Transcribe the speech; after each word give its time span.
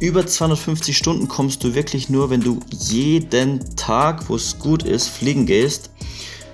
über 0.00 0.26
250 0.26 0.96
Stunden 0.96 1.28
kommst 1.28 1.64
du 1.64 1.74
wirklich 1.74 2.08
nur, 2.08 2.30
wenn 2.30 2.40
du 2.40 2.60
jeden 2.70 3.76
Tag, 3.76 4.28
wo 4.28 4.36
es 4.36 4.58
gut 4.58 4.84
ist, 4.84 5.08
fliegen 5.08 5.46
gehst. 5.46 5.90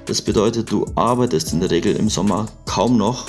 Das 0.06 0.22
bedeutet, 0.22 0.70
du 0.70 0.86
arbeitest 0.94 1.52
in 1.52 1.60
der 1.60 1.70
Regel 1.70 1.96
im 1.96 2.08
Sommer 2.08 2.48
kaum 2.64 2.96
noch. 2.96 3.28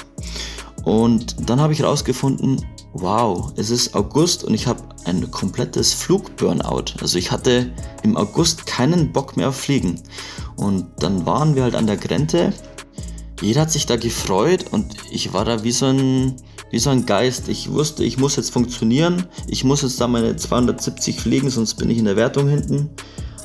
Und 0.84 1.50
dann 1.50 1.60
habe 1.60 1.74
ich 1.74 1.80
herausgefunden, 1.80 2.66
wow, 2.94 3.52
es 3.58 3.70
ist 3.70 3.94
August 3.94 4.44
und 4.44 4.54
ich 4.54 4.68
habe 4.68 4.82
ein 5.04 5.30
komplettes 5.32 5.94
Flugburnout. 5.94 6.86
Also 7.02 7.18
ich 7.18 7.32
hatte 7.32 7.72
im 8.04 8.16
August 8.16 8.66
keinen 8.66 9.12
Bock 9.12 9.36
mehr 9.36 9.50
auf 9.50 9.58
Fliegen. 9.58 10.02
Und 10.56 10.88
dann 11.00 11.26
waren 11.26 11.56
wir 11.56 11.64
halt 11.64 11.76
an 11.76 11.88
der 11.88 11.98
Grenze. 11.98 12.54
Jeder 13.42 13.62
hat 13.62 13.72
sich 13.72 13.86
da 13.86 13.98
gefreut 13.98 14.66
und 14.72 14.96
ich 15.12 15.34
war 15.34 15.44
da 15.44 15.64
wie 15.64 15.74
so 15.74 15.88
ein, 15.88 16.36
wie 16.76 16.80
so 16.80 16.90
ein 16.90 17.06
Geist. 17.06 17.48
Ich 17.48 17.72
wusste, 17.72 18.04
ich 18.04 18.18
muss 18.18 18.36
jetzt 18.36 18.52
funktionieren. 18.52 19.28
Ich 19.48 19.64
muss 19.64 19.82
jetzt 19.82 20.02
da 20.02 20.10
meine 20.10 20.36
270 20.36 21.22
fliegen, 21.22 21.50
sonst 21.50 21.76
bin 21.76 21.90
ich 21.90 21.98
in 21.98 22.04
der 22.04 22.18
Wertung 22.18 22.50
hinten. 22.50 22.90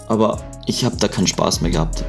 Aber 0.09 0.43
ich 0.66 0.84
habe 0.84 0.97
da 0.97 1.06
keinen 1.06 1.29
Spaß 1.29 1.61
mehr 1.61 1.70
gehabt. 1.70 2.05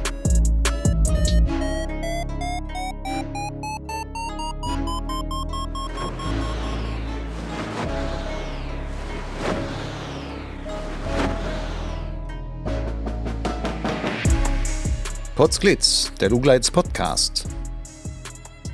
Potsglitz, 15.36 16.10
der 16.18 16.30
Lugleits 16.30 16.72
Podcast. 16.72 17.46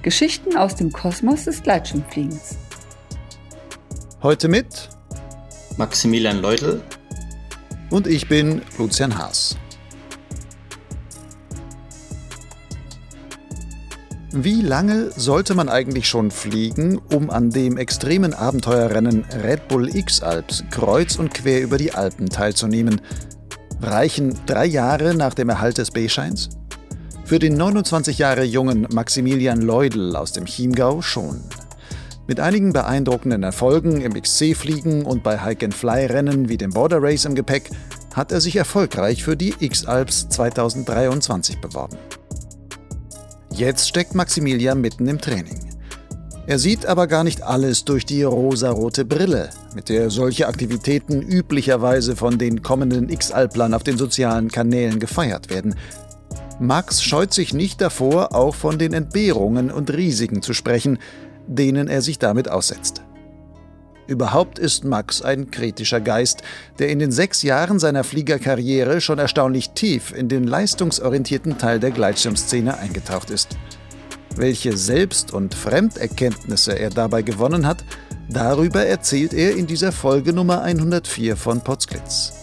Geschichten 0.03 0.57
aus 0.57 0.77
dem 0.77 0.93
Kosmos 0.93 1.45
des 1.45 1.63
Gleitschirmfliegens. 1.63 2.57
Heute 4.23 4.49
mit 4.49 4.89
Maximilian 5.77 6.41
Leutl 6.41 6.83
und 7.91 8.07
ich 8.07 8.29
bin 8.29 8.63
Lucian 8.79 9.17
Haas. 9.19 9.57
Wie 14.31 14.61
lange 14.61 15.11
sollte 15.17 15.55
man 15.55 15.69
eigentlich 15.69 16.07
schon 16.07 16.31
fliegen, 16.31 17.01
um 17.13 17.31
an 17.31 17.51
dem 17.51 17.77
extremen 17.77 18.35
Abenteuerrennen 18.35 19.25
Red 19.43 19.69
Bull 19.69 19.95
X-Alps 19.95 20.65
kreuz 20.71 21.17
und 21.17 21.33
quer 21.33 21.63
über 21.63 21.79
die 21.79 21.93
Alpen 21.93 22.29
teilzunehmen? 22.29 23.01
Reichen 23.81 24.39
drei 24.47 24.67
Jahre 24.67 25.15
nach 25.15 25.35
dem 25.35 25.49
Erhalt 25.49 25.79
des 25.79 25.91
B-Scheins? 25.91 26.51
Für 27.29 27.39
den 27.39 27.59
29 27.59 28.17
Jahre 28.17 28.43
jungen 28.43 28.87
Maximilian 28.91 29.61
Leudl 29.61 30.17
aus 30.17 30.33
dem 30.33 30.47
Chiemgau 30.47 31.03
schon. 31.03 31.43
Mit 32.27 32.41
einigen 32.41 32.73
beeindruckenden 32.73 33.43
Erfolgen 33.43 34.01
im 34.01 34.15
XC-Fliegen 34.15 35.05
und 35.05 35.23
bei 35.23 35.39
Hike-and-Fly-Rennen 35.39 36.49
wie 36.49 36.57
dem 36.57 36.71
Border 36.71 37.03
Race 37.03 37.27
im 37.27 37.35
Gepäck 37.35 37.69
hat 38.15 38.33
er 38.33 38.41
sich 38.41 38.57
erfolgreich 38.57 39.25
für 39.25 39.37
die 39.37 39.53
X-Alps 39.61 40.31
2023 40.31 41.61
beworben. 41.61 41.99
Jetzt 43.51 43.87
steckt 43.87 44.15
Maximilian 44.15 44.81
mitten 44.81 45.07
im 45.07 45.21
Training. 45.21 45.61
Er 46.47 46.59
sieht 46.59 46.87
aber 46.87 47.07
gar 47.09 47.25
nicht 47.25 47.43
alles 47.43 47.85
durch 47.85 48.07
die 48.07 48.23
rosarote 48.23 49.05
Brille, 49.05 49.51
mit 49.75 49.91
der 49.91 50.09
solche 50.09 50.49
Aktivitäten 50.49 51.21
üblicherweise 51.21 52.17
von 52.17 52.39
den 52.39 52.63
kommenden 52.63 53.11
X-Alplern 53.11 53.75
auf 53.75 53.83
den 53.83 53.99
sozialen 53.99 54.51
Kanälen 54.51 54.99
gefeiert 54.99 55.51
werden. 55.51 55.75
Max 56.61 57.03
scheut 57.03 57.33
sich 57.33 57.55
nicht 57.55 57.81
davor, 57.81 58.35
auch 58.35 58.55
von 58.55 58.79
den 58.79 58.93
Entbehrungen 58.93 59.71
und 59.71 59.93
Risiken 59.93 60.43
zu 60.43 60.55
sprechen, 60.55 60.99
denen 61.47 61.87
er 61.87 62.03
sich 62.03 62.19
damit 62.19 62.51
aussetzt. 62.51 63.03
Überhaupt 64.09 64.59
ist 64.59 64.85
Max 64.85 65.23
ein 65.23 65.51
kritischer 65.51 66.01
Geist, 66.01 66.43
der 66.79 66.89
in 66.89 66.99
den 66.99 67.13
sechs 67.13 67.43
Jahren 67.43 67.79
seiner 67.79 68.05
Fliegerkarriere 68.05 69.01
schon 69.01 69.19
erstaunlich 69.19 69.71
tief 69.71 70.13
in 70.13 70.29
den 70.29 70.45
leistungsorientierten 70.45 71.59
Teil 71.59 71.79
der 71.79 71.91
Gleitschirmszene 71.91 72.79
eingetaucht 72.79 73.31
ist. 73.31 73.57
Welche 74.35 74.77
Selbst- 74.77 75.35
und 75.35 75.55
Fremderkenntnisse 75.55 76.79
er 76.79 76.91
dabei 76.91 77.23
gewonnen 77.23 77.67
hat, 77.67 77.85
darüber 78.31 78.85
erzählt 78.85 79.35
er 79.35 79.55
in 79.55 79.67
dieser 79.67 79.93
Folge 79.93 80.33
Nummer 80.33 80.63
104 80.63 81.37
von 81.37 81.61
Potsglitz. 81.61 82.38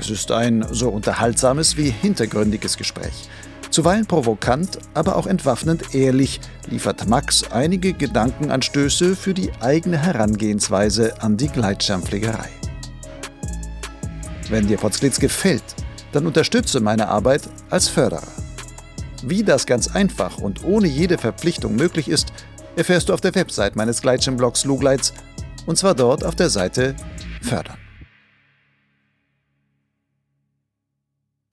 Es 0.00 0.08
ist 0.08 0.32
ein 0.32 0.64
so 0.70 0.88
unterhaltsames 0.88 1.76
wie 1.76 1.90
hintergründiges 1.90 2.78
Gespräch. 2.78 3.28
Zuweilen 3.68 4.06
provokant, 4.06 4.78
aber 4.94 5.14
auch 5.14 5.26
entwaffnend 5.26 5.94
ehrlich 5.94 6.40
liefert 6.70 7.06
Max 7.06 7.44
einige 7.50 7.92
Gedankenanstöße 7.92 9.14
für 9.14 9.34
die 9.34 9.50
eigene 9.60 9.98
Herangehensweise 9.98 11.22
an 11.22 11.36
die 11.36 11.48
Gleitschirmpflegerei. 11.48 12.48
Wenn 14.48 14.66
dir 14.66 14.78
Potsglitz 14.78 15.20
gefällt, 15.20 15.62
dann 16.12 16.26
unterstütze 16.26 16.80
meine 16.80 17.08
Arbeit 17.08 17.42
als 17.68 17.88
Förderer. 17.88 18.22
Wie 19.22 19.44
das 19.44 19.66
ganz 19.66 19.94
einfach 19.94 20.38
und 20.38 20.64
ohne 20.64 20.88
jede 20.88 21.18
Verpflichtung 21.18 21.76
möglich 21.76 22.08
ist, 22.08 22.32
erfährst 22.74 23.10
du 23.10 23.12
auf 23.12 23.20
der 23.20 23.34
Website 23.34 23.76
meines 23.76 24.00
Gleitschirmblogs 24.00 24.64
Lugleits 24.64 25.12
und 25.66 25.76
zwar 25.76 25.94
dort 25.94 26.24
auf 26.24 26.34
der 26.34 26.48
Seite 26.48 26.96
Fördern. 27.42 27.79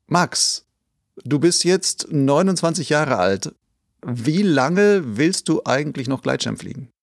Max, 0.09 0.63
du 1.25 1.38
bist 1.38 1.66
jetzt 1.66 2.07
29 2.09 2.88
Jahre 2.88 3.18
alt. 3.18 3.53
Wie 4.06 4.41
lange 4.41 5.18
willst 5.18 5.50
du 5.50 5.63
eigentlich 5.66 6.07
noch 6.07 6.22
Gleitschirm 6.22 6.56
fliegen? 6.56 6.94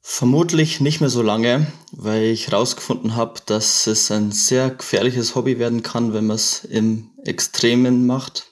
Vermutlich 0.00 0.80
nicht 0.80 1.00
mehr 1.00 1.10
so 1.10 1.22
lange, 1.22 1.66
weil 1.90 2.22
ich 2.22 2.48
herausgefunden 2.48 3.16
habe, 3.16 3.40
dass 3.46 3.88
es 3.88 4.12
ein 4.12 4.30
sehr 4.30 4.70
gefährliches 4.70 5.34
Hobby 5.34 5.58
werden 5.58 5.82
kann, 5.82 6.14
wenn 6.14 6.26
man 6.26 6.36
es 6.36 6.64
im 6.64 7.10
Extremen 7.24 8.06
macht. 8.06 8.46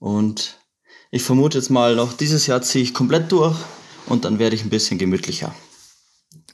Und 0.00 0.58
ich 1.12 1.22
vermute 1.22 1.58
jetzt 1.58 1.70
mal 1.70 1.94
noch, 1.94 2.12
dieses 2.12 2.48
Jahr 2.48 2.62
ziehe 2.62 2.82
ich 2.82 2.92
komplett 2.92 3.30
durch 3.30 3.56
und 4.06 4.24
dann 4.24 4.40
werde 4.40 4.56
ich 4.56 4.64
ein 4.64 4.70
bisschen 4.70 4.98
gemütlicher. 4.98 5.54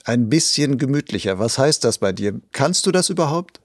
Ein 0.04 0.28
bisschen 0.28 0.76
gemütlicher. 0.76 1.38
Was 1.38 1.56
heißt 1.56 1.82
das 1.82 1.97
bei 1.97 2.12
dir? 2.12 2.43
Kannst 2.53 2.84
du 2.84 2.93
das 2.93 3.09
überhaupt? 3.09 3.60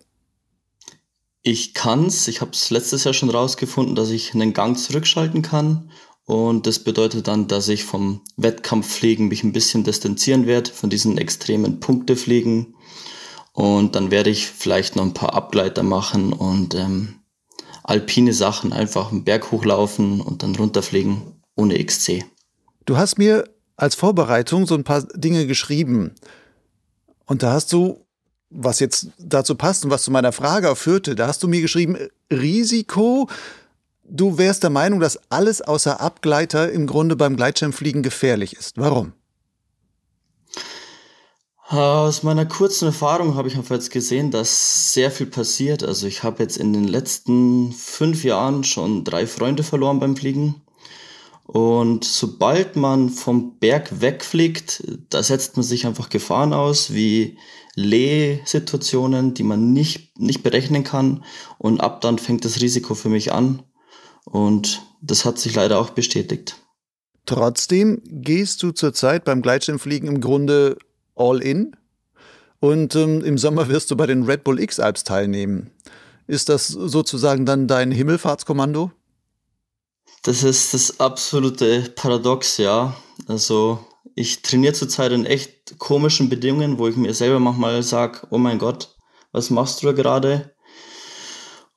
Ich 1.42 1.74
kann's. 1.74 2.28
Ich 2.28 2.42
habe 2.42 2.52
es 2.52 2.70
letztes 2.70 3.04
Jahr 3.04 3.14
schon 3.14 3.30
rausgefunden, 3.30 3.96
dass 3.96 4.10
ich 4.10 4.34
einen 4.34 4.54
Gang 4.54 4.78
zurückschalten 4.78 5.42
kann. 5.42 5.92
Und 6.26 6.68
das 6.68 6.80
bedeutet 6.80 7.28
dann, 7.28 7.48
dass 7.48 7.70
ich 7.70 7.84
vom 7.84 8.22
Wettkampffliegen 8.38 9.30
mich 9.30 9.44
ein 9.44 9.54
bisschen 9.54 9.84
distanzieren 9.84 10.46
werde, 10.46 10.72
von 10.72 10.90
diesen 10.90 11.18
extremen 11.18 11.80
Punktefliegen. 11.80 12.76
Und 13.54 13.96
dann 13.96 14.12
werde 14.12 14.30
ich 14.30 14.46
vielleicht 14.46 14.96
noch 14.96 15.04
ein 15.04 15.14
paar 15.14 15.34
Abgleiter 15.34 15.82
machen 15.82 16.32
und 16.32 16.76
ähm, 16.76 17.16
alpine 17.84 18.34
Sachen, 18.34 18.74
einfach 18.74 19.12
einen 19.12 19.24
Berg 19.24 19.52
hochlaufen 19.52 20.22
und 20.22 20.44
dann 20.44 20.56
runterfliegen 20.56 21.42
ohne 21.56 21.84
XC. 21.84 22.24
Du 22.86 22.98
hast 22.98 23.18
mir 23.18 23.50
als 23.76 23.96
Vorbereitung 23.96 24.68
so 24.68 24.76
ein 24.76 24.84
paar 24.84 25.02
Dinge 25.16 25.48
geschrieben. 25.48 26.14
Und 27.26 27.44
da 27.44 27.54
hast 27.54 27.74
du 27.74 28.06
was 28.50 28.80
jetzt 28.80 29.08
dazu 29.18 29.56
passt 29.56 29.86
und 29.86 29.92
was 29.92 30.04
zu 30.04 30.12
meiner 30.12 30.32
Frage 30.32 30.76
führte, 30.76 31.16
da 31.16 31.28
hast 31.28 31.44
du 31.44 31.48
mir 31.48 31.62
geschrieben, 31.62 31.98
Risiko, 32.32 33.30
du 34.04 34.38
wärst 34.38 34.64
der 34.64 34.70
Meinung, 34.70 35.00
dass 35.00 35.20
alles 35.30 35.62
außer 35.62 36.02
Abgleiter 36.02 36.72
im 36.72 36.88
Grunde 36.88 37.16
beim 37.16 37.36
Gleitschirmfliegen 37.36 38.04
gefährlich 38.04 38.56
ist. 38.56 38.78
Warum? 38.78 39.14
Aus 41.68 42.24
meiner 42.24 42.48
kurzen 42.48 42.86
Erfahrung 42.86 43.36
habe 43.36 43.48
ich 43.48 43.56
einfach 43.56 43.76
jetzt 43.76 43.92
gesehen, 43.92 44.32
dass 44.32 44.92
sehr 44.92 45.12
viel 45.12 45.28
passiert. 45.28 45.84
Also 45.84 46.08
ich 46.08 46.24
habe 46.24 46.42
jetzt 46.42 46.58
in 46.58 46.74
den 46.74 46.88
letzten 46.88 47.72
fünf 47.74 48.24
Jahren 48.24 48.64
schon 48.64 49.04
drei 49.04 49.28
Freunde 49.28 49.62
verloren 49.62 50.00
beim 50.00 50.18
Fliegen. 50.18 50.64
Und 51.52 52.06
sobald 52.06 52.76
man 52.76 53.10
vom 53.10 53.58
Berg 53.58 54.02
wegfliegt, 54.02 54.84
da 55.10 55.24
setzt 55.24 55.58
man 55.58 55.64
sich 55.64 55.88
einfach 55.88 56.10
Gefahren 56.10 56.54
aus, 56.54 56.94
wie 56.94 57.40
Lehsituationen, 57.74 59.34
die 59.34 59.42
man 59.42 59.74
nicht, 59.74 60.20
nicht 60.20 60.44
berechnen 60.44 60.84
kann. 60.84 61.24
Und 61.58 61.82
ab 61.82 62.02
dann 62.02 62.20
fängt 62.20 62.46
das 62.46 62.62
Risiko 62.62 62.94
für 62.94 63.10
mich 63.10 63.34
an. 63.34 63.64
Und 64.26 64.84
das 65.02 65.26
hat 65.26 65.40
sich 65.40 65.56
leider 65.56 65.80
auch 65.80 65.90
bestätigt. 65.90 66.56
Trotzdem 67.26 68.04
gehst 68.06 68.62
du 68.62 68.70
zurzeit 68.70 69.26
beim 69.26 69.42
Gleitschirmfliegen 69.42 70.08
im 70.08 70.22
Grunde 70.22 70.78
all 71.16 71.42
in. 71.42 71.76
Und 72.60 72.96
ähm, 72.96 73.24
im 73.24 73.40
Sommer 73.40 73.70
wirst 73.70 73.90
du 73.90 73.98
bei 73.98 74.06
den 74.06 74.22
Red 74.22 74.44
Bull 74.44 74.60
X-Alps 74.60 75.04
teilnehmen. 75.04 75.72
Ist 76.28 76.48
das 76.48 76.68
sozusagen 76.68 77.48
dann 77.48 77.68
dein 77.68 77.90
Himmelfahrtskommando? 77.90 78.92
Das 80.24 80.44
ist 80.44 80.74
das 80.74 81.00
absolute 81.00 81.92
Paradox, 81.96 82.58
ja. 82.58 82.96
Also 83.28 83.80
ich 84.16 84.42
trainiere 84.42 84.74
zurzeit 84.74 85.12
in 85.12 85.26
echt 85.26 85.80
komischen 85.80 86.30
Bedingungen, 86.30 86.78
wo 86.78 86.88
ich 86.88 86.98
mir 86.98 87.14
selber 87.14 87.40
manchmal 87.40 87.82
sage, 87.84 88.28
oh 88.30 88.38
mein 88.38 88.60
Gott, 88.60 88.96
was 89.32 89.50
machst 89.50 89.82
du 89.82 89.88
da 89.88 89.94
gerade? 89.94 90.54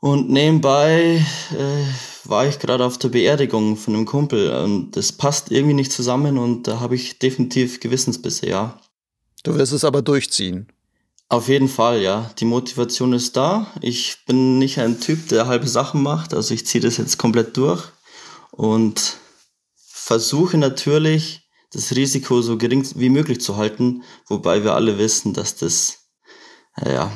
Und 0.00 0.28
nebenbei 0.28 1.24
äh, 1.52 2.28
war 2.28 2.46
ich 2.46 2.58
gerade 2.58 2.84
auf 2.84 2.98
der 2.98 3.10
Beerdigung 3.10 3.76
von 3.76 3.94
einem 3.94 4.06
Kumpel 4.06 4.50
und 4.50 4.96
das 4.96 5.12
passt 5.12 5.52
irgendwie 5.52 5.74
nicht 5.74 5.92
zusammen 5.92 6.38
und 6.38 6.66
da 6.66 6.80
habe 6.80 6.96
ich 6.96 7.20
definitiv 7.20 7.78
Gewissensbisse, 7.78 8.48
ja. 8.48 8.80
Du 9.44 9.54
wirst 9.54 9.72
es 9.72 9.84
aber 9.84 10.02
durchziehen. 10.02 10.66
Auf 11.28 11.48
jeden 11.48 11.68
Fall, 11.68 12.02
ja. 12.02 12.30
Die 12.38 12.44
Motivation 12.44 13.12
ist 13.12 13.36
da. 13.36 13.66
Ich 13.80 14.18
bin 14.26 14.58
nicht 14.58 14.78
ein 14.78 15.00
Typ, 15.00 15.28
der 15.28 15.46
halbe 15.46 15.66
Sachen 15.66 16.02
macht. 16.02 16.34
Also 16.34 16.52
ich 16.52 16.66
ziehe 16.66 16.82
das 16.82 16.98
jetzt 16.98 17.18
komplett 17.18 17.56
durch 17.56 17.84
und 18.52 19.16
versuche 19.74 20.58
natürlich, 20.58 21.48
das 21.72 21.96
Risiko 21.96 22.42
so 22.42 22.58
gering 22.58 22.86
wie 22.96 23.08
möglich 23.08 23.40
zu 23.40 23.56
halten, 23.56 24.02
wobei 24.28 24.62
wir 24.62 24.74
alle 24.74 24.98
wissen, 24.98 25.32
dass 25.32 25.56
das, 25.56 26.10
ja, 26.84 27.10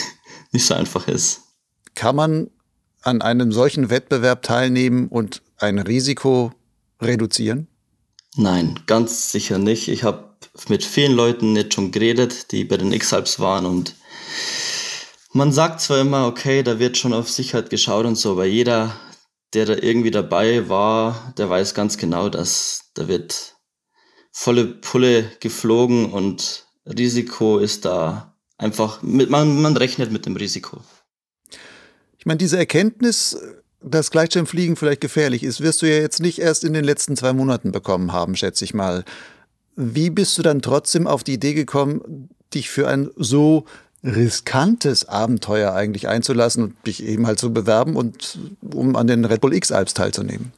nicht 0.52 0.64
so 0.64 0.74
einfach 0.74 1.06
ist. 1.06 1.42
Kann 1.94 2.16
man 2.16 2.50
an 3.02 3.22
einem 3.22 3.52
solchen 3.52 3.90
Wettbewerb 3.90 4.42
teilnehmen 4.42 5.08
und 5.08 5.42
ein 5.58 5.78
Risiko 5.78 6.52
reduzieren? 7.00 7.68
Nein, 8.34 8.80
ganz 8.86 9.30
sicher 9.30 9.58
nicht. 9.58 9.88
Ich 9.88 10.04
habe 10.04 10.36
mit 10.68 10.84
vielen 10.84 11.12
Leuten 11.12 11.54
jetzt 11.56 11.74
schon 11.74 11.92
geredet, 11.92 12.52
die 12.52 12.64
bei 12.64 12.76
den 12.76 12.92
X-Alps 12.92 13.40
waren 13.40 13.66
und 13.66 13.94
man 15.32 15.52
sagt 15.52 15.80
zwar 15.80 16.00
immer, 16.00 16.26
okay, 16.26 16.62
da 16.62 16.78
wird 16.78 16.96
schon 16.96 17.12
auf 17.12 17.30
Sicherheit 17.30 17.68
geschaut 17.68 18.06
und 18.06 18.16
so, 18.16 18.32
aber 18.32 18.46
jeder, 18.46 18.96
der 19.54 19.66
da 19.66 19.74
irgendwie 19.74 20.10
dabei 20.10 20.68
war, 20.68 21.32
der 21.38 21.48
weiß 21.48 21.74
ganz 21.74 21.96
genau, 21.96 22.28
dass 22.28 22.90
da 22.94 23.08
wird 23.08 23.56
volle 24.30 24.66
Pulle 24.66 25.30
geflogen 25.40 26.12
und 26.12 26.66
Risiko 26.86 27.58
ist 27.58 27.84
da 27.84 28.36
einfach, 28.56 29.02
mit, 29.02 29.30
man, 29.30 29.60
man 29.60 29.76
rechnet 29.76 30.12
mit 30.12 30.26
dem 30.26 30.36
Risiko. 30.36 30.80
Ich 32.18 32.26
meine, 32.26 32.38
diese 32.38 32.58
Erkenntnis, 32.58 33.38
dass 33.80 34.10
Gleitschirmfliegen 34.10 34.76
vielleicht 34.76 35.00
gefährlich 35.00 35.42
ist, 35.42 35.60
wirst 35.60 35.82
du 35.82 35.86
ja 35.86 36.00
jetzt 36.00 36.20
nicht 36.20 36.40
erst 36.40 36.64
in 36.64 36.72
den 36.72 36.84
letzten 36.84 37.16
zwei 37.16 37.32
Monaten 37.32 37.72
bekommen 37.72 38.12
haben, 38.12 38.36
schätze 38.36 38.64
ich 38.64 38.74
mal. 38.74 39.04
Wie 39.76 40.10
bist 40.10 40.36
du 40.36 40.42
dann 40.42 40.62
trotzdem 40.62 41.06
auf 41.06 41.22
die 41.22 41.34
Idee 41.34 41.54
gekommen, 41.54 42.28
dich 42.52 42.70
für 42.70 42.88
ein 42.88 43.10
so 43.16 43.64
riskantes 44.02 45.08
Abenteuer 45.08 45.72
eigentlich 45.72 46.08
einzulassen 46.08 46.64
und 46.64 46.86
dich 46.86 47.02
eben 47.02 47.26
halt 47.26 47.38
zu 47.38 47.52
bewerben 47.52 47.96
und 47.96 48.38
um 48.62 48.96
an 48.96 49.06
den 49.06 49.24
Red 49.24 49.40
Bull 49.40 49.54
X 49.54 49.72
Alps 49.72 49.94
teilzunehmen? 49.94 50.52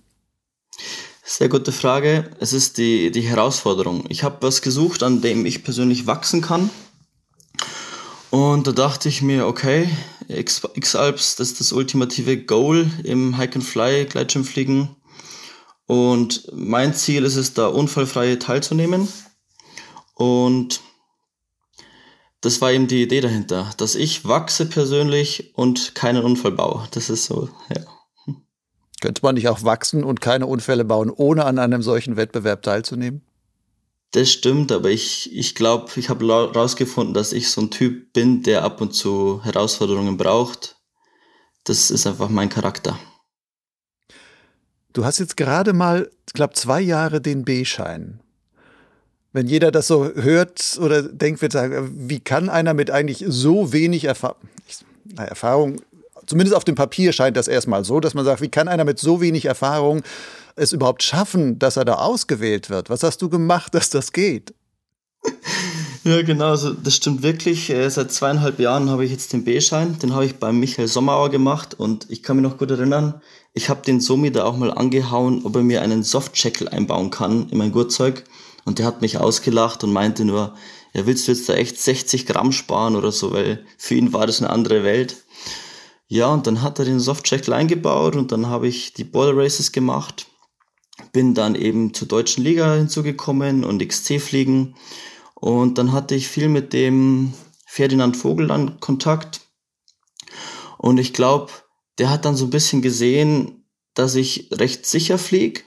Sehr 1.24 1.48
gute 1.48 1.72
Frage. 1.72 2.30
Es 2.40 2.52
ist 2.52 2.76
die, 2.78 3.10
die 3.10 3.22
Herausforderung. 3.22 4.04
Ich 4.08 4.24
habe 4.24 4.38
was 4.40 4.62
gesucht, 4.62 5.02
an 5.02 5.20
dem 5.20 5.46
ich 5.46 5.62
persönlich 5.62 6.06
wachsen 6.06 6.42
kann. 6.42 6.70
Und 8.30 8.66
da 8.66 8.72
dachte 8.72 9.08
ich 9.08 9.22
mir, 9.22 9.46
okay, 9.46 9.88
X-Alps, 10.28 11.36
das 11.36 11.48
ist 11.48 11.60
das 11.60 11.72
ultimative 11.72 12.36
Goal 12.44 12.88
im 13.04 13.36
Hike-and-Fly, 13.36 14.06
Gleitschirmfliegen. 14.06 14.96
Und 15.86 16.48
mein 16.52 16.94
Ziel 16.94 17.24
ist 17.24 17.36
es, 17.36 17.54
da 17.54 17.66
unfallfrei 17.66 18.36
teilzunehmen. 18.36 19.08
Und 20.14 20.80
das 22.40 22.60
war 22.60 22.72
eben 22.72 22.86
die 22.86 23.02
Idee 23.02 23.20
dahinter, 23.20 23.70
dass 23.76 23.94
ich 23.94 24.24
wachse 24.24 24.66
persönlich 24.66 25.52
und 25.54 25.94
keinen 25.94 26.24
Unfall 26.24 26.52
baue. 26.52 26.88
Das 26.92 27.10
ist 27.10 27.26
so, 27.26 27.48
ja. 27.74 27.82
Könnte 29.00 29.22
man 29.22 29.34
nicht 29.34 29.48
auch 29.48 29.62
wachsen 29.62 30.04
und 30.04 30.20
keine 30.20 30.46
Unfälle 30.46 30.84
bauen, 30.84 31.10
ohne 31.10 31.44
an 31.46 31.58
einem 31.58 31.82
solchen 31.82 32.16
Wettbewerb 32.16 32.62
teilzunehmen? 32.62 33.22
Das 34.12 34.30
stimmt, 34.30 34.72
aber 34.72 34.90
ich, 34.90 35.34
ich 35.34 35.54
glaube, 35.54 35.90
ich 35.96 36.08
habe 36.08 36.26
herausgefunden, 36.26 37.14
dass 37.14 37.32
ich 37.32 37.50
so 37.50 37.62
ein 37.62 37.70
Typ 37.70 38.12
bin, 38.12 38.42
der 38.42 38.64
ab 38.64 38.80
und 38.80 38.92
zu 38.92 39.42
Herausforderungen 39.44 40.16
braucht. 40.16 40.76
Das 41.64 41.90
ist 41.90 42.06
einfach 42.06 42.28
mein 42.28 42.48
Charakter. 42.48 42.98
Du 44.92 45.04
hast 45.04 45.18
jetzt 45.18 45.36
gerade 45.36 45.72
mal, 45.72 46.10
ich 46.26 46.32
glaube, 46.32 46.54
zwei 46.54 46.80
Jahre 46.80 47.20
den 47.20 47.44
B-Schein. 47.44 48.20
Wenn 49.32 49.46
jeder 49.46 49.70
das 49.70 49.86
so 49.86 50.10
hört 50.14 50.78
oder 50.80 51.02
denkt, 51.02 51.40
wird 51.40 51.52
sagen, 51.52 51.92
wie 52.08 52.20
kann 52.20 52.48
einer 52.48 52.74
mit 52.74 52.90
eigentlich 52.90 53.24
so 53.26 53.72
wenig 53.72 54.04
Erfa 54.04 54.36
Erfahrung, 55.16 55.80
zumindest 56.26 56.56
auf 56.56 56.64
dem 56.64 56.76
Papier 56.76 57.12
scheint 57.12 57.36
das 57.36 57.48
erstmal 57.48 57.84
so, 57.84 57.98
dass 57.98 58.14
man 58.14 58.24
sagt, 58.24 58.40
wie 58.40 58.48
kann 58.48 58.68
einer 58.68 58.84
mit 58.84 59.00
so 59.00 59.20
wenig 59.20 59.46
Erfahrung 59.46 60.02
es 60.54 60.72
überhaupt 60.72 61.02
schaffen, 61.02 61.58
dass 61.58 61.76
er 61.76 61.84
da 61.84 61.94
ausgewählt 61.94 62.70
wird? 62.70 62.90
Was 62.90 63.02
hast 63.02 63.20
du 63.22 63.28
gemacht, 63.28 63.74
dass 63.74 63.90
das 63.90 64.12
geht? 64.12 64.54
Ja, 66.02 66.22
genau, 66.22 66.46
also 66.46 66.72
das 66.72 66.94
stimmt 66.96 67.22
wirklich. 67.22 67.68
Äh, 67.68 67.90
seit 67.90 68.10
zweieinhalb 68.10 68.58
Jahren 68.58 68.88
habe 68.88 69.04
ich 69.04 69.10
jetzt 69.10 69.34
den 69.34 69.44
B-Schein. 69.44 69.98
Den 69.98 70.14
habe 70.14 70.24
ich 70.24 70.36
beim 70.36 70.58
Michael 70.58 70.88
Sommerauer 70.88 71.28
gemacht 71.28 71.74
und 71.78 72.06
ich 72.08 72.22
kann 72.22 72.36
mich 72.36 72.42
noch 72.42 72.56
gut 72.56 72.70
erinnern, 72.70 73.20
ich 73.52 73.68
habe 73.68 73.82
den 73.84 74.00
Somi 74.00 74.30
da 74.30 74.44
auch 74.44 74.56
mal 74.56 74.72
angehauen, 74.72 75.42
ob 75.44 75.56
er 75.56 75.62
mir 75.62 75.82
einen 75.82 76.02
Softcheckle 76.02 76.72
einbauen 76.72 77.10
kann 77.10 77.48
in 77.50 77.58
mein 77.58 77.72
Gurtzeug. 77.72 78.24
Und 78.64 78.78
der 78.78 78.86
hat 78.86 79.00
mich 79.00 79.18
ausgelacht 79.18 79.84
und 79.84 79.92
meinte 79.92 80.24
nur, 80.24 80.54
ja, 80.92 81.06
willst 81.06 81.26
du 81.26 81.32
jetzt 81.32 81.48
da 81.48 81.54
echt 81.54 81.78
60 81.78 82.26
Gramm 82.26 82.52
sparen 82.52 82.96
oder 82.96 83.12
so, 83.12 83.32
weil 83.32 83.64
für 83.78 83.94
ihn 83.94 84.12
war 84.12 84.26
das 84.26 84.40
eine 84.40 84.50
andere 84.50 84.84
Welt. 84.84 85.16
Ja, 86.08 86.32
und 86.32 86.46
dann 86.46 86.62
hat 86.62 86.78
er 86.78 86.84
den 86.84 87.00
Softcheckle 87.00 87.54
eingebaut 87.54 88.16
und 88.16 88.32
dann 88.32 88.46
habe 88.48 88.66
ich 88.66 88.92
die 88.92 89.04
Ball 89.04 89.32
Races 89.32 89.70
gemacht. 89.70 90.26
Bin 91.12 91.34
dann 91.34 91.54
eben 91.54 91.94
zur 91.94 92.08
deutschen 92.08 92.42
Liga 92.42 92.74
hinzugekommen 92.74 93.64
und 93.64 93.86
XC 93.86 94.20
fliegen. 94.20 94.74
Und 95.34 95.78
dann 95.78 95.92
hatte 95.92 96.14
ich 96.14 96.28
viel 96.28 96.48
mit 96.48 96.72
dem 96.72 97.32
Ferdinand 97.64 98.16
Vogel 98.16 98.48
dann 98.48 98.80
Kontakt. 98.80 99.40
Und 100.78 100.98
ich 100.98 101.12
glaube, 101.12 101.52
der 101.98 102.10
hat 102.10 102.24
dann 102.24 102.36
so 102.36 102.46
ein 102.46 102.50
bisschen 102.50 102.82
gesehen, 102.82 103.64
dass 103.94 104.14
ich 104.14 104.48
recht 104.52 104.86
sicher 104.86 105.18
fliege 105.18 105.62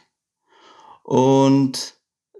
und 1.04 1.95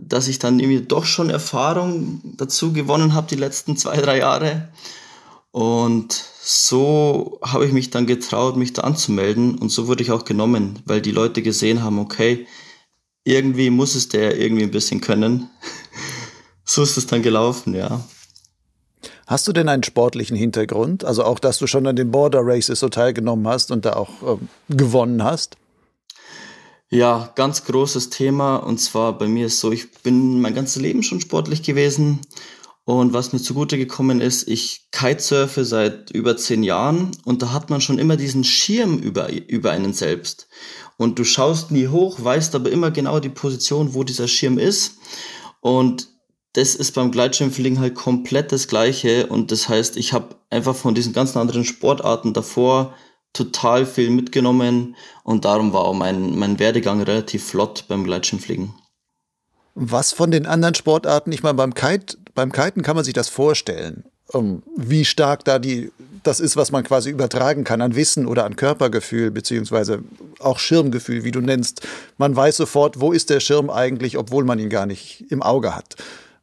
dass 0.08 0.28
ich 0.28 0.40
dann 0.40 0.60
irgendwie 0.60 0.82
doch 0.86 1.06
schon 1.06 1.30
Erfahrung 1.30 2.22
dazu 2.38 2.74
gewonnen 2.74 3.14
habe 3.14 3.28
die 3.28 3.36
letzten 3.36 3.78
zwei, 3.78 3.98
drei 3.98 4.20
Jahre. 4.20 4.70
Und 5.52 6.14
so 6.42 7.40
habe 7.44 7.66
ich 7.66 7.72
mich 7.72 7.90
dann 7.90 8.08
getraut, 8.08 8.58
mich 8.58 8.74
da 8.74 8.82
anzumelden 8.82 9.58
und 9.58 9.70
so 9.70 9.88
wurde 9.88 10.04
ich 10.04 10.12
auch 10.12 10.26
genommen, 10.26 10.80
weil 10.86 11.02
die 11.02 11.12
Leute 11.12 11.42
gesehen 11.42 11.84
haben, 11.84 12.00
okay, 12.00 12.48
irgendwie 13.24 13.70
muss 13.70 13.96
es 13.96 14.10
der 14.10 14.38
irgendwie 14.40 14.64
ein 14.64 14.72
bisschen 14.72 15.00
können. 15.00 15.50
so 16.66 16.84
ist 16.84 16.98
es 16.98 17.08
dann 17.08 17.22
gelaufen, 17.22 17.76
ja. 17.76 18.04
Hast 19.26 19.48
du 19.48 19.54
denn 19.54 19.70
einen 19.70 19.84
sportlichen 19.84 20.36
Hintergrund? 20.36 21.06
Also 21.06 21.24
auch, 21.24 21.40
dass 21.40 21.58
du 21.58 21.68
schon 21.68 21.88
an 21.88 21.96
den 21.96 22.12
Border 22.12 22.42
Races 22.44 22.80
so 22.80 22.90
teilgenommen 22.90 23.48
hast 23.48 23.72
und 23.72 23.86
da 23.86 23.94
auch 23.94 24.10
ähm, 24.24 24.50
gewonnen 24.69 25.24
hast? 25.24 25.56
Ja, 26.94 27.31
ganz 27.33 27.66
großes 27.66 28.12
Thema. 28.12 28.57
Und 28.57 28.78
zwar 28.78 29.18
bei 29.18 29.28
mir 29.28 29.47
ist 29.47 29.59
so, 29.59 29.71
ich 29.71 29.92
bin 30.04 30.40
mein 30.42 30.54
ganzes 30.54 30.80
Leben 30.80 31.02
schon 31.02 31.19
sportlich 31.19 31.64
gewesen. 31.64 32.19
Und 32.85 33.14
was 33.14 33.33
mir 33.33 33.40
zugute 33.40 33.80
gekommen 33.80 34.21
ist, 34.21 34.47
ich 34.47 34.92
kitesurfe 34.92 35.66
seit 35.66 36.12
über 36.12 36.38
zehn 36.38 36.62
Jahren 36.62 37.09
und 37.26 37.42
da 37.42 37.52
hat 37.52 37.71
man 37.71 37.81
schon 37.81 37.97
immer 37.97 38.16
diesen 38.16 38.44
Schirm 38.44 39.00
über, 39.00 39.31
über 39.31 39.71
einen 39.71 39.94
selbst. 39.94 40.47
Und 40.95 41.18
du 41.18 41.23
schaust 41.23 41.71
nie 41.71 41.88
hoch, 41.88 42.23
weißt 42.23 42.54
aber 42.54 42.69
immer 42.69 42.92
genau 42.92 43.19
die 43.19 43.30
Position, 43.30 43.95
wo 43.95 44.04
dieser 44.04 44.28
Schirm 44.28 44.59
ist. 44.59 44.97
Und 45.62 46.09
das 46.54 46.76
ist 46.76 46.92
beim 46.92 47.12
Gleitschirmfliegen 47.12 47.80
halt 47.80 47.95
komplett 47.95 48.52
das 48.52 48.68
Gleiche. 48.68 49.26
Und 49.26 49.52
das 49.52 49.68
heißt, 49.68 49.97
ich 49.97 50.14
habe 50.14 50.35
einfach 50.52 50.76
von 50.76 50.94
diesen 50.94 51.14
ganzen 51.14 51.40
anderen 51.40 51.66
Sportarten 51.66 52.33
davor 52.33 52.94
total 53.33 53.85
viel 53.85 54.09
mitgenommen. 54.11 54.95
Und 55.23 55.45
darum 55.45 55.73
war 55.73 55.81
auch 55.81 55.94
mein, 55.94 56.37
mein 56.37 56.59
Werdegang 56.59 57.02
relativ 57.02 57.44
flott 57.44 57.85
beim 57.87 58.04
Gleitschirmfliegen. 58.04 58.73
Was 59.75 60.13
von 60.13 60.31
den 60.31 60.45
anderen 60.45 60.75
Sportarten, 60.75 61.31
ich 61.31 61.42
meine, 61.42 61.56
beim, 61.56 61.73
Kite, 61.73 62.18
beim 62.35 62.52
Kiten 62.52 62.83
kann 62.83 62.95
man 62.95 63.04
sich 63.04 63.16
das 63.16 63.28
vorstellen, 63.28 64.06
um, 64.28 64.63
wie 64.75 65.04
stark 65.04 65.44
da 65.45 65.59
die, 65.59 65.92
das 66.21 66.40
ist, 66.40 66.56
was 66.56 66.71
man 66.71 66.83
quasi 66.83 67.09
übertragen 67.09 67.63
kann 67.63 67.81
an 67.81 67.95
Wissen 67.95 68.28
oder 68.28 68.45
an 68.45 68.56
Körpergefühl, 68.56 69.31
beziehungsweise 69.31 70.04
auch 70.40 70.59
Schirmgefühl, 70.59 71.23
wie 71.23 71.31
du 71.31 71.42
nennst. 71.42 71.87
Man 72.18 72.35
weiß 72.35 72.57
sofort, 72.57 72.99
wo 73.02 73.11
ist 73.11 73.30
der 73.30 73.40
Schirm 73.40 73.69
eigentlich, 73.69 74.18
obwohl 74.18 74.44
man 74.44 74.59
ihn 74.59 74.69
gar 74.69 74.85
nicht 74.85 75.25
im 75.30 75.42
Auge 75.42 75.75
hat. 75.75 75.95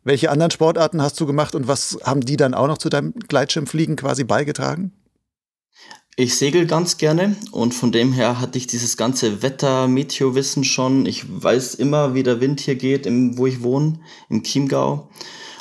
Welche 0.03 0.31
anderen 0.31 0.51
Sportarten 0.51 1.03
hast 1.03 1.21
du 1.21 1.27
gemacht 1.27 1.55
und 1.55 1.69
was 1.69 1.99
haben 2.03 2.23
die 2.23 2.37
dann 2.37 2.55
auch 2.55 2.67
noch 2.67 2.79
zu 2.79 2.89
deinem 2.89 3.15
Gleitschirmfliegen 3.15 3.97
quasi 3.97 4.25
beigetragen? 4.25 4.93
Ich 6.17 6.37
segel 6.37 6.67
ganz 6.67 6.99
gerne 6.99 7.37
und 7.51 7.73
von 7.73 7.93
dem 7.93 8.13
her 8.13 8.41
hatte 8.41 8.59
ich 8.59 8.67
dieses 8.67 8.97
ganze 8.97 9.43
Wetter, 9.43 9.89
Meteowissen 9.89 10.65
schon. 10.65 11.07
Ich 11.07 11.25
weiß 11.29 11.75
immer, 11.77 12.15
wie 12.15 12.23
der 12.23 12.41
Wind 12.41 12.61
hier 12.61 12.75
geht, 12.75 13.07
im, 13.07 13.39
wo 13.39 13.47
ich 13.47 13.63
wohne, 13.63 14.01
im 14.29 14.43
Chiemgau. 14.43 15.09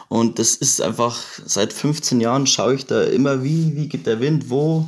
Und 0.09 0.39
das 0.39 0.55
ist 0.55 0.81
einfach, 0.81 1.21
seit 1.45 1.71
15 1.71 2.19
Jahren 2.19 2.47
schaue 2.47 2.75
ich 2.75 2.85
da 2.85 3.03
immer, 3.03 3.43
wie, 3.43 3.75
wie 3.75 3.87
geht 3.87 4.07
der 4.07 4.19
Wind, 4.19 4.49
wo. 4.49 4.87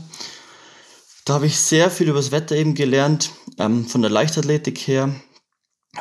Da 1.25 1.35
habe 1.35 1.45
ich 1.45 1.57
sehr 1.57 1.91
viel 1.91 2.09
über 2.09 2.17
das 2.17 2.31
Wetter 2.31 2.55
eben 2.55 2.73
gelernt, 2.73 3.31
ähm, 3.59 3.85
von 3.85 4.01
der 4.01 4.11
Leichtathletik 4.11 4.79
her 4.79 5.13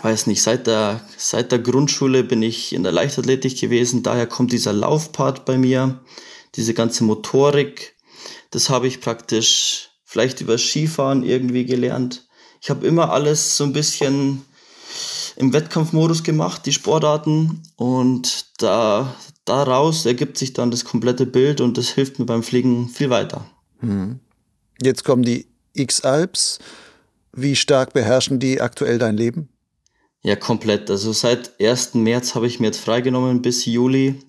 weiß 0.02 0.26
nicht, 0.26 0.42
seit 0.42 0.66
der, 0.66 1.00
seit 1.16 1.52
der 1.52 1.58
Grundschule 1.58 2.24
bin 2.24 2.42
ich 2.42 2.72
in 2.72 2.82
der 2.82 2.92
Leichtathletik 2.92 3.58
gewesen, 3.60 4.02
daher 4.02 4.26
kommt 4.26 4.52
dieser 4.52 4.72
Laufpart 4.72 5.44
bei 5.44 5.58
mir, 5.58 6.00
diese 6.54 6.74
ganze 6.74 7.04
Motorik, 7.04 7.96
das 8.50 8.70
habe 8.70 8.86
ich 8.86 9.00
praktisch 9.00 9.90
vielleicht 10.04 10.40
über 10.40 10.58
Skifahren 10.58 11.22
irgendwie 11.22 11.64
gelernt. 11.64 12.26
Ich 12.60 12.70
habe 12.70 12.86
immer 12.86 13.10
alles 13.10 13.56
so 13.56 13.64
ein 13.64 13.72
bisschen 13.72 14.44
im 15.36 15.52
Wettkampfmodus 15.52 16.22
gemacht, 16.22 16.66
die 16.66 16.72
Sportarten 16.72 17.62
und 17.76 18.46
da 18.58 19.14
daraus 19.44 20.04
ergibt 20.04 20.36
sich 20.36 20.52
dann 20.52 20.70
das 20.70 20.84
komplette 20.84 21.26
Bild 21.26 21.60
und 21.60 21.78
das 21.78 21.88
hilft 21.88 22.18
mir 22.18 22.26
beim 22.26 22.42
Fliegen 22.42 22.88
viel 22.88 23.10
weiter. 23.10 23.46
Hm. 23.78 24.20
Jetzt 24.82 25.04
kommen 25.04 25.22
die 25.22 25.46
X-Alps. 25.72 26.58
Wie 27.32 27.56
stark 27.56 27.92
beherrschen 27.92 28.38
die 28.38 28.60
aktuell 28.60 28.98
dein 28.98 29.16
Leben? 29.16 29.48
Ja, 30.22 30.36
komplett. 30.36 30.90
Also 30.90 31.12
seit 31.12 31.58
1. 31.60 31.94
März 31.94 32.34
habe 32.34 32.46
ich 32.46 32.60
mir 32.60 32.66
jetzt 32.66 32.80
freigenommen 32.80 33.40
bis 33.40 33.64
Juli. 33.64 34.20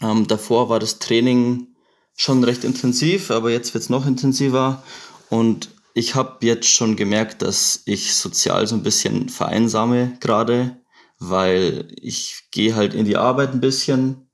Ähm, 0.00 0.26
davor 0.26 0.68
war 0.68 0.80
das 0.80 0.98
Training 0.98 1.73
schon 2.16 2.44
recht 2.44 2.64
intensiv, 2.64 3.30
aber 3.30 3.50
jetzt 3.50 3.74
wird 3.74 3.84
es 3.84 3.90
noch 3.90 4.06
intensiver. 4.06 4.82
Und 5.30 5.70
ich 5.94 6.14
habe 6.14 6.44
jetzt 6.46 6.68
schon 6.68 6.96
gemerkt, 6.96 7.42
dass 7.42 7.82
ich 7.86 8.14
sozial 8.14 8.66
so 8.66 8.74
ein 8.74 8.82
bisschen 8.82 9.28
vereinsame 9.28 10.16
gerade, 10.20 10.80
weil 11.18 11.88
ich 12.00 12.44
gehe 12.50 12.74
halt 12.74 12.94
in 12.94 13.04
die 13.04 13.16
Arbeit 13.16 13.52
ein 13.52 13.60
bisschen, 13.60 14.28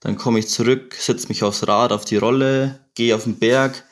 dann 0.00 0.16
komme 0.16 0.38
ich 0.38 0.48
zurück, 0.48 0.96
setze 0.98 1.28
mich 1.28 1.42
aufs 1.42 1.66
Rad, 1.66 1.92
auf 1.92 2.04
die 2.04 2.16
Rolle, 2.16 2.80
gehe 2.94 3.14
auf 3.14 3.24
den 3.24 3.38
Berg 3.38 3.84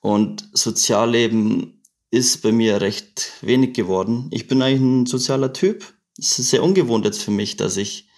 und 0.00 0.48
Sozialleben 0.52 1.82
ist 2.10 2.42
bei 2.42 2.52
mir 2.52 2.80
recht 2.80 3.32
wenig 3.42 3.74
geworden. 3.74 4.28
Ich 4.30 4.46
bin 4.46 4.62
eigentlich 4.62 4.80
ein 4.80 5.06
sozialer 5.06 5.52
Typ. 5.52 5.84
Es 6.18 6.38
ist 6.38 6.50
sehr 6.50 6.62
ungewohnt 6.62 7.04
jetzt 7.04 7.22
für 7.22 7.30
mich, 7.30 7.56
dass 7.56 7.76
ich 7.76 8.08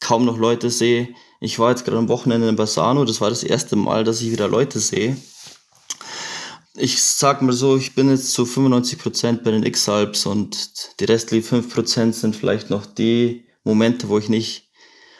kaum 0.00 0.24
noch 0.24 0.38
Leute 0.38 0.70
sehe. 0.70 1.14
Ich 1.40 1.58
war 1.58 1.70
jetzt 1.70 1.84
gerade 1.84 1.98
am 1.98 2.08
Wochenende 2.08 2.48
in 2.48 2.56
Bassano, 2.56 3.04
das 3.04 3.20
war 3.20 3.30
das 3.30 3.44
erste 3.44 3.76
Mal, 3.76 4.04
dass 4.04 4.20
ich 4.20 4.32
wieder 4.32 4.48
Leute 4.48 4.80
sehe. 4.80 5.16
Ich 6.74 7.02
sag 7.02 7.42
mal 7.42 7.52
so, 7.52 7.76
ich 7.76 7.94
bin 7.94 8.10
jetzt 8.10 8.32
zu 8.32 8.44
95% 8.44 9.42
bei 9.42 9.50
den 9.50 9.64
X-Alps 9.64 10.26
und 10.26 11.00
die 11.00 11.04
restlichen 11.04 11.62
5% 11.62 12.12
sind 12.12 12.36
vielleicht 12.36 12.70
noch 12.70 12.86
die 12.86 13.46
Momente, 13.64 14.08
wo 14.08 14.18
ich 14.18 14.28
nicht, 14.28 14.70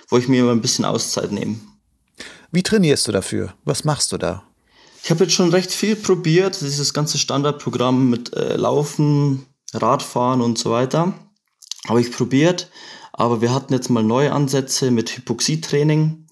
wo 0.08 0.18
ich 0.18 0.28
mir 0.28 0.40
immer 0.40 0.52
ein 0.52 0.60
bisschen 0.60 0.84
Auszeit 0.84 1.32
nehme. 1.32 1.56
Wie 2.50 2.62
trainierst 2.62 3.06
du 3.06 3.12
dafür? 3.12 3.54
Was 3.64 3.84
machst 3.84 4.12
du 4.12 4.18
da? 4.18 4.44
Ich 5.02 5.10
habe 5.10 5.24
jetzt 5.24 5.34
schon 5.34 5.50
recht 5.50 5.70
viel 5.72 5.96
probiert, 5.96 6.60
dieses 6.60 6.92
ganze 6.94 7.18
Standardprogramm 7.18 8.10
mit 8.10 8.34
äh, 8.34 8.56
Laufen, 8.56 9.46
Radfahren 9.72 10.40
und 10.40 10.58
so 10.58 10.70
weiter. 10.70 11.14
Habe 11.86 12.00
ich 12.00 12.10
probiert, 12.10 12.70
aber 13.18 13.40
wir 13.40 13.52
hatten 13.52 13.72
jetzt 13.72 13.90
mal 13.90 14.04
neue 14.04 14.32
Ansätze 14.32 14.92
mit 14.92 15.16
Hypoxietraining. 15.16 16.28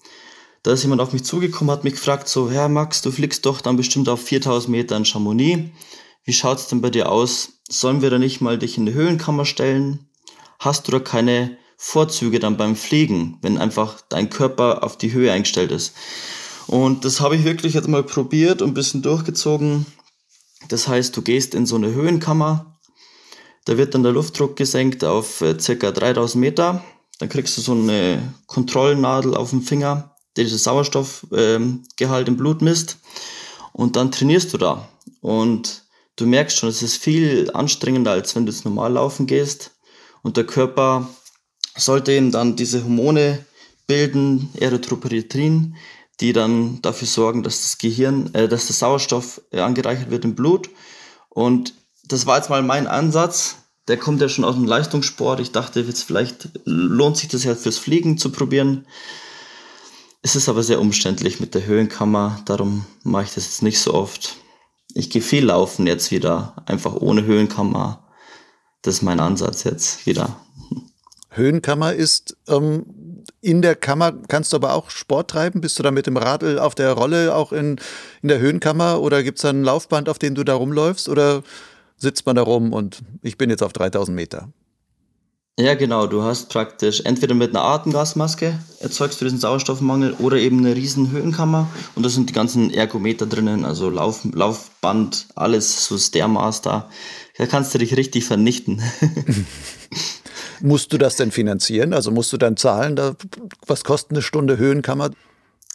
Da 0.63 0.71
ist 0.71 0.83
jemand 0.83 1.01
auf 1.01 1.11
mich 1.11 1.25
zugekommen, 1.25 1.69
hat 1.69 1.83
mich 1.83 1.95
gefragt, 1.95 2.29
so, 2.29 2.49
Herr 2.49 2.69
Max, 2.69 3.01
du 3.01 3.11
fliegst 3.11 3.45
doch 3.45 3.59
dann 3.59 3.75
bestimmt 3.75 4.07
auf 4.07 4.21
4000 4.21 4.71
Meter 4.71 4.95
in 4.95 5.03
Chamonix. 5.03 5.69
Wie 6.23 6.31
schaut 6.31 6.59
es 6.59 6.69
denn 6.69 6.79
bei 6.79 6.89
dir 6.89 7.11
aus? 7.11 7.59
Sollen 7.69 8.01
wir 8.01 8.09
da 8.09 8.17
nicht 8.17 8.39
mal 8.39 8.57
dich 8.57 8.77
in 8.77 8.85
die 8.85 8.93
Höhenkammer 8.93 9.43
stellen? 9.43 10.07
Hast 10.59 10.87
du 10.87 10.93
da 10.93 10.99
keine 10.99 11.57
Vorzüge 11.75 12.39
dann 12.39 12.55
beim 12.55 12.77
Fliegen, 12.77 13.37
wenn 13.41 13.57
einfach 13.57 13.99
dein 14.07 14.29
Körper 14.29 14.81
auf 14.85 14.97
die 14.97 15.11
Höhe 15.11 15.33
eingestellt 15.33 15.73
ist? 15.73 15.93
Und 16.67 17.03
das 17.03 17.19
habe 17.19 17.35
ich 17.35 17.43
wirklich 17.43 17.73
jetzt 17.73 17.89
mal 17.89 18.03
probiert 18.03 18.61
und 18.61 18.69
ein 18.69 18.73
bisschen 18.73 19.01
durchgezogen. 19.01 19.85
Das 20.69 20.87
heißt, 20.87 21.15
du 21.17 21.21
gehst 21.21 21.53
in 21.53 21.65
so 21.65 21.75
eine 21.75 21.93
Höhenkammer, 21.93 22.76
da 23.67 23.77
wird 23.77 23.93
dann 23.93 24.03
der 24.03 24.13
Luftdruck 24.13 24.55
gesenkt 24.55 25.03
auf 25.03 25.41
äh, 25.41 25.59
circa 25.59 25.91
3000 25.91 26.39
Meter. 26.39 26.83
Dann 27.19 27.27
kriegst 27.27 27.57
du 27.57 27.61
so 27.61 27.73
eine 27.73 28.33
Kontrollnadel 28.45 29.35
auf 29.35 29.49
dem 29.49 29.61
Finger, 29.61 30.15
die 30.37 30.49
das 30.49 30.63
Sauerstoffgehalt 30.63 31.37
ähm, 31.37 31.83
im 32.27 32.37
Blut 32.37 32.61
misst. 32.61 32.99
Und 33.73 33.97
dann 33.97 34.09
trainierst 34.09 34.53
du 34.53 34.57
da. 34.57 34.87
Und 35.19 35.83
du 36.15 36.25
merkst 36.25 36.57
schon, 36.57 36.69
es 36.69 36.81
ist 36.81 36.95
viel 36.95 37.51
anstrengender, 37.53 38.11
als 38.11 38.33
wenn 38.35 38.45
du 38.45 38.53
jetzt 38.53 38.63
normal 38.63 38.93
laufen 38.93 39.27
gehst. 39.27 39.71
Und 40.21 40.37
der 40.37 40.45
Körper 40.45 41.09
sollte 41.75 42.13
eben 42.13 42.31
dann 42.31 42.55
diese 42.55 42.85
Hormone 42.85 43.45
bilden, 43.85 44.49
Erythropoietin, 44.61 45.75
die 46.21 46.31
dann 46.31 46.81
dafür 46.81 47.07
sorgen, 47.07 47.43
dass 47.43 47.63
das 47.63 47.77
Gehirn, 47.79 48.33
äh, 48.33 48.47
dass 48.47 48.67
der 48.67 48.75
Sauerstoff 48.77 49.41
äh, 49.51 49.59
angereichert 49.59 50.09
wird 50.09 50.23
im 50.23 50.35
Blut. 50.35 50.69
Und 51.27 51.73
das 52.07 52.25
war 52.25 52.37
jetzt 52.37 52.49
mal 52.49 52.61
mein 52.61 52.87
Ansatz. 52.87 53.57
Der 53.87 53.97
kommt 53.97 54.19
ja 54.19 54.27
schon 54.27 54.43
aus 54.43 54.55
dem 54.55 54.65
Leistungssport. 54.65 55.39
Ich 55.39 55.51
dachte, 55.51 55.79
jetzt 55.79 56.03
vielleicht 56.03 56.49
lohnt 56.65 57.17
sich 57.17 57.29
das 57.29 57.43
ja 57.43 57.55
fürs 57.55 57.77
Fliegen 57.77 58.17
zu 58.17 58.31
probieren. 58.31 58.85
Es 60.21 60.35
ist 60.35 60.49
aber 60.49 60.61
sehr 60.61 60.81
umständlich 60.81 61.39
mit 61.39 61.55
der 61.55 61.65
Höhenkammer, 61.65 62.41
darum 62.45 62.85
mache 63.03 63.23
ich 63.23 63.33
das 63.33 63.45
jetzt 63.45 63.63
nicht 63.63 63.79
so 63.79 63.93
oft. 63.93 64.35
Ich 64.93 65.09
gehe 65.09 65.21
viel 65.21 65.45
laufen 65.45 65.87
jetzt 65.87 66.11
wieder, 66.11 66.55
einfach 66.65 66.95
ohne 66.95 67.23
Höhenkammer. 67.23 68.03
Das 68.81 68.95
ist 68.95 69.01
mein 69.03 69.19
Ansatz 69.19 69.63
jetzt 69.63 70.05
wieder. 70.05 70.35
Höhenkammer 71.29 71.93
ist 71.93 72.35
ähm, 72.47 72.85
in 73.41 73.61
der 73.61 73.75
Kammer 73.75 74.11
kannst 74.27 74.51
du 74.51 74.57
aber 74.57 74.73
auch 74.73 74.89
Sport 74.89 75.29
treiben? 75.29 75.61
Bist 75.61 75.77
du 75.79 75.83
da 75.83 75.91
mit 75.91 76.07
dem 76.07 76.17
Radl 76.17 76.59
auf 76.59 76.75
der 76.75 76.93
Rolle 76.93 77.35
auch 77.35 77.51
in, 77.51 77.79
in 78.21 78.29
der 78.29 78.39
Höhenkammer 78.39 78.99
oder 79.01 79.23
gibt 79.23 79.37
es 79.37 79.43
da 79.43 79.49
ein 79.49 79.63
Laufband, 79.63 80.09
auf 80.09 80.19
dem 80.19 80.35
du 80.35 80.43
da 80.43 80.55
rumläufst 80.55 81.07
oder 81.07 81.43
sitzt 81.97 82.25
man 82.25 82.35
da 82.35 82.43
rum 82.43 82.73
und 82.73 83.01
ich 83.21 83.37
bin 83.37 83.49
jetzt 83.49 83.63
auf 83.63 83.73
3000 83.73 84.15
Meter? 84.15 84.49
Ja, 85.59 85.73
genau. 85.73 86.05
Du 86.05 86.21
hast 86.21 86.49
praktisch 86.49 87.01
entweder 87.03 87.33
mit 87.33 87.49
einer 87.49 87.63
Atemgasmaske 87.63 88.59
erzeugst 88.79 89.19
du 89.19 89.25
diesen 89.25 89.39
Sauerstoffmangel 89.39 90.13
oder 90.19 90.37
eben 90.37 90.59
eine 90.59 90.75
riesen 90.75 91.09
Höhenkammer 91.09 91.67
und 91.95 92.05
da 92.05 92.09
sind 92.09 92.29
die 92.29 92.33
ganzen 92.33 92.71
Ergometer 92.71 93.25
drinnen, 93.25 93.65
also 93.65 93.89
Lauf, 93.89 94.21
Laufband, 94.31 95.25
alles, 95.33 95.87
so 95.87 95.97
Stairmaster. 95.97 96.89
Da 97.39 97.45
kannst 97.47 97.73
du 97.73 97.79
dich 97.79 97.97
richtig 97.97 98.25
vernichten. 98.25 98.83
Musst 100.61 100.93
du 100.93 100.97
das 100.97 101.15
denn 101.15 101.31
finanzieren? 101.31 101.93
Also 101.93 102.09
musst 102.09 102.33
du 102.33 102.37
dann 102.37 102.57
zahlen? 102.57 102.95
Da, 102.95 103.15
was 103.67 103.83
kostet 103.83 104.11
eine 104.11 104.23
Stunde 104.23 104.57
Höhenkammer? 104.57 105.11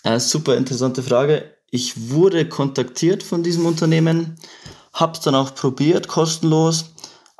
Äh, 0.02 0.19
super 0.19 0.57
interessante 0.57 1.05
Frage. 1.05 1.45
Ich 1.71 2.11
wurde 2.11 2.49
kontaktiert 2.49 3.23
von 3.23 3.45
diesem 3.45 3.64
Unternehmen, 3.64 4.37
hab's 4.93 5.21
dann 5.21 5.35
auch 5.35 5.55
probiert, 5.55 6.09
kostenlos, 6.09 6.87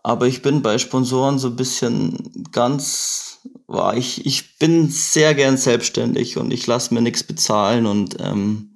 aber 0.03 0.27
ich 0.27 0.43
bin 0.43 0.63
bei 0.63 0.79
Sponsoren 0.79 1.39
so 1.39 1.49
ein 1.49 1.57
bisschen 1.57 2.49
ganz, 2.51 3.41
war 3.67 3.97
ich, 3.97 4.27
ich 4.27 4.59
bin 4.59 4.91
sehr 4.91 5.35
gern 5.35 5.57
selbstständig 5.57 6.39
und 6.39 6.53
ich 6.53 6.67
lasse 6.67 6.93
mir 6.93 7.01
nichts 7.01 7.23
bezahlen 7.23 7.87
und 7.87 8.17
ähm, 8.21 8.73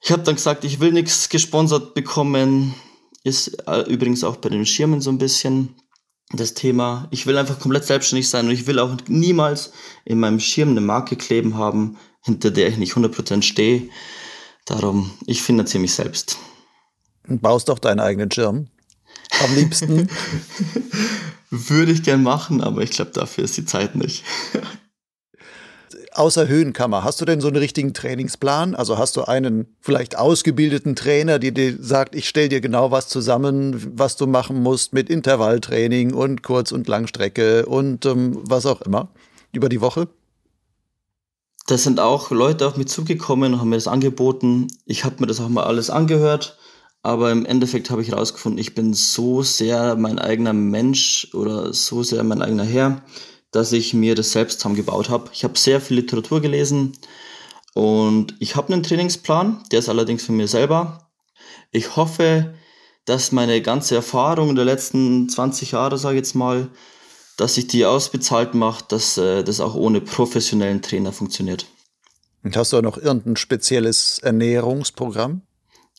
ich 0.00 0.12
habe 0.12 0.22
dann 0.22 0.36
gesagt, 0.36 0.64
ich 0.64 0.80
will 0.80 0.92
nichts 0.92 1.28
gesponsert 1.28 1.94
bekommen. 1.94 2.74
Ist 3.24 3.66
äh, 3.66 3.80
übrigens 3.82 4.22
auch 4.22 4.36
bei 4.36 4.48
den 4.48 4.64
Schirmen 4.64 5.00
so 5.00 5.10
ein 5.10 5.18
bisschen 5.18 5.74
das 6.30 6.54
Thema, 6.54 7.08
ich 7.10 7.26
will 7.26 7.38
einfach 7.38 7.58
komplett 7.58 7.84
selbstständig 7.84 8.28
sein 8.28 8.46
und 8.46 8.52
ich 8.52 8.66
will 8.66 8.78
auch 8.78 8.94
niemals 9.08 9.72
in 10.04 10.20
meinem 10.20 10.40
Schirm 10.40 10.70
eine 10.70 10.80
Marke 10.80 11.16
kleben 11.16 11.56
haben, 11.56 11.96
hinter 12.22 12.50
der 12.50 12.68
ich 12.68 12.76
nicht 12.76 12.92
100% 12.92 13.42
stehe. 13.42 13.88
Darum, 14.66 15.10
ich 15.26 15.42
finanziere 15.42 15.80
mich 15.80 15.94
selbst. 15.94 16.38
Und 17.28 17.42
baust 17.42 17.68
doch 17.68 17.78
deinen 17.78 18.00
eigenen 18.00 18.30
Schirm. 18.30 18.68
Am 19.44 19.54
liebsten. 19.54 20.08
Würde 21.50 21.92
ich 21.92 22.02
gern 22.02 22.22
machen, 22.22 22.62
aber 22.62 22.82
ich 22.82 22.90
glaube, 22.90 23.10
dafür 23.12 23.44
ist 23.44 23.56
die 23.56 23.64
Zeit 23.64 23.94
nicht. 23.94 24.24
außer 26.18 26.48
Höhenkammer, 26.48 27.04
hast 27.04 27.20
du 27.20 27.24
denn 27.24 27.40
so 27.40 27.48
einen 27.48 27.56
richtigen 27.56 27.94
Trainingsplan? 27.94 28.74
Also 28.74 28.98
hast 28.98 29.16
du 29.16 29.22
einen 29.22 29.76
vielleicht 29.80 30.18
ausgebildeten 30.18 30.96
Trainer, 30.96 31.38
der 31.38 31.52
dir 31.52 31.76
sagt, 31.80 32.14
ich 32.14 32.28
stelle 32.28 32.48
dir 32.48 32.60
genau 32.60 32.90
was 32.90 33.08
zusammen, 33.08 33.92
was 33.96 34.16
du 34.16 34.26
machen 34.26 34.62
musst 34.62 34.92
mit 34.92 35.08
Intervalltraining 35.08 36.12
und 36.12 36.42
Kurz- 36.42 36.72
und 36.72 36.88
Langstrecke 36.88 37.66
und 37.66 38.04
ähm, 38.04 38.38
was 38.42 38.66
auch 38.66 38.82
immer 38.82 39.08
über 39.52 39.68
die 39.68 39.80
Woche? 39.80 40.08
Da 41.68 41.78
sind 41.78 42.00
auch 42.00 42.30
Leute 42.30 42.66
auf 42.66 42.76
mich 42.76 42.88
zugekommen 42.88 43.54
und 43.54 43.60
haben 43.60 43.68
mir 43.68 43.76
das 43.76 43.88
angeboten. 43.88 44.68
Ich 44.86 45.04
habe 45.04 45.16
mir 45.20 45.26
das 45.26 45.40
auch 45.40 45.48
mal 45.48 45.64
alles 45.64 45.90
angehört, 45.90 46.58
aber 47.02 47.32
im 47.32 47.46
Endeffekt 47.46 47.90
habe 47.90 48.02
ich 48.02 48.10
herausgefunden, 48.10 48.58
ich 48.58 48.74
bin 48.74 48.94
so 48.94 49.42
sehr 49.42 49.96
mein 49.96 50.18
eigener 50.18 50.52
Mensch 50.52 51.28
oder 51.32 51.72
so 51.72 52.02
sehr 52.02 52.24
mein 52.24 52.42
eigener 52.42 52.64
Herr 52.64 53.02
dass 53.50 53.72
ich 53.72 53.94
mir 53.94 54.14
das 54.14 54.32
selbst 54.32 54.60
zusammengebaut 54.60 55.08
habe. 55.08 55.30
Ich 55.32 55.44
habe 55.44 55.58
sehr 55.58 55.80
viel 55.80 55.96
Literatur 55.96 56.40
gelesen 56.40 56.92
und 57.74 58.34
ich 58.40 58.56
habe 58.56 58.72
einen 58.72 58.82
Trainingsplan, 58.82 59.62
der 59.70 59.78
ist 59.78 59.88
allerdings 59.88 60.24
von 60.24 60.36
mir 60.36 60.48
selber. 60.48 61.08
Ich 61.70 61.96
hoffe, 61.96 62.54
dass 63.04 63.32
meine 63.32 63.62
ganze 63.62 63.94
Erfahrung 63.94 64.54
der 64.54 64.64
letzten 64.64 65.28
20 65.28 65.72
Jahre, 65.72 65.96
sage 65.96 66.16
ich 66.16 66.20
jetzt 66.20 66.34
mal, 66.34 66.68
dass 67.36 67.56
ich 67.56 67.68
die 67.68 67.86
ausbezahlt 67.86 68.54
mache, 68.54 68.84
dass 68.88 69.16
äh, 69.16 69.44
das 69.44 69.60
auch 69.60 69.74
ohne 69.74 70.00
professionellen 70.00 70.82
Trainer 70.82 71.12
funktioniert. 71.12 71.66
Und 72.42 72.56
hast 72.56 72.72
du 72.72 72.78
auch 72.78 72.82
noch 72.82 72.98
irgendein 72.98 73.36
spezielles 73.36 74.18
Ernährungsprogramm? 74.18 75.42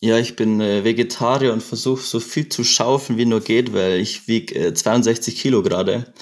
Ja, 0.01 0.18
ich 0.18 0.36
bin 0.36 0.62
äh, 0.62 0.84
Vegetarier 0.84 1.51
und 1.51 1.62
versuche 1.62 2.01
so 2.01 2.20
viel 2.20 2.48
zu 2.48 2.63
schaufeln 2.63 3.18
wie 3.18 3.25
nur 3.25 3.41
geht, 3.41 3.74
weil 3.74 4.00
ich 4.00 4.27
wiege 4.27 4.56
äh, 4.56 4.74
62 4.74 5.36
Kilo 5.36 5.62
gerade. 5.62 6.13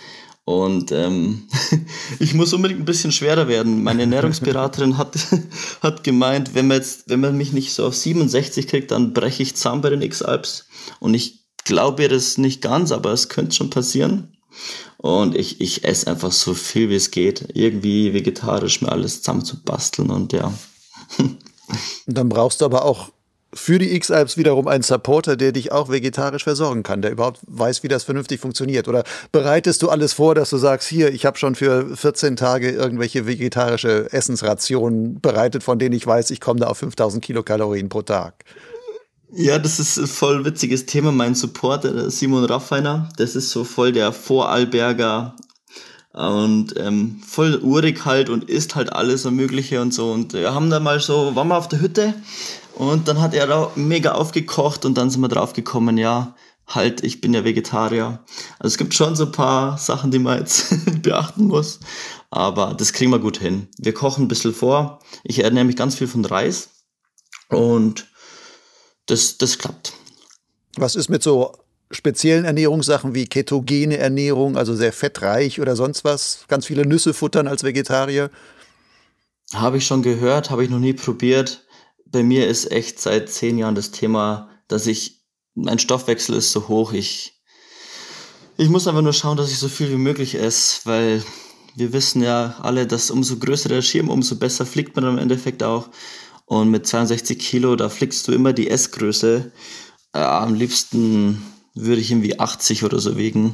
Und 0.45 0.91
ähm, 0.91 1.47
ich 2.19 2.33
muss 2.33 2.53
unbedingt 2.53 2.79
ein 2.79 2.85
bisschen 2.85 3.11
schwerer 3.11 3.47
werden. 3.47 3.83
Meine 3.83 4.01
Ernährungsberaterin 4.01 4.97
hat, 4.97 5.15
hat 5.81 6.03
gemeint, 6.03 6.55
wenn 6.55 6.67
man, 6.67 6.77
jetzt, 6.77 7.09
wenn 7.09 7.19
man 7.19 7.37
mich 7.37 7.53
nicht 7.53 7.73
so 7.73 7.85
auf 7.85 7.95
67 7.95 8.67
kriegt, 8.67 8.91
dann 8.91 9.13
breche 9.13 9.43
ich 9.43 9.55
zusammen 9.55 9.81
bei 9.81 9.89
den 9.89 10.01
X-Alps. 10.01 10.65
Und 10.99 11.13
ich 11.13 11.45
glaube 11.65 12.03
ihr 12.03 12.09
das 12.09 12.37
nicht 12.37 12.61
ganz, 12.61 12.91
aber 12.91 13.11
es 13.11 13.29
könnte 13.29 13.55
schon 13.55 13.69
passieren. 13.69 14.37
Und 14.97 15.35
ich, 15.35 15.61
ich 15.61 15.83
esse 15.83 16.07
einfach 16.07 16.31
so 16.31 16.53
viel 16.55 16.89
wie 16.89 16.95
es 16.95 17.11
geht, 17.11 17.49
irgendwie 17.53 18.13
vegetarisch 18.13 18.81
mir 18.81 18.91
alles 18.91 19.21
zusammenzubasteln 19.21 20.09
und 20.09 20.33
ja. 20.33 20.51
Dann 22.07 22.29
brauchst 22.29 22.61
du 22.61 22.65
aber 22.65 22.85
auch 22.85 23.09
für 23.57 23.79
die 23.79 23.95
X-Alps 23.95 24.37
wiederum 24.37 24.67
einen 24.67 24.83
Supporter, 24.83 25.35
der 25.35 25.51
dich 25.51 25.71
auch 25.71 25.89
vegetarisch 25.89 26.43
versorgen 26.43 26.83
kann, 26.83 27.01
der 27.01 27.11
überhaupt 27.11 27.39
weiß, 27.47 27.83
wie 27.83 27.87
das 27.87 28.03
vernünftig 28.03 28.39
funktioniert? 28.39 28.87
Oder 28.87 29.03
bereitest 29.31 29.81
du 29.81 29.89
alles 29.89 30.13
vor, 30.13 30.35
dass 30.35 30.49
du 30.49 30.57
sagst, 30.57 30.87
hier, 30.87 31.13
ich 31.13 31.25
habe 31.25 31.37
schon 31.37 31.55
für 31.55 31.95
14 31.95 32.35
Tage 32.35 32.71
irgendwelche 32.71 33.27
vegetarische 33.27 34.11
Essensrationen 34.11 35.19
bereitet, 35.19 35.63
von 35.63 35.79
denen 35.79 35.95
ich 35.95 36.05
weiß, 36.05 36.31
ich 36.31 36.41
komme 36.41 36.59
da 36.59 36.67
auf 36.67 36.77
5000 36.77 37.23
Kilokalorien 37.23 37.89
pro 37.89 38.01
Tag? 38.01 38.45
Ja, 39.33 39.59
das 39.59 39.79
ist 39.79 39.97
ein 39.97 40.07
voll 40.07 40.45
witziges 40.45 40.85
Thema. 40.85 41.11
Mein 41.11 41.35
Supporter, 41.35 42.09
Simon 42.09 42.45
Raffiner, 42.45 43.09
das 43.17 43.35
ist 43.35 43.49
so 43.49 43.65
voll 43.65 43.91
der 43.91 44.13
Vorarlberger 44.13 45.35
und 46.13 46.73
ähm, 46.77 47.21
voll 47.27 47.57
urig 47.57 48.05
halt 48.05 48.29
und 48.29 48.49
isst 48.49 48.75
halt 48.75 48.91
alles 48.93 49.25
Mögliche 49.25 49.81
und 49.81 49.93
so. 49.93 50.11
Und 50.11 50.33
wir 50.33 50.53
haben 50.53 50.69
da 50.69 50.79
mal 50.79 50.99
so, 50.99 51.35
waren 51.35 51.49
wir 51.49 51.57
auf 51.57 51.67
der 51.67 51.81
Hütte 51.81 52.13
und 52.77 53.07
dann 53.07 53.19
hat 53.19 53.33
er 53.33 53.47
da 53.47 53.71
mega 53.75 54.11
aufgekocht 54.11 54.85
und 54.85 54.97
dann 54.99 55.09
sind 55.09 55.21
wir 55.21 55.29
drauf 55.29 55.53
gekommen, 55.53 55.97
ja, 55.97 56.35
halt, 56.67 57.03
ich 57.03 57.21
bin 57.21 57.33
ja 57.33 57.43
Vegetarier. 57.43 58.23
Also 58.59 58.73
es 58.73 58.77
gibt 58.77 58.93
schon 58.93 59.15
so 59.15 59.25
ein 59.25 59.31
paar 59.31 59.79
Sachen, 59.79 60.11
die 60.11 60.19
man 60.19 60.39
jetzt 60.39 60.75
beachten 61.01 61.45
muss, 61.45 61.79
aber 62.29 62.75
das 62.77 62.93
kriegen 62.93 63.11
wir 63.11 63.17
gut 63.17 63.37
hin. 63.37 63.67
Wir 63.79 63.95
kochen 63.95 64.25
ein 64.25 64.27
bisschen 64.27 64.53
vor. 64.53 64.99
Ich 65.23 65.39
ernähre 65.43 65.65
mich 65.65 65.75
ganz 65.75 65.95
viel 65.95 66.07
von 66.07 66.23
Reis 66.23 66.69
und 67.49 68.07
das, 69.07 69.39
das 69.39 69.57
klappt. 69.57 69.93
Was 70.75 70.95
ist 70.95 71.09
mit 71.09 71.23
so 71.23 71.53
speziellen 71.89 72.45
Ernährungssachen 72.45 73.15
wie 73.15 73.25
ketogene 73.25 73.97
Ernährung, 73.97 74.55
also 74.55 74.75
sehr 74.75 74.93
fettreich 74.93 75.59
oder 75.59 75.75
sonst 75.75 76.03
was? 76.03 76.45
Ganz 76.47 76.67
viele 76.67 76.85
Nüsse 76.85 77.15
futtern 77.15 77.47
als 77.47 77.63
Vegetarier? 77.63 78.29
Habe 79.53 79.77
ich 79.77 79.87
schon 79.87 80.03
gehört, 80.03 80.51
habe 80.51 80.63
ich 80.63 80.69
noch 80.69 80.79
nie 80.79 80.93
probiert 80.93 81.63
bei 82.11 82.23
mir 82.23 82.47
ist 82.47 82.71
echt 82.71 82.99
seit 82.99 83.29
zehn 83.29 83.57
Jahren 83.57 83.75
das 83.75 83.91
Thema, 83.91 84.49
dass 84.67 84.87
ich, 84.87 85.21
mein 85.55 85.79
Stoffwechsel 85.79 86.35
ist 86.35 86.51
so 86.51 86.67
hoch, 86.67 86.93
ich, 86.93 87.41
ich 88.57 88.69
muss 88.69 88.87
einfach 88.87 89.01
nur 89.01 89.13
schauen, 89.13 89.37
dass 89.37 89.51
ich 89.51 89.59
so 89.59 89.67
viel 89.67 89.89
wie 89.91 89.97
möglich 89.97 90.35
esse, 90.35 90.81
weil 90.85 91.23
wir 91.75 91.93
wissen 91.93 92.23
ja 92.23 92.55
alle, 92.61 92.87
dass 92.87 93.11
umso 93.11 93.37
größer 93.37 93.69
der 93.69 93.81
Schirm, 93.81 94.09
umso 94.09 94.35
besser 94.35 94.65
fliegt 94.65 94.95
man 94.95 95.05
im 95.05 95.17
Endeffekt 95.19 95.61
auch. 95.61 95.89
Und 96.45 96.71
mit 96.71 96.87
62 96.87 97.37
Kilo, 97.37 97.75
da 97.75 97.89
fliegst 97.89 98.27
du 98.27 98.31
immer 98.31 98.53
die 98.53 98.69
S-Größe. 98.69 99.51
Äh, 100.13 100.19
am 100.19 100.55
liebsten 100.55 101.43
würde 101.75 102.01
ich 102.01 102.09
irgendwie 102.09 102.39
80 102.39 102.83
oder 102.83 102.99
so 102.99 103.17
wiegen. 103.17 103.53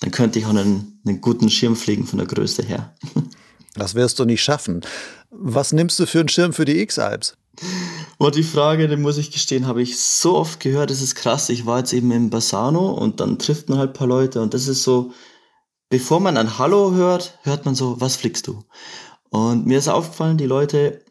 Dann 0.00 0.10
könnte 0.10 0.38
ich 0.38 0.44
auch 0.44 0.50
einen, 0.50 1.00
einen 1.06 1.20
guten 1.20 1.48
Schirm 1.48 1.76
fliegen 1.76 2.06
von 2.06 2.18
der 2.18 2.28
Größe 2.28 2.62
her. 2.62 2.94
Das 3.76 3.96
wirst 3.96 4.20
du 4.20 4.24
nicht 4.24 4.40
schaffen. 4.40 4.82
Was 5.30 5.72
nimmst 5.72 5.98
du 5.98 6.06
für 6.06 6.20
einen 6.20 6.28
Schirm 6.28 6.52
für 6.52 6.64
die 6.64 6.78
X-Alps? 6.78 7.36
Und 8.18 8.34
die 8.36 8.42
Frage, 8.42 8.88
die 8.88 8.96
muss 8.96 9.18
ich 9.18 9.30
gestehen, 9.30 9.66
habe 9.66 9.82
ich 9.82 9.98
so 9.98 10.36
oft 10.36 10.60
gehört, 10.60 10.90
das 10.90 11.02
ist 11.02 11.14
krass. 11.14 11.48
Ich 11.48 11.66
war 11.66 11.78
jetzt 11.78 11.92
eben 11.92 12.10
im 12.12 12.30
Bassano 12.30 12.92
und 12.92 13.20
dann 13.20 13.38
trifft 13.38 13.68
man 13.68 13.78
halt 13.78 13.90
ein 13.90 13.94
paar 13.94 14.06
Leute 14.06 14.40
und 14.40 14.54
das 14.54 14.68
ist 14.68 14.82
so, 14.82 15.12
bevor 15.90 16.20
man 16.20 16.36
ein 16.36 16.58
Hallo 16.58 16.92
hört, 16.92 17.38
hört 17.42 17.64
man 17.64 17.74
so, 17.74 18.00
was 18.00 18.16
fliegst 18.16 18.46
du? 18.46 18.64
Und 19.30 19.66
mir 19.66 19.78
ist 19.78 19.88
aufgefallen, 19.88 20.38
die 20.38 20.46
Leute 20.46 21.04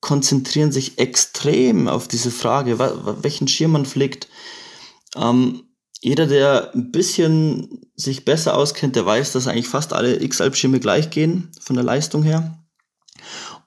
konzentrieren 0.00 0.72
sich 0.72 0.98
extrem 0.98 1.88
auf 1.88 2.08
diese 2.08 2.30
Frage, 2.30 2.78
welchen 3.22 3.46
Schirm 3.46 3.72
man 3.72 3.86
fliegt. 3.86 4.28
Ähm, 5.16 5.62
jeder, 6.00 6.26
der 6.26 6.74
ein 6.74 6.90
bisschen 6.90 7.86
sich 7.94 8.24
besser 8.24 8.56
auskennt, 8.56 8.96
der 8.96 9.06
weiß, 9.06 9.32
dass 9.32 9.46
eigentlich 9.46 9.68
fast 9.68 9.92
alle 9.92 10.20
X-Alp-Schirme 10.20 10.80
gleich 10.80 11.10
gehen, 11.10 11.52
von 11.60 11.76
der 11.76 11.84
Leistung 11.84 12.24
her. 12.24 12.61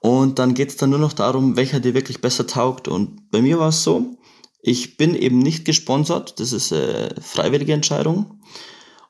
Und 0.06 0.38
dann 0.38 0.54
geht 0.54 0.68
es 0.68 0.76
dann 0.76 0.90
nur 0.90 1.00
noch 1.00 1.14
darum, 1.14 1.56
welcher 1.56 1.80
dir 1.80 1.92
wirklich 1.92 2.20
besser 2.20 2.46
taugt. 2.46 2.86
Und 2.86 3.28
bei 3.32 3.42
mir 3.42 3.58
war 3.58 3.70
es 3.70 3.82
so, 3.82 4.16
ich 4.62 4.96
bin 4.96 5.16
eben 5.16 5.40
nicht 5.40 5.64
gesponsert, 5.64 6.38
das 6.38 6.52
ist 6.52 6.72
eine 6.72 7.12
freiwillige 7.20 7.72
Entscheidung. 7.72 8.40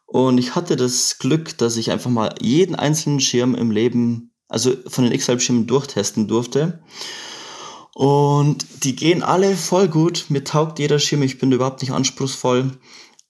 Und 0.07 0.39
ich 0.39 0.55
hatte 0.55 0.75
das 0.75 1.19
Glück, 1.19 1.59
dass 1.59 1.77
ich 1.77 1.91
einfach 1.91 2.09
mal 2.09 2.35
jeden 2.41 2.75
einzelnen 2.75 3.21
Schirm 3.21 3.55
im 3.55 3.71
Leben, 3.71 4.33
also 4.49 4.73
von 4.87 5.05
den 5.05 5.13
X-Halb-Schirmen 5.13 5.67
durchtesten 5.67 6.29
durfte. 6.29 6.83
Und 7.93 8.65
die 8.85 8.97
gehen 8.97 9.23
alle 9.23 9.55
voll 9.55 9.89
gut. 9.89 10.25
Mir 10.31 10.45
taugt 10.45 10.79
jeder 10.79 10.99
Schirm, 10.99 11.21
ich 11.21 11.37
bin 11.37 11.53
überhaupt 11.53 11.83
nicht 11.83 11.93
anspruchsvoll. 11.93 12.71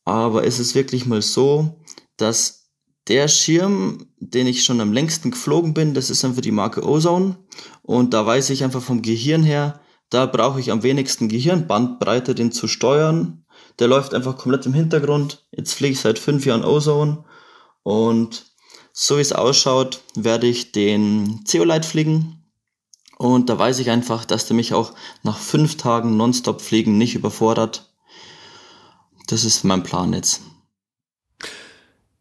Aber 0.04 0.46
es 0.46 0.60
ist 0.60 0.76
wirklich 0.76 1.04
mal 1.06 1.20
so, 1.20 1.80
dass 2.16 2.65
der 3.08 3.28
Schirm, 3.28 4.06
den 4.18 4.46
ich 4.46 4.64
schon 4.64 4.80
am 4.80 4.92
längsten 4.92 5.30
geflogen 5.30 5.74
bin, 5.74 5.94
das 5.94 6.10
ist 6.10 6.24
einfach 6.24 6.42
die 6.42 6.50
Marke 6.50 6.82
Ozone. 6.84 7.36
Und 7.82 8.14
da 8.14 8.26
weiß 8.26 8.50
ich 8.50 8.64
einfach 8.64 8.82
vom 8.82 9.02
Gehirn 9.02 9.44
her, 9.44 9.80
da 10.10 10.26
brauche 10.26 10.60
ich 10.60 10.70
am 10.70 10.82
wenigsten 10.82 11.28
Gehirnbandbreite, 11.28 12.34
den 12.34 12.52
zu 12.52 12.68
steuern. 12.68 13.44
Der 13.78 13.88
läuft 13.88 14.14
einfach 14.14 14.36
komplett 14.36 14.66
im 14.66 14.74
Hintergrund. 14.74 15.46
Jetzt 15.50 15.74
fliege 15.74 15.92
ich 15.92 16.00
seit 16.00 16.18
fünf 16.18 16.46
Jahren 16.46 16.64
Ozone. 16.64 17.24
Und 17.82 18.46
so 18.92 19.18
wie 19.18 19.22
es 19.22 19.32
ausschaut, 19.32 20.00
werde 20.14 20.46
ich 20.46 20.72
den 20.72 21.42
Zeolite 21.44 21.86
fliegen. 21.86 22.44
Und 23.18 23.48
da 23.48 23.58
weiß 23.58 23.78
ich 23.78 23.90
einfach, 23.90 24.24
dass 24.24 24.46
der 24.46 24.56
mich 24.56 24.74
auch 24.74 24.92
nach 25.22 25.38
fünf 25.38 25.76
Tagen 25.76 26.16
Nonstop 26.16 26.60
fliegen 26.60 26.98
nicht 26.98 27.14
überfordert. 27.14 27.92
Das 29.26 29.44
ist 29.44 29.64
mein 29.64 29.82
Plan 29.82 30.12
jetzt. 30.12 30.42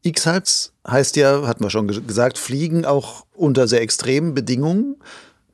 X-Hals 0.06 0.74
heißt 0.88 1.16
ja, 1.16 1.48
hatten 1.48 1.64
wir 1.64 1.70
schon 1.70 1.88
gesagt, 1.88 2.38
Fliegen 2.38 2.86
auch 2.86 3.26
unter 3.34 3.68
sehr 3.68 3.82
extremen 3.82 4.34
Bedingungen. 4.34 4.98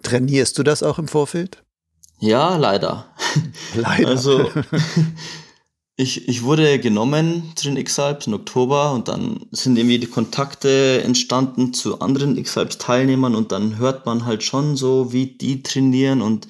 Trainierst 0.04 0.58
du 0.58 0.64
das 0.64 0.84
auch 0.84 1.00
im 1.00 1.08
Vorfeld? 1.08 1.64
Ja, 2.20 2.58
leider. 2.58 3.06
Leider. 3.76 4.08
Also 4.08 4.52
ich, 5.96 6.28
ich 6.28 6.44
wurde 6.44 6.80
genommen 6.80 7.52
zu 7.56 7.66
den 7.66 7.78
X-Alps 7.78 8.28
im 8.28 8.34
Oktober 8.34 8.92
und 8.94 9.08
dann 9.08 9.46
sind 9.52 9.78
irgendwie 9.78 10.00
die 10.00 10.08
Kontakte 10.08 11.02
entstanden 11.04 11.74
zu 11.74 12.00
anderen 12.00 12.38
X-Alps-Teilnehmern 12.38 13.36
und 13.36 13.52
dann 13.52 13.78
hört 13.78 14.06
man 14.06 14.26
halt 14.26 14.44
schon 14.44 14.76
so, 14.76 15.14
wie 15.14 15.28
die 15.28 15.64
trainieren 15.64 16.22
und 16.22 16.48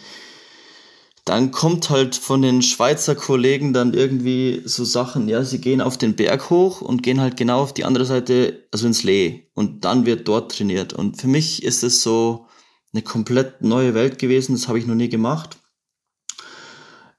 dann 1.25 1.51
kommt 1.51 1.89
halt 1.89 2.15
von 2.15 2.41
den 2.41 2.61
Schweizer 2.61 3.15
Kollegen 3.15 3.73
dann 3.73 3.93
irgendwie 3.93 4.63
so 4.65 4.83
Sachen, 4.83 5.29
ja, 5.29 5.43
sie 5.43 5.61
gehen 5.61 5.81
auf 5.81 5.97
den 5.97 6.15
Berg 6.15 6.49
hoch 6.49 6.81
und 6.81 7.03
gehen 7.03 7.21
halt 7.21 7.37
genau 7.37 7.61
auf 7.61 7.73
die 7.73 7.85
andere 7.85 8.05
Seite, 8.05 8.67
also 8.71 8.87
ins 8.87 9.03
Lee 9.03 9.43
und 9.53 9.85
dann 9.85 10.05
wird 10.05 10.27
dort 10.27 10.55
trainiert. 10.55 10.93
Und 10.93 11.21
für 11.21 11.27
mich 11.27 11.63
ist 11.63 11.83
es 11.83 12.01
so 12.01 12.47
eine 12.91 13.03
komplett 13.03 13.61
neue 13.61 13.93
Welt 13.93 14.17
gewesen, 14.17 14.53
das 14.53 14.67
habe 14.67 14.79
ich 14.79 14.87
noch 14.87 14.95
nie 14.95 15.09
gemacht. 15.09 15.57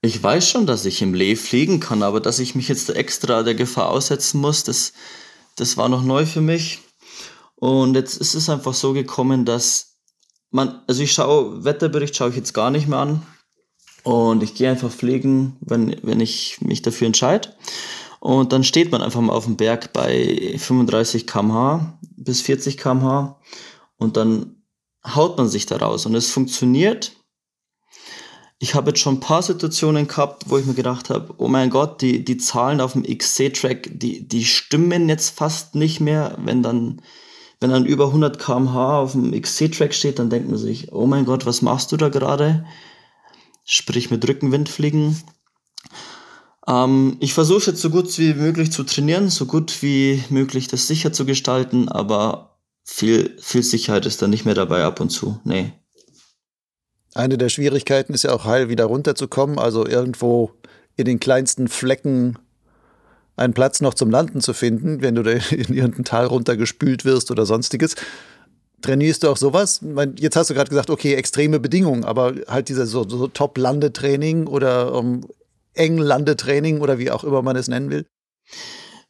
Ich 0.01 0.21
weiß 0.21 0.49
schon, 0.49 0.67
dass 0.67 0.85
ich 0.85 1.01
im 1.01 1.15
Lee 1.15 1.37
fliegen 1.37 1.79
kann, 1.79 2.03
aber 2.03 2.21
dass 2.21 2.41
ich 2.41 2.57
mich 2.57 2.67
jetzt 2.67 2.91
extra 2.91 3.45
der 3.45 3.55
Gefahr 3.55 3.89
aussetzen 3.89 4.41
muss, 4.41 4.65
das, 4.65 4.93
das 5.55 5.77
war 5.77 5.89
noch 5.89 6.03
neu 6.03 6.27
für 6.27 6.41
mich. 6.41 6.81
Und 7.55 7.95
jetzt 7.95 8.17
ist 8.17 8.35
es 8.35 8.49
einfach 8.49 8.75
so 8.75 8.93
gekommen, 8.95 9.45
dass 9.45 9.99
man, 10.51 10.83
also 10.89 11.05
ich 11.05 11.13
schaue, 11.13 11.65
Wetterbericht 11.65 12.17
schaue 12.17 12.31
ich 12.31 12.37
jetzt 12.37 12.53
gar 12.53 12.73
nicht 12.73 12.89
mehr 12.89 12.99
an, 12.99 13.23
und 14.03 14.43
ich 14.43 14.55
gehe 14.55 14.71
einfach 14.71 14.91
fliegen, 14.91 15.57
wenn, 15.61 15.97
wenn 16.03 16.21
ich 16.21 16.61
mich 16.61 16.83
dafür 16.83 17.07
entscheide. 17.07 17.51
Und 18.21 18.53
dann 18.53 18.65
steht 18.65 18.93
man 18.93 19.03
einfach 19.03 19.21
mal 19.21 19.33
auf 19.33 19.47
dem 19.47 19.57
Berg 19.57 19.93
bei 19.93 20.55
35 20.57 21.27
km/h 21.27 21.99
bis 22.17 22.41
40 22.41 22.79
km/h 22.79 23.41
und 23.97 24.17
dann 24.17 24.63
haut 25.05 25.37
man 25.39 25.49
sich 25.49 25.67
da 25.67 25.77
raus. 25.77 26.07
Und 26.07 26.15
es 26.15 26.31
funktioniert. 26.31 27.17
Ich 28.59 28.77
habe 28.77 28.91
jetzt 28.91 29.01
schon 29.01 29.17
ein 29.17 29.21
paar 29.21 29.43
Situationen 29.43 30.07
gehabt, 30.07 30.45
wo 30.49 30.57
ich 30.57 30.67
mir 30.67 30.75
gedacht 30.75 31.11
habe, 31.11 31.35
oh 31.39 31.49
mein 31.49 31.69
Gott, 31.69 32.01
die, 32.01 32.25
die 32.25 32.37
Zahlen 32.37 32.81
auf 32.81 32.93
dem 32.93 33.03
XC-Track, 33.03 33.91
die, 33.93 34.29
die 34.29 34.45
stimmen 34.45 35.09
jetzt 35.09 35.37
fast 35.37 35.75
nicht 35.75 35.99
mehr. 35.99 36.39
Wenn 36.39 36.63
dann, 36.63 37.03
wenn 37.59 37.71
dann 37.71 37.87
über 37.87 38.07
100 38.07 38.39
km/h 38.39 39.01
auf 39.01 39.13
dem 39.13 39.33
XC-Track 39.33 39.95
steht, 39.95 40.21
dann 40.21 40.31
denkt 40.31 40.49
man 40.49 40.59
sich, 40.59 40.93
oh 40.93 41.07
mein 41.07 41.25
Gott, 41.25 41.45
was 41.45 41.61
machst 41.61 41.91
du 41.91 41.97
da 41.97 42.09
gerade? 42.09 42.65
Sprich 43.65 44.11
mit 44.11 44.27
Rückenwind 44.27 44.69
fliegen. 44.69 45.21
Ähm, 46.67 47.17
ich 47.21 47.35
versuche 47.35 47.71
jetzt 47.71 47.81
so 47.81 47.91
gut 47.91 48.19
wie 48.19 48.35
möglich 48.35 48.73
zu 48.73 48.85
trainieren, 48.85 49.31
so 49.31 49.47
gut 49.47 49.83
wie 49.83 50.23
möglich 50.31 50.69
das 50.69 50.87
sicher 50.87 51.13
zu 51.13 51.25
gestalten, 51.25 51.89
aber 51.89 52.59
viel, 52.85 53.37
viel 53.41 53.63
Sicherheit 53.63 54.07
ist 54.07 54.23
da 54.23 54.29
nicht 54.29 54.45
mehr 54.45 54.55
dabei 54.55 54.85
ab 54.85 55.01
und 55.01 55.11
zu. 55.11 55.41
Nee. 55.45 55.73
Eine 57.15 57.37
der 57.37 57.49
Schwierigkeiten 57.49 58.15
ist 58.15 58.25
ja 58.25 58.33
auch 58.33 58.45
heil 58.45 58.69
wieder 58.69 58.87
runterzukommen, 58.87 59.59
also 59.59 59.87
irgendwo 59.87 60.53
in 60.97 61.05
den 61.05 61.21
kleinsten 61.21 61.69
Flecken 61.69 62.39
einen 63.37 63.55
Platz 63.55 63.81
noch 63.81 63.95
zum 63.95 64.11
Landen 64.11 64.41
zu 64.41 64.55
finden, 64.55 65.03
wenn 65.03 65.15
du 65.15 65.23
da 65.23 65.31
in 65.51 65.75
irgendein 65.75 66.05
Tal 66.05 66.27
runtergespült 66.27 67.05
wirst 67.05 67.31
oder 67.31 67.47
sonstiges. 67.47 67.97
Trainierst 68.83 69.23
du 69.23 69.29
auch 69.29 69.37
sowas? 69.37 69.81
Jetzt 70.17 70.37
hast 70.37 70.51
du 70.51 70.55
gerade 70.55 70.69
gesagt, 70.69 70.91
okay, 70.91 71.15
extreme 71.15 71.61
Bedingungen, 71.61 72.05
aber 72.05 72.35
halt 72.49 72.69
dieser 72.69 72.87
so, 72.87 73.09
so 73.09 73.29
Top-Landetraining 73.29 74.47
oder 74.47 74.95
um, 74.95 75.27
eng 75.75 75.99
Landetraining 75.99 76.81
oder 76.81 76.99
wie 76.99 77.11
auch 77.11 77.25
immer 77.25 77.43
man 77.43 77.57
es 77.57 77.69
nennen 77.69 77.91
will? 77.91 78.07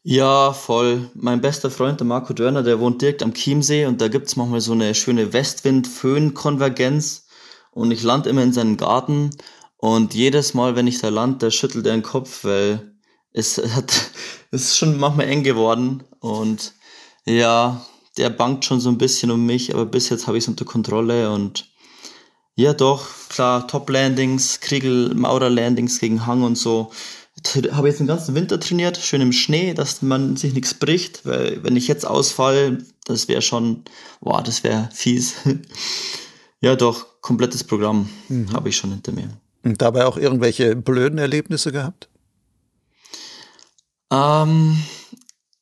Ja, 0.05 0.51
voll. 0.51 1.09
Mein 1.13 1.39
bester 1.39 1.71
Freund, 1.71 2.01
der 2.01 2.07
Marco 2.07 2.33
Dörner, 2.33 2.61
der 2.61 2.79
wohnt 2.79 3.01
direkt 3.01 3.23
am 3.23 3.33
Chiemsee 3.33 3.85
und 3.85 4.01
da 4.01 4.09
gibt's 4.09 4.35
manchmal 4.35 4.59
so 4.59 4.73
eine 4.73 4.93
schöne 4.95 5.31
Westwind-Föhn-Konvergenz 5.31 7.27
und 7.71 7.91
ich 7.91 8.03
lande 8.03 8.29
immer 8.29 8.43
in 8.43 8.51
seinen 8.51 8.75
Garten 8.75 9.29
und 9.77 10.13
jedes 10.13 10.53
Mal, 10.53 10.75
wenn 10.75 10.87
ich 10.87 10.99
da 10.99 11.09
lande, 11.09 11.37
da 11.39 11.51
schüttelt 11.51 11.85
er 11.85 11.93
den 11.93 12.03
Kopf, 12.03 12.43
weil 12.43 12.95
es 13.31 13.57
hat, 13.75 14.11
es 14.51 14.63
ist 14.63 14.77
schon 14.77 14.99
manchmal 14.99 15.27
eng 15.27 15.43
geworden 15.43 16.03
und 16.19 16.73
ja, 17.25 17.85
der 18.17 18.29
bangt 18.29 18.65
schon 18.65 18.79
so 18.79 18.89
ein 18.89 18.97
bisschen 18.97 19.31
um 19.31 19.45
mich, 19.45 19.73
aber 19.73 19.85
bis 19.85 20.09
jetzt 20.09 20.27
habe 20.27 20.37
ich 20.37 20.43
es 20.43 20.47
unter 20.47 20.65
Kontrolle 20.65 21.31
und 21.31 21.69
ja 22.55 22.73
doch, 22.73 23.07
klar, 23.29 23.67
Top-Landings, 23.67 24.59
Kriegel-Maurer-Landings 24.59 25.99
gegen 25.99 26.25
Hang 26.25 26.43
und 26.43 26.57
so 26.57 26.91
habe 27.71 27.87
jetzt 27.87 27.99
den 27.99 28.07
ganzen 28.07 28.35
Winter 28.35 28.59
trainiert, 28.59 28.97
schön 28.97 29.21
im 29.21 29.31
Schnee, 29.31 29.73
dass 29.73 30.01
man 30.01 30.35
sich 30.37 30.53
nichts 30.53 30.73
bricht, 30.73 31.25
weil 31.25 31.63
wenn 31.63 31.75
ich 31.75 31.87
jetzt 31.87 32.05
ausfall, 32.05 32.83
das 33.05 33.27
wäre 33.27 33.41
schon, 33.41 33.83
boah, 34.21 34.41
das 34.41 34.63
wäre 34.63 34.89
fies. 34.93 35.35
ja, 36.61 36.75
doch, 36.75 37.21
komplettes 37.21 37.63
Programm 37.63 38.09
mhm. 38.29 38.51
habe 38.53 38.69
ich 38.69 38.77
schon 38.77 38.91
hinter 38.91 39.11
mir. 39.11 39.29
Und 39.63 39.81
dabei 39.81 40.05
auch 40.05 40.17
irgendwelche 40.17 40.75
blöden 40.75 41.19
Erlebnisse 41.19 41.71
gehabt? 41.71 42.09
Ähm, 44.11 44.77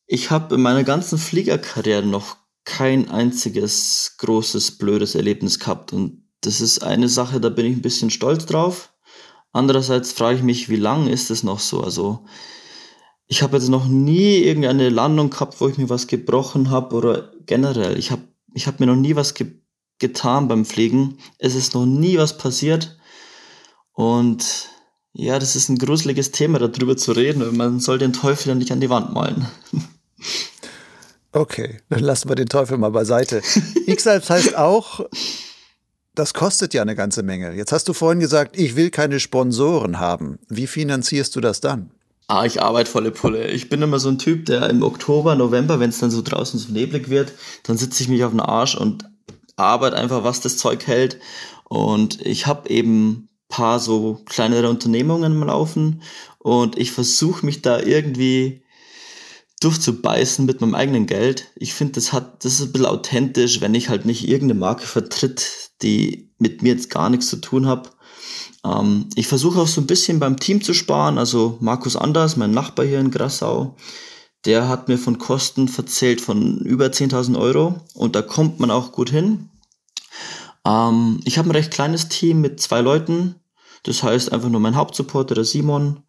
ich 0.07 0.29
habe 0.29 0.55
in 0.55 0.61
meiner 0.61 0.83
ganzen 0.83 1.17
Fliegerkarriere 1.17 2.03
noch 2.03 2.37
kein 2.63 3.10
einziges 3.10 4.15
großes 4.17 4.78
blödes 4.78 5.15
Erlebnis 5.15 5.60
gehabt 5.60 5.93
und 5.93 6.24
das 6.41 6.62
ist 6.62 6.84
eine 6.84 7.08
Sache, 7.08 7.39
da 7.39 7.50
bin 7.50 7.65
ich 7.65 7.76
ein 7.76 7.82
bisschen 7.82 8.10
stolz 8.10 8.45
drauf. 8.45 8.93
Andererseits 9.54 10.12
frage 10.12 10.38
ich 10.38 10.43
mich, 10.43 10.69
wie 10.69 10.78
lang 10.78 11.08
ist 11.08 11.30
es 11.30 11.43
noch 11.43 11.60
so? 11.60 11.82
Also 11.82 12.26
ich 13.28 13.43
habe 13.43 13.58
jetzt 13.58 13.69
noch 13.69 13.88
nie 13.88 14.38
irgendeine 14.38 14.89
Landung 14.89 15.30
gehabt, 15.30 15.62
wo 15.62 15.67
ich 15.67 15.78
mir 15.78 15.89
was 15.89 16.08
gebrochen 16.08 16.69
habe 16.69 16.95
oder 16.95 17.32
generell. 17.45 17.97
Ich 17.97 18.12
habe 18.12 18.24
ich 18.54 18.67
hab 18.67 18.80
mir 18.80 18.88
noch 18.88 18.95
nie 18.95 19.15
was 19.15 19.34
ge 19.34 19.62
getan 20.00 20.47
beim 20.47 20.65
Fliegen. 20.65 21.19
Es 21.38 21.54
ist 21.54 21.76
noch 21.76 21.86
nie 21.86 22.17
was 22.17 22.38
passiert. 22.38 22.97
Und 23.93 24.69
ja, 25.13 25.38
das 25.38 25.56
ist 25.56 25.69
ein 25.69 25.78
gruseliges 25.78 26.32
Thema, 26.32 26.58
darüber 26.58 26.97
zu 26.97 27.12
reden. 27.12 27.56
Man 27.56 27.80
soll 27.80 28.00
den 28.00 28.12
Teufel 28.12 28.50
ja 28.50 28.56
nicht 28.56 28.71
an 28.71 28.82
die 28.82 28.89
Wand 28.89 29.13
malen. 29.13 29.45
Okay, 31.34 31.80
dann 31.89 32.02
lassen 32.02 32.30
wir 32.30 32.36
den 32.36 32.50
Teufel 32.50 32.78
mal 32.78 32.91
beiseite. 32.91 33.41
X-Alps 33.86 34.30
heißt 34.30 34.58
auch, 34.58 35.06
das 36.13 36.34
kostet 36.34 36.74
ja 36.74 36.82
eine 36.82 36.96
ganze 36.96 37.24
Menge. 37.24 37.54
Jetzt 37.54 37.72
hast 37.72 37.88
du 37.88 37.94
vorhin 37.94 38.20
gesagt, 38.20 38.58
ich 38.58 38.76
will 38.76 38.89
keine 38.89 39.20
Sponsoren 39.20 40.00
haben. 40.00 40.39
Wie 40.50 40.67
finanzierst 40.67 41.36
du 41.36 41.41
das 41.41 41.62
dann? 41.62 41.91
Ah, 42.28 42.46
ich 42.46 42.62
arbeite 42.62 42.89
volle 42.89 43.12
Pulle. 43.12 43.48
Ich 43.48 43.70
bin 43.70 43.82
immer 43.82 44.00
so 44.00 44.10
ein 44.10 44.17
Typ, 44.17 44.46
der 44.46 44.70
im 44.70 44.84
Oktober, 44.84 45.36
November, 45.36 45.80
wenn 45.80 45.89
es 45.89 46.00
dann 46.00 46.12
so 46.12 46.22
draußen 46.22 46.60
so 46.60 46.72
neblig 46.72 47.10
wird, 47.10 47.34
dann 47.63 47.78
sitze 47.78 48.04
ich 48.04 48.10
mich 48.10 48.24
auf 48.24 48.32
den 48.32 48.39
Arsch 48.39 48.76
und 48.76 49.06
arbeite 49.56 49.98
einfach, 49.98 50.24
was 50.24 50.41
das 50.41 50.58
Zeug 50.58 50.88
hält. 50.88 51.20
Und 51.65 52.26
ich 52.26 52.48
habe 52.48 52.70
eben 52.70 53.30
paar 53.52 53.80
so 53.80 54.22
kleinere 54.26 54.70
Unternehmungen 54.70 55.34
am 55.34 55.48
Laufen 55.48 56.02
und 56.39 56.78
ich 56.78 56.91
versuche 56.91 57.46
mich 57.46 57.62
da 57.62 57.80
irgendwie 57.80 58.63
durchzubeißen 59.62 60.45
mit 60.45 60.62
meinem 60.62 60.76
eigenen 60.76 61.06
Geld. 61.06 61.47
Ich 61.56 61.74
finde, 61.74 61.93
das 61.93 62.12
hat, 62.12 62.43
das 62.43 62.54
ist 62.54 62.62
ein 62.62 62.71
bisschen 62.71 62.88
authentisch, 62.88 63.62
wenn 63.62 63.76
ich 63.76 63.89
halt 63.89 64.06
nicht 64.06 64.28
irgendeine 64.28 64.60
Marke 64.60 64.86
vertritt, 64.86 65.71
die 65.82 66.34
mit 66.38 66.62
mir 66.62 66.74
jetzt 66.74 66.89
gar 66.89 67.10
nichts 67.10 67.28
zu 67.28 67.38
tun 67.38 67.67
hat. 67.67 67.91
Ähm, 68.65 69.10
ich 69.15 69.28
versuche 69.28 69.60
auch 69.60 69.67
so 69.67 69.82
ein 69.82 69.88
bisschen 69.88 70.19
beim 70.19 70.39
Team 70.39 70.62
zu 70.62 70.74
sparen. 70.74 71.17
Also 71.17 71.58
Markus 71.62 71.95
Anders, 71.95 72.38
mein 72.38 72.52
Nachbar 72.52 72.86
hier 72.86 73.00
in 73.00 73.12
Grassau, 73.12 73.76
der 74.45 74.67
hat 74.67 74.88
mir 74.88 74.97
von 74.97 75.19
Kosten 75.19 75.67
verzählt 75.67 76.21
von 76.21 76.60
über 76.60 76.88
10.000 76.88 77.39
Euro 77.39 77.80
und 77.93 78.15
da 78.15 78.21
kommt 78.21 78.60
man 78.60 78.71
auch 78.71 78.91
gut 78.91 79.10
hin. 79.10 79.50
Ähm, 80.65 81.19
ich 81.24 81.38
habe 81.38 81.50
ein 81.50 81.56
recht 81.56 81.71
kleines 81.71 82.10
Team 82.10 82.41
mit 82.41 82.60
zwei 82.60 82.82
Leuten. 82.82 83.36
Das 83.84 84.04
heißt 84.04 84.32
einfach 84.32 84.50
nur 84.50 84.60
mein 84.60 84.76
Hauptsupporter, 84.76 85.34
der 85.34 85.43
Simon 85.43 86.04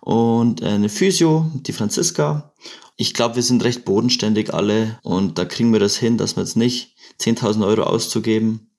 und 0.00 0.62
eine 0.62 0.88
Physio, 0.88 1.50
die 1.54 1.72
Franziska. 1.72 2.52
Ich 2.96 3.14
glaube, 3.14 3.36
wir 3.36 3.42
sind 3.42 3.62
recht 3.62 3.84
bodenständig 3.84 4.54
alle 4.54 4.98
und 5.02 5.38
da 5.38 5.44
kriegen 5.44 5.72
wir 5.72 5.80
das 5.80 5.96
hin, 5.96 6.16
dass 6.16 6.36
wir 6.36 6.42
jetzt 6.42 6.56
nicht 6.56 6.96
10.000 7.20 7.66
Euro 7.66 7.82
auszugeben, 7.82 8.70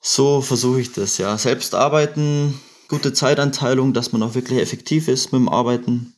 so 0.00 0.40
versuche 0.40 0.80
ich 0.80 0.92
das, 0.92 1.18
ja. 1.18 1.36
Selbst 1.36 1.74
arbeiten, 1.74 2.58
gute 2.88 3.12
Zeitanteilung, 3.12 3.92
dass 3.92 4.12
man 4.12 4.22
auch 4.22 4.34
wirklich 4.34 4.58
effektiv 4.58 5.08
ist 5.08 5.32
mit 5.32 5.40
dem 5.40 5.48
Arbeiten. 5.48 6.14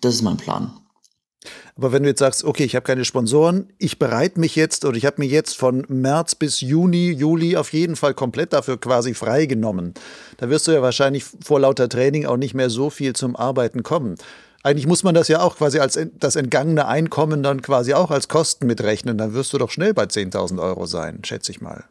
Das 0.00 0.14
ist 0.14 0.22
mein 0.22 0.36
Plan. 0.36 0.72
Aber 1.76 1.92
wenn 1.92 2.02
du 2.02 2.10
jetzt 2.10 2.18
sagst, 2.18 2.44
okay, 2.44 2.64
ich 2.64 2.76
habe 2.76 2.84
keine 2.84 3.04
Sponsoren, 3.04 3.72
ich 3.78 3.98
bereite 3.98 4.38
mich 4.38 4.54
jetzt 4.54 4.84
oder 4.84 4.96
ich 4.96 5.06
habe 5.06 5.16
mir 5.18 5.26
jetzt 5.26 5.56
von 5.56 5.86
März 5.88 6.34
bis 6.34 6.60
Juni, 6.60 7.10
Juli 7.10 7.56
auf 7.56 7.72
jeden 7.72 7.96
Fall 7.96 8.12
komplett 8.12 8.52
dafür 8.52 8.78
quasi 8.78 9.14
freigenommen, 9.14 9.94
da 10.36 10.50
wirst 10.50 10.68
du 10.68 10.72
ja 10.72 10.82
wahrscheinlich 10.82 11.24
vor 11.24 11.60
lauter 11.60 11.88
Training 11.88 12.26
auch 12.26 12.36
nicht 12.36 12.54
mehr 12.54 12.68
so 12.68 12.90
viel 12.90 13.14
zum 13.14 13.34
Arbeiten 13.34 13.82
kommen. 13.82 14.16
Eigentlich 14.62 14.86
muss 14.86 15.02
man 15.02 15.14
das 15.14 15.28
ja 15.28 15.40
auch 15.40 15.56
quasi 15.56 15.78
als 15.78 15.98
das 16.18 16.36
entgangene 16.36 16.86
Einkommen 16.86 17.42
dann 17.42 17.62
quasi 17.62 17.94
auch 17.94 18.10
als 18.10 18.28
Kosten 18.28 18.66
mitrechnen. 18.66 19.16
Dann 19.16 19.32
wirst 19.32 19.52
du 19.52 19.58
doch 19.58 19.70
schnell 19.70 19.94
bei 19.94 20.04
10.000 20.04 20.60
Euro 20.60 20.86
sein, 20.86 21.24
schätze 21.24 21.50
ich 21.52 21.60
mal. 21.60 21.84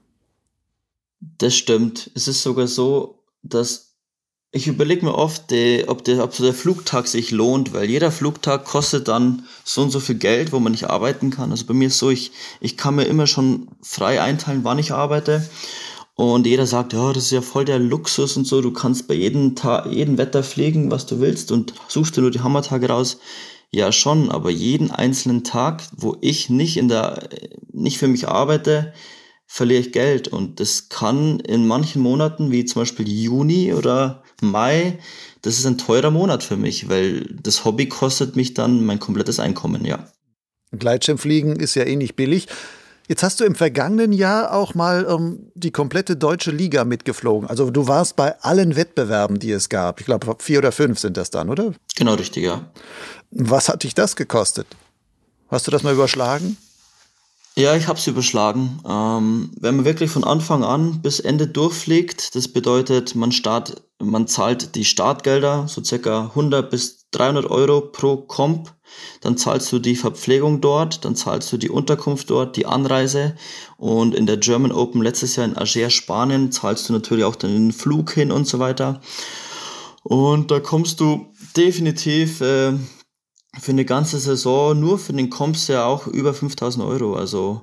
Das 1.19 1.55
stimmt. 1.55 2.11
Es 2.15 2.27
ist 2.27 2.43
sogar 2.43 2.67
so, 2.67 3.23
dass 3.41 3.89
ich 4.51 4.67
überlege 4.67 5.05
mir 5.05 5.13
oft, 5.13 5.51
die, 5.51 5.85
ob, 5.87 6.03
der, 6.03 6.23
ob 6.23 6.35
der 6.35 6.53
Flugtag 6.53 7.07
sich 7.07 7.29
lohnt, 7.29 7.73
weil 7.73 7.87
jeder 7.87 8.11
Flugtag 8.11 8.65
kostet 8.65 9.07
dann 9.07 9.45
so 9.63 9.83
und 9.83 9.91
so 9.91 9.99
viel 9.99 10.15
Geld, 10.15 10.51
wo 10.51 10.59
man 10.59 10.71
nicht 10.71 10.89
arbeiten 10.89 11.29
kann. 11.29 11.51
Also 11.51 11.65
bei 11.65 11.75
mir 11.75 11.89
ist 11.89 11.99
so, 11.99 12.09
ich, 12.09 12.31
ich 12.59 12.75
kann 12.75 12.95
mir 12.95 13.05
immer 13.05 13.27
schon 13.27 13.67
frei 13.81 14.21
einteilen, 14.21 14.63
wann 14.63 14.79
ich 14.79 14.91
arbeite. 14.91 15.47
Und 16.19 16.45
jeder 16.45 16.65
sagt, 16.65 16.91
ja, 16.91 17.13
das 17.13 17.23
ist 17.23 17.31
ja 17.31 17.41
voll 17.41 17.63
der 17.63 17.79
Luxus 17.79 18.35
und 18.35 18.45
so, 18.45 18.59
du 18.59 18.73
kannst 18.73 19.07
bei 19.07 19.13
jedem 19.13 19.55
Tag, 19.55 19.85
jedem 19.85 20.17
Wetter 20.17 20.43
fliegen, 20.43 20.91
was 20.91 21.05
du 21.05 21.21
willst 21.21 21.49
und 21.49 21.73
suchst 21.87 22.17
dir 22.17 22.21
nur 22.21 22.29
die 22.29 22.41
Hammertage 22.41 22.89
raus. 22.89 23.21
Ja, 23.71 23.93
schon, 23.93 24.29
aber 24.29 24.49
jeden 24.49 24.91
einzelnen 24.91 25.45
Tag, 25.45 25.81
wo 25.95 26.17
ich 26.19 26.49
nicht 26.49 26.75
in 26.75 26.89
der, 26.89 27.29
nicht 27.71 27.99
für 27.99 28.09
mich 28.09 28.27
arbeite, 28.27 28.91
verliere 29.45 29.79
ich 29.79 29.93
Geld. 29.93 30.27
Und 30.27 30.59
das 30.59 30.89
kann 30.89 31.39
in 31.39 31.65
manchen 31.65 32.01
Monaten, 32.01 32.51
wie 32.51 32.65
zum 32.65 32.81
Beispiel 32.81 33.07
Juni 33.07 33.73
oder 33.73 34.21
Mai, 34.41 34.99
das 35.41 35.57
ist 35.57 35.65
ein 35.65 35.77
teurer 35.77 36.11
Monat 36.11 36.43
für 36.43 36.57
mich, 36.57 36.89
weil 36.89 37.33
das 37.41 37.63
Hobby 37.63 37.87
kostet 37.87 38.35
mich 38.35 38.53
dann 38.53 38.85
mein 38.85 38.99
komplettes 38.99 39.39
Einkommen, 39.39 39.85
ja. 39.85 40.05
Gleitschirmfliegen 40.73 41.55
ist 41.55 41.75
ja 41.75 41.85
eh 41.85 41.95
nicht 41.95 42.17
billig. 42.17 42.47
Jetzt 43.09 43.23
hast 43.23 43.39
du 43.39 43.43
im 43.43 43.55
vergangenen 43.55 44.13
Jahr 44.13 44.53
auch 44.53 44.75
mal 44.75 45.07
ähm, 45.09 45.51
die 45.55 45.71
komplette 45.71 46.15
deutsche 46.15 46.51
Liga 46.51 46.85
mitgeflogen. 46.85 47.49
Also 47.49 47.71
du 47.71 47.87
warst 47.87 48.15
bei 48.15 48.39
allen 48.41 48.75
Wettbewerben, 48.75 49.39
die 49.39 49.49
es 49.49 49.67
gab. 49.67 49.99
Ich 49.99 50.05
glaube, 50.05 50.35
vier 50.37 50.59
oder 50.59 50.71
fünf 50.71 50.99
sind 50.99 51.17
das 51.17 51.31
dann, 51.31 51.49
oder? 51.49 51.73
Genau, 51.97 52.13
richtig, 52.13 52.43
ja. 52.43 52.69
Was 53.31 53.67
hat 53.67 53.81
dich 53.81 53.95
das 53.95 54.15
gekostet? 54.15 54.67
Hast 55.47 55.65
du 55.65 55.71
das 55.71 55.81
mal 55.81 55.95
überschlagen? 55.95 56.55
Ja, 57.55 57.75
ich 57.75 57.87
habe 57.87 57.97
es 57.97 58.05
überschlagen. 58.05 58.79
Ähm, 58.87 59.49
wenn 59.59 59.77
man 59.77 59.85
wirklich 59.85 60.11
von 60.11 60.23
Anfang 60.23 60.63
an 60.63 61.01
bis 61.01 61.19
Ende 61.19 61.47
durchfliegt, 61.47 62.35
das 62.35 62.47
bedeutet, 62.47 63.15
man, 63.15 63.31
start, 63.31 63.81
man 63.97 64.27
zahlt 64.27 64.75
die 64.75 64.85
Startgelder, 64.85 65.67
so 65.67 65.83
circa 65.83 66.25
100 66.25 66.69
bis 66.69 66.98
300 67.11 67.49
Euro 67.49 67.81
pro 67.81 68.17
Comp. 68.17 68.73
Dann 69.21 69.37
zahlst 69.37 69.71
du 69.71 69.79
die 69.79 69.95
Verpflegung 69.95 70.61
dort, 70.61 71.05
dann 71.05 71.15
zahlst 71.15 71.51
du 71.51 71.57
die 71.57 71.69
Unterkunft 71.69 72.29
dort, 72.29 72.55
die 72.55 72.65
Anreise. 72.65 73.35
Und 73.77 74.15
in 74.15 74.25
der 74.25 74.37
German 74.37 74.71
Open 74.71 75.01
letztes 75.01 75.35
Jahr 75.35 75.45
in 75.45 75.57
Alger, 75.57 75.89
Spanien, 75.89 76.51
zahlst 76.51 76.89
du 76.89 76.93
natürlich 76.93 77.23
auch 77.23 77.35
den 77.35 77.71
Flug 77.71 78.11
hin 78.11 78.31
und 78.31 78.47
so 78.47 78.59
weiter. 78.59 79.01
Und 80.03 80.51
da 80.51 80.59
kommst 80.59 80.99
du 80.99 81.33
definitiv... 81.55 82.41
Äh, 82.41 82.73
für 83.57 83.71
eine 83.71 83.85
ganze 83.85 84.19
Saison 84.19 84.79
nur 84.79 84.99
für 84.99 85.13
den 85.13 85.29
Comps 85.29 85.67
ja 85.67 85.85
auch 85.85 86.07
über 86.07 86.33
5000 86.33 86.85
Euro. 86.85 87.15
Also 87.15 87.61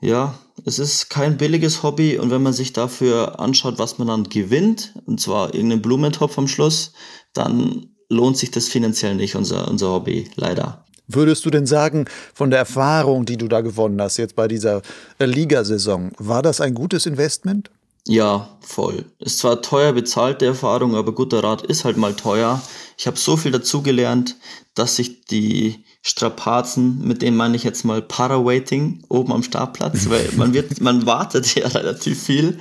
ja, 0.00 0.38
es 0.64 0.78
ist 0.78 1.08
kein 1.08 1.36
billiges 1.36 1.82
Hobby 1.82 2.18
und 2.18 2.30
wenn 2.30 2.42
man 2.42 2.52
sich 2.52 2.72
dafür 2.72 3.40
anschaut, 3.40 3.78
was 3.78 3.98
man 3.98 4.08
dann 4.08 4.24
gewinnt, 4.24 4.94
und 5.06 5.20
zwar 5.20 5.54
irgendeinen 5.54 5.82
Blumentopf 5.82 6.38
am 6.38 6.48
Schluss, 6.48 6.92
dann 7.32 7.93
lohnt 8.08 8.36
sich 8.36 8.50
das 8.50 8.68
finanziell 8.68 9.14
nicht, 9.14 9.34
unser, 9.36 9.68
unser 9.68 9.90
Hobby, 9.90 10.30
leider. 10.36 10.84
Würdest 11.06 11.44
du 11.44 11.50
denn 11.50 11.66
sagen, 11.66 12.06
von 12.32 12.50
der 12.50 12.58
Erfahrung, 12.60 13.26
die 13.26 13.36
du 13.36 13.46
da 13.46 13.60
gewonnen 13.60 14.00
hast, 14.00 14.16
jetzt 14.16 14.36
bei 14.36 14.48
dieser 14.48 14.80
Ligasaison, 15.18 16.12
war 16.18 16.42
das 16.42 16.60
ein 16.60 16.74
gutes 16.74 17.04
Investment? 17.04 17.70
Ja, 18.06 18.48
voll. 18.60 19.06
Ist 19.18 19.38
zwar 19.38 19.62
teuer 19.62 19.92
bezahlte 19.92 20.44
Erfahrung, 20.44 20.94
aber 20.94 21.12
guter 21.12 21.42
Rat 21.42 21.62
ist 21.62 21.84
halt 21.84 21.96
mal 21.96 22.14
teuer. 22.14 22.60
Ich 22.98 23.06
habe 23.06 23.18
so 23.18 23.36
viel 23.36 23.50
dazugelernt, 23.50 24.36
dass 24.74 24.96
sich 24.96 25.24
die 25.24 25.84
Strapazen, 26.02 27.06
mit 27.06 27.22
denen 27.22 27.36
meine 27.36 27.56
ich 27.56 27.64
jetzt 27.64 27.84
mal 27.84 28.02
Parawaiting 28.02 29.04
oben 29.08 29.32
am 29.32 29.42
Startplatz, 29.42 30.06
weil 30.10 30.30
man 30.36 30.52
wird, 30.52 30.80
man 30.80 31.06
wartet 31.06 31.54
ja 31.54 31.66
relativ 31.66 32.22
viel, 32.22 32.58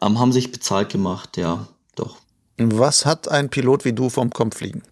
ähm, 0.00 0.18
haben 0.18 0.32
sich 0.32 0.50
bezahlt 0.50 0.88
gemacht, 0.88 1.36
ja, 1.36 1.68
doch. 1.94 2.16
Was 2.70 3.04
hat 3.06 3.28
ein 3.28 3.50
Pilot 3.50 3.84
wie 3.84 3.92
du 3.92 4.10
vom 4.10 4.30
Kopf 4.30 4.58
fliegen? 4.58 4.82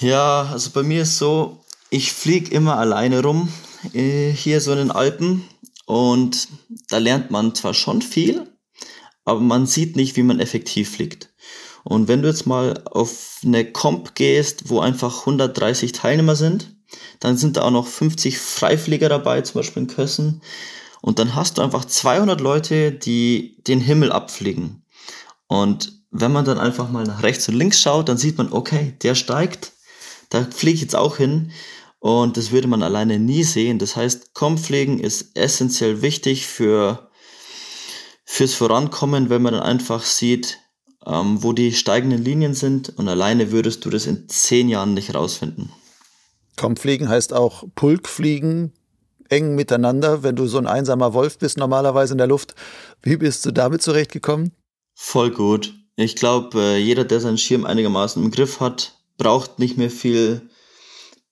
Ja, 0.00 0.48
also 0.52 0.70
bei 0.70 0.82
mir 0.82 1.02
ist 1.02 1.18
so, 1.18 1.64
ich 1.90 2.12
fliege 2.12 2.50
immer 2.50 2.78
alleine 2.78 3.22
rum, 3.22 3.52
äh, 3.92 4.30
hier 4.30 4.60
so 4.60 4.72
in 4.72 4.78
den 4.78 4.90
Alpen. 4.90 5.44
Und 5.86 6.48
da 6.88 6.98
lernt 6.98 7.30
man 7.30 7.54
zwar 7.54 7.72
schon 7.72 8.02
viel, 8.02 8.50
aber 9.24 9.40
man 9.40 9.66
sieht 9.66 9.96
nicht, 9.96 10.16
wie 10.16 10.22
man 10.22 10.40
effektiv 10.40 10.90
fliegt. 10.90 11.32
Und 11.84 12.08
wenn 12.08 12.22
du 12.22 12.28
jetzt 12.28 12.46
mal 12.46 12.82
auf 12.84 13.38
eine 13.44 13.70
Comp 13.70 14.16
gehst, 14.16 14.68
wo 14.68 14.80
einfach 14.80 15.20
130 15.20 15.92
Teilnehmer 15.92 16.34
sind, 16.34 16.74
dann 17.20 17.36
sind 17.36 17.56
da 17.56 17.62
auch 17.62 17.70
noch 17.70 17.86
50 17.86 18.38
Freiflieger 18.38 19.08
dabei, 19.08 19.42
zum 19.42 19.60
Beispiel 19.60 19.84
in 19.84 19.88
Kössen. 19.88 20.42
Und 21.00 21.20
dann 21.20 21.36
hast 21.36 21.58
du 21.58 21.62
einfach 21.62 21.84
200 21.84 22.40
Leute, 22.40 22.90
die 22.90 23.62
den 23.68 23.80
Himmel 23.80 24.10
abfliegen. 24.10 24.82
Und 25.46 25.95
wenn 26.10 26.32
man 26.32 26.44
dann 26.44 26.58
einfach 26.58 26.90
mal 26.90 27.04
nach 27.04 27.22
rechts 27.22 27.48
und 27.48 27.54
links 27.54 27.80
schaut, 27.80 28.08
dann 28.08 28.16
sieht 28.16 28.38
man, 28.38 28.52
okay, 28.52 28.94
der 29.02 29.14
steigt, 29.14 29.72
da 30.30 30.44
fliege 30.44 30.76
ich 30.76 30.80
jetzt 30.82 30.96
auch 30.96 31.16
hin. 31.16 31.52
Und 31.98 32.36
das 32.36 32.52
würde 32.52 32.68
man 32.68 32.82
alleine 32.82 33.18
nie 33.18 33.42
sehen. 33.42 33.78
Das 33.78 33.96
heißt, 33.96 34.34
Kompflegen 34.34 35.00
ist 35.00 35.36
essentiell 35.36 36.02
wichtig 36.02 36.46
für, 36.46 37.10
fürs 38.24 38.54
Vorankommen, 38.54 39.28
wenn 39.30 39.42
man 39.42 39.54
dann 39.54 39.62
einfach 39.62 40.04
sieht, 40.04 40.58
ähm, 41.04 41.42
wo 41.42 41.52
die 41.52 41.72
steigenden 41.72 42.22
Linien 42.22 42.54
sind. 42.54 42.90
Und 42.96 43.08
alleine 43.08 43.50
würdest 43.50 43.84
du 43.84 43.90
das 43.90 44.06
in 44.06 44.28
zehn 44.28 44.68
Jahren 44.68 44.94
nicht 44.94 45.14
rausfinden. 45.14 45.72
Kompfliegen 46.56 47.08
heißt 47.08 47.32
auch 47.32 47.64
Pulkfliegen, 47.74 48.72
eng 49.28 49.54
miteinander. 49.54 50.22
Wenn 50.22 50.36
du 50.36 50.46
so 50.46 50.58
ein 50.58 50.66
einsamer 50.66 51.12
Wolf 51.12 51.38
bist, 51.38 51.56
normalerweise 51.56 52.14
in 52.14 52.18
der 52.18 52.26
Luft, 52.26 52.54
wie 53.02 53.16
bist 53.16 53.44
du 53.46 53.50
damit 53.50 53.82
zurechtgekommen? 53.82 54.52
Voll 54.94 55.30
gut. 55.30 55.74
Ich 55.96 56.14
glaube, 56.14 56.60
äh, 56.60 56.78
jeder, 56.78 57.04
der 57.04 57.20
seinen 57.20 57.38
Schirm 57.38 57.64
einigermaßen 57.64 58.22
im 58.22 58.30
Griff 58.30 58.60
hat, 58.60 58.98
braucht 59.16 59.58
nicht 59.58 59.78
mehr 59.78 59.90
viel 59.90 60.42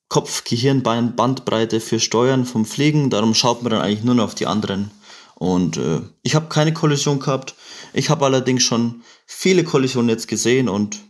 Kopf, 0.08 0.44
Gehirn, 0.44 0.82
Bein, 0.82 1.16
Bandbreite 1.16 1.80
für 1.80 2.00
Steuern 2.00 2.46
vom 2.46 2.64
Fliegen. 2.64 3.10
Darum 3.10 3.34
schaut 3.34 3.62
man 3.62 3.70
dann 3.70 3.82
eigentlich 3.82 4.04
nur 4.04 4.14
noch 4.14 4.24
auf 4.24 4.34
die 4.34 4.46
anderen. 4.46 4.90
Und 5.34 5.76
äh, 5.76 6.00
ich 6.22 6.34
habe 6.34 6.48
keine 6.48 6.72
Kollision 6.72 7.18
gehabt. 7.18 7.54
Ich 7.92 8.08
habe 8.08 8.24
allerdings 8.24 8.62
schon 8.62 9.02
viele 9.26 9.64
Kollisionen 9.64 10.08
jetzt 10.08 10.28
gesehen 10.28 10.68
und 10.68 11.00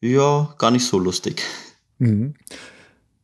ja, 0.00 0.54
gar 0.58 0.70
nicht 0.70 0.84
so 0.84 0.98
lustig. 0.98 1.42
Mhm. 1.98 2.34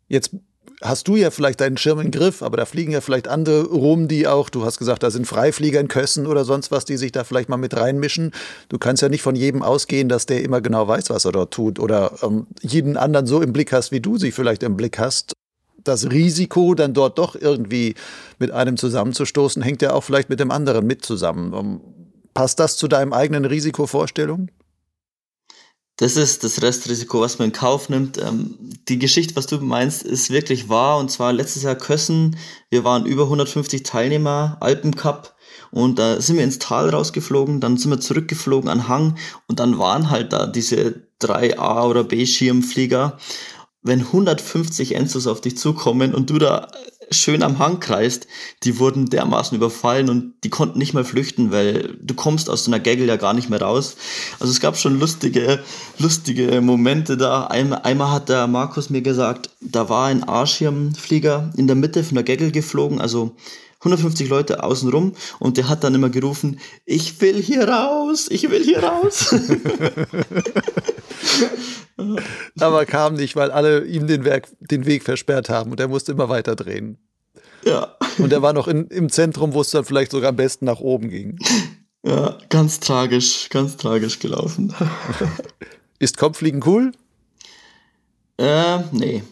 Jetzt 0.09 0.37
hast 0.85 1.09
du 1.09 1.17
ja 1.17 1.31
vielleicht 1.31 1.61
deinen 1.61 1.79
Schirm 1.79 1.99
im 1.99 2.11
Griff, 2.11 2.43
aber 2.43 2.59
da 2.59 2.67
fliegen 2.67 2.93
ja 2.93 3.01
vielleicht 3.01 3.27
andere 3.27 3.65
rum, 3.65 4.07
die 4.07 4.29
auch, 4.29 4.51
du 4.51 4.65
hast 4.65 4.79
gesagt, 4.79 5.03
da 5.03 5.11
sind 5.11 5.27
Freiflieger 5.27 5.81
in 5.81 5.89
Kössen 5.89 6.27
oder 6.27 6.45
sonst 6.45 6.71
was, 6.71 6.85
die 6.85 6.99
sich 6.99 7.11
da 7.11 7.25
vielleicht 7.25 7.49
mal 7.49 7.57
mit 7.57 7.75
reinmischen. 7.75 8.33
Du 8.69 8.79
kannst 8.79 9.03
ja 9.03 9.09
nicht 9.09 9.23
von 9.23 9.35
jedem 9.35 9.63
ausgehen, 9.63 10.11
dass 10.11 10.27
der 10.27 10.43
immer 10.43 10.61
genau 10.61 10.87
weiß, 10.87 11.09
was 11.09 11.25
er 11.25 11.33
dort 11.33 11.53
tut 11.53 11.79
oder 11.81 12.13
ähm, 12.23 12.47
jeden 12.61 12.99
anderen 12.99 13.27
so 13.27 13.41
im 13.41 13.53
Blick 13.53 13.73
hast, 13.73 13.93
wie 13.93 14.01
du 14.01 14.19
sie 14.19 14.31
vielleicht 14.31 14.63
im 14.63 14.77
Blick 14.77 14.99
hast. 14.99 15.33
Das 15.83 16.11
Risiko, 16.11 16.75
dann 16.75 16.95
dort 16.95 17.19
doch 17.19 17.35
irgendwie 17.35 17.95
mit 18.39 18.51
einem 18.51 18.77
zusammenzustoßen, 18.77 19.63
hängt 19.63 19.83
ja 19.83 19.93
auch 19.93 20.05
vielleicht 20.05 20.29
mit 20.29 20.41
dem 20.41 20.51
anderen 20.51 20.87
mit 20.87 21.05
zusammen. 21.05 21.55
Ähm, 21.55 21.81
passt 22.35 22.61
das 22.61 22.77
zu 22.77 22.89
deinem 22.89 23.13
eigenen 23.13 23.47
Risikovorstellung? 23.47 24.51
Das 25.97 26.17
ist 26.17 26.43
das 26.43 26.61
Restrisiko, 26.61 27.21
was 27.21 27.39
man 27.39 27.49
in 27.49 27.53
Kauf 27.53 27.89
nimmt. 27.89 28.19
Ähm, 28.19 28.59
die 28.89 28.99
Geschichte, 28.99 29.37
was 29.37 29.47
du 29.47 29.61
meinst, 29.61 30.03
ist 30.03 30.31
wirklich 30.31 30.69
wahr. 30.69 30.99
Und 30.99 31.11
zwar 31.11 31.33
letztes 31.33 31.63
Jahr 31.63 31.77
Kössen. 31.77 32.37
Wir 32.69 32.83
waren 32.83 33.07
über 33.07 33.25
150 33.25 33.85
Teilnehmer, 33.85 34.57
Alpencup. 34.61 35.35
Und 35.71 35.99
da 35.99 36.21
sind 36.21 36.37
wir 36.37 36.45
ins 36.45 36.61
Tal 36.61 36.91
rausgeflogen, 36.91 37.61
dann 37.61 37.77
sind 37.77 37.91
wir 37.91 37.99
zurückgeflogen 37.99 38.71
an 38.71 38.87
Hang 38.87 39.17
und 39.49 39.59
dann 39.59 39.77
waren 39.77 40.09
halt 40.09 40.33
da 40.33 40.47
diese 40.47 41.03
drei 41.19 41.59
A- 41.59 41.87
oder 41.87 42.05
B-Schirmflieger. 42.05 43.19
Wenn 43.87 44.01
150 44.01 44.95
Enzos 44.95 45.27
auf 45.27 45.43
dich 45.43 45.59
zukommen 45.59 46.15
und 46.15 46.31
du 46.31 46.39
da 46.39 46.69
schön 47.11 47.43
am 47.43 47.59
Hang 47.59 47.81
kreist, 47.81 48.27
die 48.63 48.79
wurden 48.79 49.11
dermaßen 49.11 49.55
überfallen 49.55 50.09
und 50.09 50.33
die 50.43 50.49
konnten 50.49 50.79
nicht 50.79 50.95
mehr 50.95 51.05
flüchten, 51.05 51.53
weil 51.53 51.95
du 52.01 52.15
kommst 52.15 52.49
aus 52.49 52.65
so 52.65 52.71
einer 52.71 52.81
Gaggle 52.81 53.05
ja 53.05 53.17
gar 53.17 53.35
nicht 53.35 53.51
mehr 53.51 53.61
raus. 53.61 53.97
Also 54.41 54.51
es 54.51 54.61
gab 54.61 54.79
schon 54.79 54.99
lustige, 54.99 55.63
lustige 55.99 56.63
Momente 56.63 57.19
da. 57.19 57.45
Einmal, 57.45 57.83
einmal 57.83 58.11
hat 58.11 58.31
der 58.31 58.47
Markus 58.47 58.89
mir 58.89 59.03
gesagt, 59.03 59.51
da 59.61 59.91
war 59.91 60.07
ein 60.07 60.27
A-Schirmflieger 60.27 61.53
in 61.55 61.67
der 61.67 61.77
Mitte 61.77 62.05
von 62.05 62.15
der 62.15 62.25
Gaggle 62.25 62.53
geflogen, 62.53 63.03
also 63.03 63.37
150 63.81 64.31
Leute 64.31 64.63
außenrum 64.63 65.13
und 65.41 65.59
der 65.59 65.69
hat 65.69 65.85
dann 65.85 65.95
immer 65.95 66.09
gerufen, 66.09 66.59
ich 66.87 67.21
will 67.21 67.43
hier 67.43 67.69
raus, 67.69 68.29
ich 68.31 68.51
will 68.51 68.65
hier 68.65 68.83
raus. 68.83 69.29
Aber 72.61 72.87
kam 72.87 73.15
nicht, 73.15 73.37
weil 73.37 73.51
alle 73.51 73.85
ihm 73.85 74.07
den, 74.07 74.25
Werk, 74.25 74.49
den 74.61 74.87
Weg 74.87 75.05
versperrt 75.05 75.49
haben 75.49 75.71
und 75.71 75.81
er 75.81 75.89
musste 75.89 76.13
immer 76.13 76.29
weiter 76.29 76.57
drehen. 76.57 76.99
Ja. 77.65 77.97
Und 78.19 78.33
er 78.33 78.43
war 78.43 78.53
noch 78.53 78.69
in, 78.69 78.89
im 78.89 79.09
Zentrum, 79.11 79.55
wo 79.55 79.61
es 79.61 79.71
dann 79.71 79.85
vielleicht 79.85 80.11
sogar 80.11 80.31
am 80.31 80.37
besten 80.37 80.65
nach 80.65 80.81
oben 80.81 81.11
ging. 81.11 81.39
Ja, 82.07 82.37
ganz 82.51 82.81
tragisch, 82.81 83.49
ganz 83.49 83.79
tragisch 83.79 84.19
gelaufen. 84.19 84.75
Ist 85.99 86.19
Kopffliegen 86.19 86.61
cool? 86.67 86.93
Äh, 88.37 88.81
nee. 88.93 89.23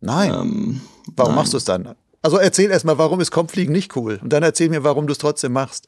Nein. 0.00 0.32
Ähm, 0.32 0.80
warum 1.14 1.30
nein. 1.30 1.36
machst 1.36 1.52
du 1.52 1.58
es 1.58 1.64
dann? 1.64 1.94
Also 2.20 2.38
erzähl 2.38 2.72
erstmal, 2.72 2.98
warum 2.98 3.20
ist 3.20 3.30
Kopffliegen 3.30 3.72
nicht 3.72 3.94
cool? 3.96 4.18
Und 4.20 4.32
dann 4.32 4.42
erzähl 4.42 4.68
mir, 4.68 4.82
warum 4.82 5.06
du 5.06 5.12
es 5.12 5.18
trotzdem 5.18 5.52
machst. 5.52 5.86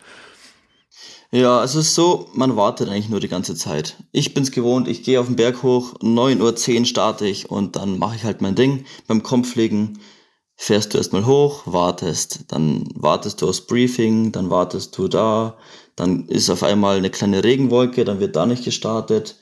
Ja, 1.32 1.62
es 1.62 1.76
ist 1.76 1.94
so, 1.94 2.28
man 2.32 2.56
wartet 2.56 2.88
eigentlich 2.88 3.08
nur 3.08 3.20
die 3.20 3.28
ganze 3.28 3.54
Zeit. 3.54 4.02
Ich 4.10 4.34
bin's 4.34 4.50
gewohnt, 4.50 4.88
ich 4.88 5.04
gehe 5.04 5.20
auf 5.20 5.26
den 5.26 5.36
Berg 5.36 5.62
hoch, 5.62 5.94
9.10 6.00 6.80
Uhr 6.80 6.86
starte 6.86 7.24
ich 7.24 7.48
und 7.48 7.76
dann 7.76 8.00
mache 8.00 8.16
ich 8.16 8.24
halt 8.24 8.40
mein 8.40 8.56
Ding. 8.56 8.84
Beim 9.06 9.22
Kopffliegen 9.22 10.00
fährst 10.56 10.92
du 10.92 10.98
erstmal 10.98 11.26
hoch, 11.26 11.62
wartest, 11.66 12.46
dann 12.48 12.88
wartest 12.96 13.42
du 13.42 13.48
aufs 13.48 13.60
Briefing, 13.60 14.32
dann 14.32 14.50
wartest 14.50 14.98
du 14.98 15.06
da, 15.06 15.56
dann 15.94 16.26
ist 16.26 16.50
auf 16.50 16.64
einmal 16.64 16.96
eine 16.96 17.10
kleine 17.10 17.44
Regenwolke, 17.44 18.04
dann 18.04 18.18
wird 18.18 18.34
da 18.34 18.44
nicht 18.44 18.64
gestartet. 18.64 19.38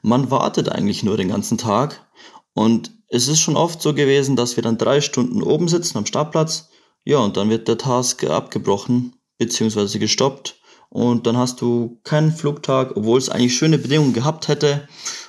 Man 0.00 0.30
wartet 0.30 0.68
eigentlich 0.68 1.02
nur 1.02 1.16
den 1.16 1.28
ganzen 1.28 1.58
Tag 1.58 2.08
und 2.54 2.92
es 3.08 3.26
ist 3.26 3.40
schon 3.40 3.56
oft 3.56 3.82
so 3.82 3.94
gewesen, 3.94 4.36
dass 4.36 4.54
wir 4.54 4.62
dann 4.62 4.78
drei 4.78 5.00
Stunden 5.00 5.42
oben 5.42 5.66
sitzen 5.66 5.98
am 5.98 6.06
Startplatz, 6.06 6.68
ja, 7.04 7.18
und 7.18 7.36
dann 7.36 7.50
wird 7.50 7.66
der 7.66 7.78
Task 7.78 8.22
abgebrochen, 8.22 9.16
beziehungsweise 9.38 9.98
gestoppt 9.98 10.61
und 10.92 11.26
dann 11.26 11.38
hast 11.38 11.62
du 11.62 11.98
keinen 12.04 12.32
Flugtag, 12.32 12.96
obwohl 12.96 13.18
es 13.18 13.30
eigentlich 13.30 13.56
schöne 13.56 13.78
Bedingungen 13.78 14.12
gehabt 14.12 14.48
hätte 14.48 14.86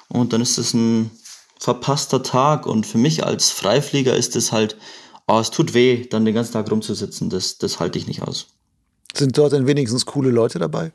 und 0.10 0.34
dann 0.34 0.42
ist 0.42 0.58
es 0.58 0.74
ein 0.74 1.10
verpasster 1.58 2.22
Tag 2.22 2.66
und 2.68 2.86
für 2.86 2.98
mich 2.98 3.26
als 3.26 3.50
Freiflieger 3.50 4.14
ist 4.14 4.36
es 4.36 4.52
halt, 4.52 4.76
oh, 5.26 5.40
es 5.40 5.52
tut 5.52 5.74
weh, 5.74 6.06
dann 6.06 6.26
den 6.26 6.36
ganzen 6.36 6.52
Tag 6.52 6.70
rumzusitzen, 6.70 7.30
das, 7.30 7.58
das 7.60 7.80
halte 7.80 7.98
ich 7.98 8.08
nicht 8.08 8.24
aus. 8.24 8.48
Sind 9.14 9.38
dort 9.38 9.54
denn 9.54 9.66
wenigstens 9.66 10.06
coole 10.06 10.32
Leute 10.32 10.60
dabei? 10.60 10.92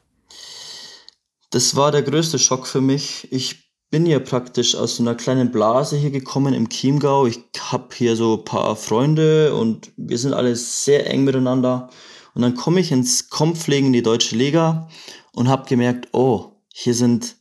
Das 1.50 1.74
war 1.74 1.90
der 1.90 2.02
größte 2.02 2.38
Schock 2.38 2.66
für 2.66 2.82
mich. 2.82 3.26
Ich 3.32 3.70
bin 3.90 4.04
ja 4.04 4.18
praktisch 4.18 4.74
aus 4.74 4.96
so 4.96 5.02
einer 5.02 5.14
kleinen 5.14 5.50
Blase 5.50 5.96
hier 5.96 6.10
gekommen 6.10 6.52
im 6.52 6.68
Chiemgau. 6.68 7.24
Ich 7.24 7.40
habe 7.58 7.88
hier 7.94 8.16
so 8.16 8.34
ein 8.34 8.44
paar 8.44 8.76
Freunde 8.76 9.54
und 9.54 9.92
wir 9.96 10.18
sind 10.18 10.34
alle 10.34 10.54
sehr 10.56 11.08
eng 11.08 11.24
miteinander. 11.24 11.88
Und 12.38 12.42
dann 12.42 12.54
komme 12.54 12.78
ich 12.78 12.92
ins 12.92 13.30
Kompflegen 13.30 13.88
in 13.88 13.94
die 13.94 14.02
deutsche 14.02 14.36
Liga 14.36 14.88
und 15.32 15.48
habe 15.48 15.68
gemerkt, 15.68 16.10
oh, 16.12 16.52
hier 16.72 16.94
sind, 16.94 17.34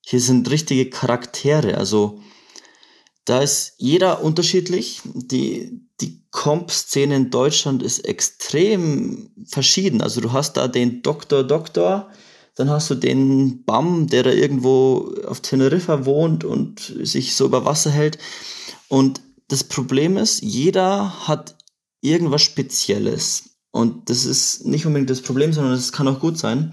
hier 0.00 0.18
sind 0.18 0.48
richtige 0.48 0.88
Charaktere. 0.88 1.76
Also 1.76 2.22
da 3.26 3.42
ist 3.42 3.74
jeder 3.76 4.24
unterschiedlich. 4.24 5.02
Die, 5.04 5.82
die 6.00 6.24
Comp-Szene 6.30 7.16
in 7.16 7.30
Deutschland 7.30 7.82
ist 7.82 7.98
extrem 7.98 9.30
verschieden. 9.44 10.00
Also 10.00 10.22
du 10.22 10.32
hast 10.32 10.54
da 10.54 10.68
den 10.68 11.02
Doktor 11.02 11.44
Doktor, 11.44 12.08
dann 12.54 12.70
hast 12.70 12.88
du 12.88 12.94
den 12.94 13.66
Bam, 13.66 14.06
der 14.06 14.22
da 14.22 14.30
irgendwo 14.30 15.16
auf 15.26 15.42
Teneriffa 15.42 16.06
wohnt 16.06 16.44
und 16.44 16.80
sich 16.80 17.34
so 17.34 17.44
über 17.44 17.66
Wasser 17.66 17.90
hält. 17.90 18.16
Und 18.88 19.20
das 19.48 19.64
Problem 19.64 20.16
ist, 20.16 20.40
jeder 20.40 21.28
hat 21.28 21.58
irgendwas 22.00 22.40
Spezielles. 22.40 23.49
Und 23.70 24.10
das 24.10 24.24
ist 24.24 24.66
nicht 24.66 24.86
unbedingt 24.86 25.10
das 25.10 25.22
Problem, 25.22 25.52
sondern 25.52 25.74
es 25.74 25.92
kann 25.92 26.08
auch 26.08 26.20
gut 26.20 26.38
sein. 26.38 26.72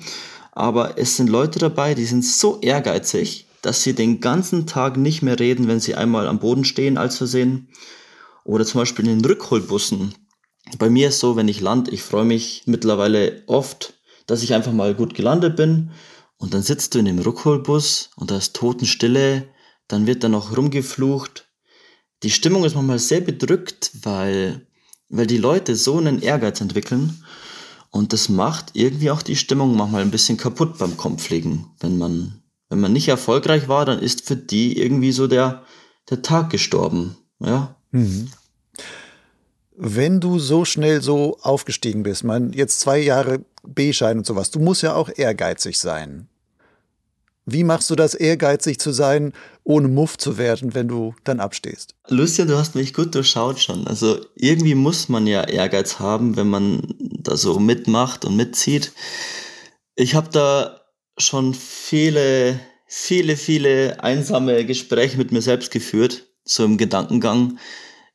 Aber 0.51 0.97
es 0.97 1.15
sind 1.15 1.29
Leute 1.29 1.59
dabei, 1.59 1.93
die 1.93 2.05
sind 2.05 2.25
so 2.25 2.59
ehrgeizig, 2.61 3.45
dass 3.61 3.83
sie 3.83 3.93
den 3.93 4.19
ganzen 4.19 4.65
Tag 4.65 4.97
nicht 4.97 5.21
mehr 5.21 5.39
reden, 5.39 5.67
wenn 5.67 5.79
sie 5.79 5.95
einmal 5.95 6.27
am 6.27 6.39
Boden 6.39 6.65
stehen 6.65 6.97
als 6.97 7.17
Versehen. 7.17 7.69
Oder 8.43 8.65
zum 8.65 8.81
Beispiel 8.81 9.07
in 9.07 9.19
den 9.19 9.25
Rückholbussen. 9.25 10.15
Bei 10.79 10.89
mir 10.89 11.09
ist 11.09 11.19
so, 11.19 11.35
wenn 11.35 11.47
ich 11.47 11.61
lande, 11.61 11.91
ich 11.91 12.01
freue 12.01 12.25
mich 12.25 12.63
mittlerweile 12.65 13.43
oft, 13.47 13.93
dass 14.25 14.43
ich 14.43 14.53
einfach 14.53 14.73
mal 14.73 14.95
gut 14.95 15.13
gelandet 15.13 15.55
bin. 15.55 15.91
Und 16.37 16.53
dann 16.53 16.61
sitzt 16.61 16.93
du 16.93 16.99
in 16.99 17.05
dem 17.05 17.19
Rückholbus 17.19 18.11
und 18.15 18.31
da 18.31 18.37
ist 18.37 18.55
Totenstille, 18.55 19.47
dann 19.87 20.05
wird 20.05 20.23
da 20.23 20.29
noch 20.29 20.55
rumgeflucht. 20.55 21.47
Die 22.23 22.29
Stimmung 22.29 22.63
ist 22.63 22.75
manchmal 22.75 22.99
sehr 22.99 23.21
bedrückt, 23.21 23.91
weil 24.01 24.66
weil 25.09 25.27
die 25.27 25.37
Leute 25.37 25.75
so 25.75 25.97
einen 25.97 26.21
Ehrgeiz 26.21 26.61
entwickeln 26.61 27.23
und 27.89 28.13
das 28.13 28.29
macht 28.29 28.71
irgendwie 28.73 29.11
auch 29.11 29.21
die 29.21 29.35
Stimmung 29.35 29.75
manchmal 29.75 30.01
ein 30.01 30.11
bisschen 30.11 30.37
kaputt 30.37 30.77
beim 30.77 30.97
Kompflegen. 30.97 31.65
Wenn 31.79 31.97
man, 31.97 32.41
wenn 32.69 32.79
man 32.79 32.93
nicht 32.93 33.07
erfolgreich 33.07 33.67
war, 33.67 33.85
dann 33.85 33.99
ist 33.99 34.25
für 34.25 34.35
die 34.35 34.79
irgendwie 34.79 35.11
so 35.11 35.27
der, 35.27 35.63
der 36.09 36.21
Tag 36.21 36.49
gestorben. 36.49 37.17
Ja. 37.39 37.75
Mhm. 37.91 38.29
Wenn 39.75 40.19
du 40.19 40.39
so 40.39 40.65
schnell 40.65 41.01
so 41.01 41.37
aufgestiegen 41.41 42.03
bist, 42.03 42.23
man 42.23 42.51
jetzt 42.51 42.79
zwei 42.79 42.99
Jahre 42.99 43.45
B-Schein 43.63 44.17
und 44.17 44.25
sowas, 44.25 44.51
du 44.51 44.59
musst 44.59 44.81
ja 44.81 44.95
auch 44.95 45.09
ehrgeizig 45.15 45.77
sein. 45.79 46.27
Wie 47.49 47.63
machst 47.63 47.89
du 47.89 47.95
das, 47.95 48.13
ehrgeizig 48.13 48.77
zu 48.77 48.91
sein, 48.91 49.31
ohne 49.63 49.87
Muff 49.87 50.17
zu 50.17 50.37
werden, 50.37 50.75
wenn 50.75 50.89
du 50.89 51.15
dann 51.23 51.39
abstehst? 51.39 51.95
Lucian, 52.09 52.49
du 52.49 52.57
hast 52.57 52.75
mich 52.75 52.93
gut 52.93 53.15
durchschaut 53.15 53.57
schon. 53.57 53.87
Also 53.87 54.19
irgendwie 54.35 54.75
muss 54.75 55.07
man 55.07 55.25
ja 55.27 55.45
Ehrgeiz 55.45 55.97
haben, 55.97 56.35
wenn 56.35 56.49
man 56.49 56.93
da 56.99 57.37
so 57.37 57.57
mitmacht 57.57 58.25
und 58.25 58.35
mitzieht. 58.35 58.91
Ich 59.95 60.13
habe 60.13 60.27
da 60.29 60.81
schon 61.17 61.53
viele, 61.53 62.59
viele, 62.85 63.37
viele 63.37 64.03
einsame 64.03 64.65
Gespräche 64.65 65.17
mit 65.17 65.31
mir 65.31 65.41
selbst 65.41 65.71
geführt, 65.71 66.25
so 66.43 66.65
im 66.65 66.77
Gedankengang. 66.77 67.59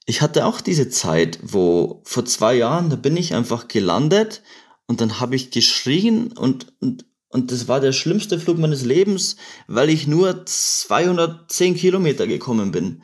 Ich 0.04 0.20
hatte 0.20 0.44
auch 0.44 0.60
diese 0.60 0.90
Zeit, 0.90 1.38
wo 1.42 2.02
vor 2.04 2.26
zwei 2.26 2.54
Jahren, 2.56 2.90
da 2.90 2.96
bin 2.96 3.16
ich 3.16 3.34
einfach 3.34 3.66
gelandet 3.66 4.42
und 4.86 5.00
dann 5.00 5.20
habe 5.20 5.36
ich 5.36 5.50
geschrien 5.50 6.32
und, 6.32 6.66
und 6.80 7.06
und 7.32 7.50
das 7.50 7.66
war 7.66 7.80
der 7.80 7.92
schlimmste 7.92 8.38
Flug 8.38 8.58
meines 8.58 8.84
Lebens, 8.84 9.36
weil 9.66 9.88
ich 9.88 10.06
nur 10.06 10.44
210 10.44 11.74
Kilometer 11.76 12.26
gekommen 12.26 12.72
bin. 12.72 13.02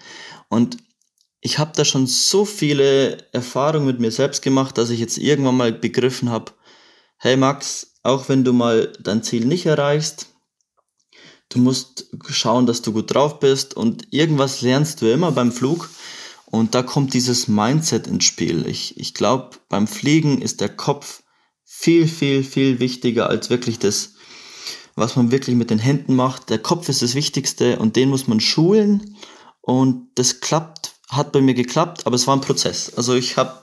Und 0.50 0.76
ich 1.40 1.58
habe 1.58 1.72
da 1.74 1.84
schon 1.84 2.06
so 2.06 2.44
viele 2.44 3.24
Erfahrungen 3.32 3.86
mit 3.86 4.00
mir 4.00 4.10
selbst 4.10 4.42
gemacht, 4.42 4.76
dass 4.76 4.90
ich 4.90 5.00
jetzt 5.00 5.16
irgendwann 5.16 5.56
mal 5.56 5.72
begriffen 5.72 6.30
habe, 6.30 6.52
hey 7.16 7.38
Max, 7.38 7.94
auch 8.02 8.28
wenn 8.28 8.44
du 8.44 8.52
mal 8.52 8.92
dein 9.00 9.22
Ziel 9.22 9.46
nicht 9.46 9.64
erreichst, 9.64 10.26
du 11.48 11.58
musst 11.58 12.10
schauen, 12.28 12.66
dass 12.66 12.82
du 12.82 12.92
gut 12.92 13.14
drauf 13.14 13.40
bist 13.40 13.72
und 13.74 14.12
irgendwas 14.12 14.60
lernst 14.60 15.00
du 15.00 15.10
immer 15.10 15.32
beim 15.32 15.52
Flug. 15.52 15.88
Und 16.44 16.74
da 16.74 16.82
kommt 16.82 17.14
dieses 17.14 17.48
Mindset 17.48 18.06
ins 18.06 18.24
Spiel. 18.24 18.66
Ich, 18.66 18.98
ich 18.98 19.14
glaube, 19.14 19.56
beim 19.68 19.86
Fliegen 19.86 20.42
ist 20.42 20.60
der 20.60 20.70
Kopf 20.70 21.22
viel, 21.64 22.08
viel, 22.08 22.42
viel 22.42 22.80
wichtiger 22.80 23.28
als 23.28 23.50
wirklich 23.50 23.78
das 23.78 24.14
was 24.98 25.16
man 25.16 25.30
wirklich 25.30 25.56
mit 25.56 25.70
den 25.70 25.78
Händen 25.78 26.14
macht. 26.14 26.50
Der 26.50 26.58
Kopf 26.58 26.88
ist 26.88 27.02
das 27.02 27.14
Wichtigste 27.14 27.78
und 27.78 27.96
den 27.96 28.08
muss 28.08 28.26
man 28.26 28.40
schulen. 28.40 29.16
Und 29.60 30.08
das 30.14 30.40
klappt, 30.40 30.92
hat 31.08 31.32
bei 31.32 31.40
mir 31.40 31.54
geklappt, 31.54 32.06
aber 32.06 32.16
es 32.16 32.26
war 32.26 32.36
ein 32.36 32.40
Prozess. 32.40 32.92
Also 32.96 33.14
ich 33.14 33.36
habe, 33.36 33.60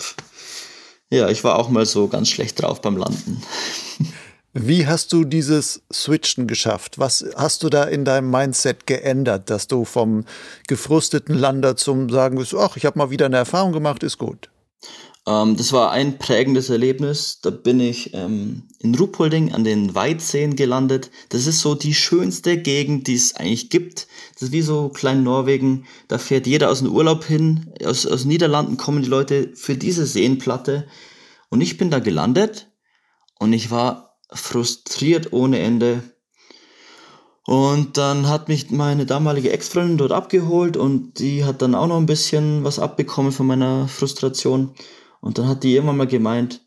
ja, 1.10 1.30
ich 1.30 1.44
war 1.44 1.58
auch 1.58 1.70
mal 1.70 1.86
so 1.86 2.08
ganz 2.08 2.30
schlecht 2.30 2.62
drauf 2.62 2.82
beim 2.82 2.98
Landen. 2.98 3.42
Wie 4.58 4.88
hast 4.88 5.12
du 5.12 5.26
dieses 5.26 5.82
Switchen 5.92 6.48
geschafft? 6.48 6.98
Was 6.98 7.26
hast 7.36 7.62
du 7.64 7.70
da 7.70 7.84
in 7.84 8.06
deinem 8.06 8.32
Mindset 8.32 8.88
geändert, 8.88 9.50
dass 9.50 9.68
du 9.68 9.84
vom 9.84 10.24
gefrusteten 10.68 11.36
Lander 11.36 11.76
zum 11.76 12.10
sagen 12.10 12.38
bist, 12.38 12.56
ach, 12.56 12.78
ich 12.78 12.86
habe 12.86 12.98
mal 12.98 13.10
wieder 13.10 13.26
eine 13.26 13.36
Erfahrung 13.36 13.74
gemacht, 13.74 14.02
ist 14.02 14.18
gut? 14.18 14.50
Ähm, 15.28 15.58
das 15.58 15.74
war 15.74 15.92
ein 15.92 16.18
prägendes 16.18 16.70
Erlebnis. 16.70 17.40
Da 17.42 17.50
bin 17.50 17.80
ich 17.80 18.14
ähm, 18.14 18.64
in 18.80 18.96
Ruhpolding 18.96 19.54
an 19.54 19.64
den 19.64 19.96
Weitseen 19.96 20.56
gelandet. 20.56 21.10
Das 21.30 21.48
ist 21.48 21.62
so 21.62 21.76
die 21.76 21.94
schönste 21.94 22.58
Gegend, 22.58 23.08
die 23.08 23.16
es 23.16 23.36
eigentlich 23.36 23.70
gibt. 23.70 24.08
Das 24.34 24.44
ist 24.44 24.52
wie 24.52 24.62
so 24.62 24.90
klein 24.90 25.24
Norwegen. 25.24 25.86
Da 26.08 26.18
fährt 26.18 26.48
jeder 26.48 26.70
aus 26.70 26.80
dem 26.80 26.92
Urlaub 26.92 27.24
hin. 27.24 27.74
Aus, 27.84 28.06
aus 28.06 28.26
Niederlanden 28.26 28.78
kommen 28.78 29.02
die 29.02 29.10
Leute 29.10 29.52
für 29.56 29.76
diese 29.76 30.06
Seenplatte. 30.06 30.88
Und 31.50 31.62
ich 31.62 31.78
bin 31.78 31.90
da 31.90 32.00
gelandet 32.00 32.68
und 33.40 33.54
ich 33.54 33.72
war 33.72 34.18
frustriert 34.32 35.34
ohne 35.34 35.60
Ende. 35.60 36.04
Und 37.48 37.98
dann 37.98 38.28
hat 38.28 38.48
mich 38.48 38.72
meine 38.72 39.06
damalige 39.06 39.52
Ex-Freundin 39.52 40.00
dort 40.00 40.12
abgeholt 40.12 40.78
und 40.78 41.20
die 41.20 41.46
hat 41.46 41.62
dann 41.62 41.76
auch 41.76 41.86
noch 41.86 41.98
ein 41.98 42.08
bisschen 42.08 42.64
was 42.64 42.80
abbekommen 42.80 43.32
von 43.32 43.46
meiner 43.46 43.88
Frustration. 43.88 44.72
Und 45.26 45.40
dann 45.40 45.48
hat 45.48 45.64
die 45.64 45.74
irgendwann 45.74 45.98
mal 45.98 46.06
gemeint, 46.06 46.62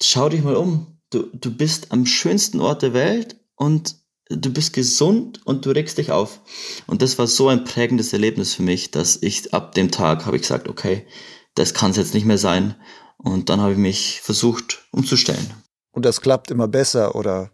schau 0.00 0.28
dich 0.28 0.44
mal 0.44 0.54
um. 0.54 1.00
Du, 1.10 1.24
du 1.32 1.50
bist 1.50 1.90
am 1.90 2.06
schönsten 2.06 2.60
Ort 2.60 2.82
der 2.82 2.94
Welt 2.94 3.34
und 3.56 3.96
du 4.28 4.52
bist 4.52 4.74
gesund 4.74 5.44
und 5.44 5.66
du 5.66 5.70
regst 5.70 5.98
dich 5.98 6.12
auf. 6.12 6.40
Und 6.86 7.02
das 7.02 7.18
war 7.18 7.26
so 7.26 7.48
ein 7.48 7.64
prägendes 7.64 8.12
Erlebnis 8.12 8.54
für 8.54 8.62
mich, 8.62 8.92
dass 8.92 9.20
ich 9.20 9.52
ab 9.52 9.74
dem 9.74 9.90
Tag 9.90 10.24
habe 10.24 10.36
ich 10.36 10.42
gesagt, 10.42 10.68
okay, 10.68 11.04
das 11.56 11.74
kann 11.74 11.90
es 11.90 11.96
jetzt 11.96 12.14
nicht 12.14 12.26
mehr 12.26 12.38
sein. 12.38 12.76
Und 13.16 13.50
dann 13.50 13.60
habe 13.60 13.72
ich 13.72 13.78
mich 13.78 14.20
versucht 14.20 14.86
umzustellen. 14.92 15.52
Und 15.90 16.04
das 16.04 16.20
klappt 16.20 16.52
immer 16.52 16.68
besser 16.68 17.16
oder 17.16 17.50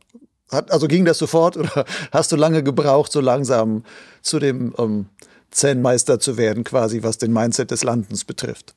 hat, 0.50 0.70
also 0.70 0.86
ging 0.86 1.06
das 1.06 1.16
sofort 1.16 1.56
oder 1.56 1.86
hast 2.12 2.30
du 2.30 2.36
lange 2.36 2.62
gebraucht, 2.62 3.10
so 3.10 3.22
langsam 3.22 3.84
zu 4.20 4.38
dem 4.38 4.74
ähm, 4.76 5.06
Zen-Meister 5.50 6.20
zu 6.20 6.36
werden, 6.36 6.62
quasi 6.62 7.02
was 7.02 7.16
den 7.16 7.32
Mindset 7.32 7.70
des 7.70 7.84
Landens 7.84 8.26
betrifft? 8.26 8.74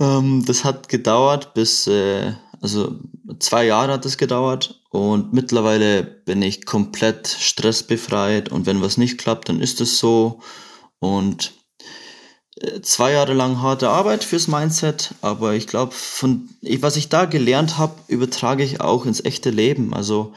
Ähm, 0.00 0.44
das 0.46 0.64
hat 0.64 0.88
gedauert 0.88 1.54
bis, 1.54 1.86
äh, 1.86 2.32
also 2.60 3.00
zwei 3.40 3.66
Jahre 3.66 3.92
hat 3.92 4.06
es 4.06 4.16
gedauert 4.16 4.82
und 4.90 5.32
mittlerweile 5.32 6.02
bin 6.02 6.42
ich 6.42 6.66
komplett 6.66 7.28
stressbefreit 7.28 8.50
und 8.50 8.66
wenn 8.66 8.82
was 8.82 8.96
nicht 8.96 9.18
klappt, 9.18 9.48
dann 9.48 9.60
ist 9.60 9.80
es 9.80 9.98
so 9.98 10.40
und 11.00 11.52
äh, 12.60 12.80
zwei 12.82 13.12
Jahre 13.12 13.34
lang 13.34 13.60
harte 13.60 13.88
Arbeit 13.88 14.24
fürs 14.24 14.48
Mindset, 14.48 15.14
aber 15.20 15.54
ich 15.54 15.66
glaube, 15.66 15.92
von 15.92 16.48
was 16.80 16.96
ich 16.96 17.08
da 17.08 17.24
gelernt 17.24 17.78
habe, 17.78 17.94
übertrage 18.08 18.64
ich 18.64 18.80
auch 18.80 19.04
ins 19.04 19.24
echte 19.24 19.50
Leben. 19.50 19.94
Also 19.94 20.32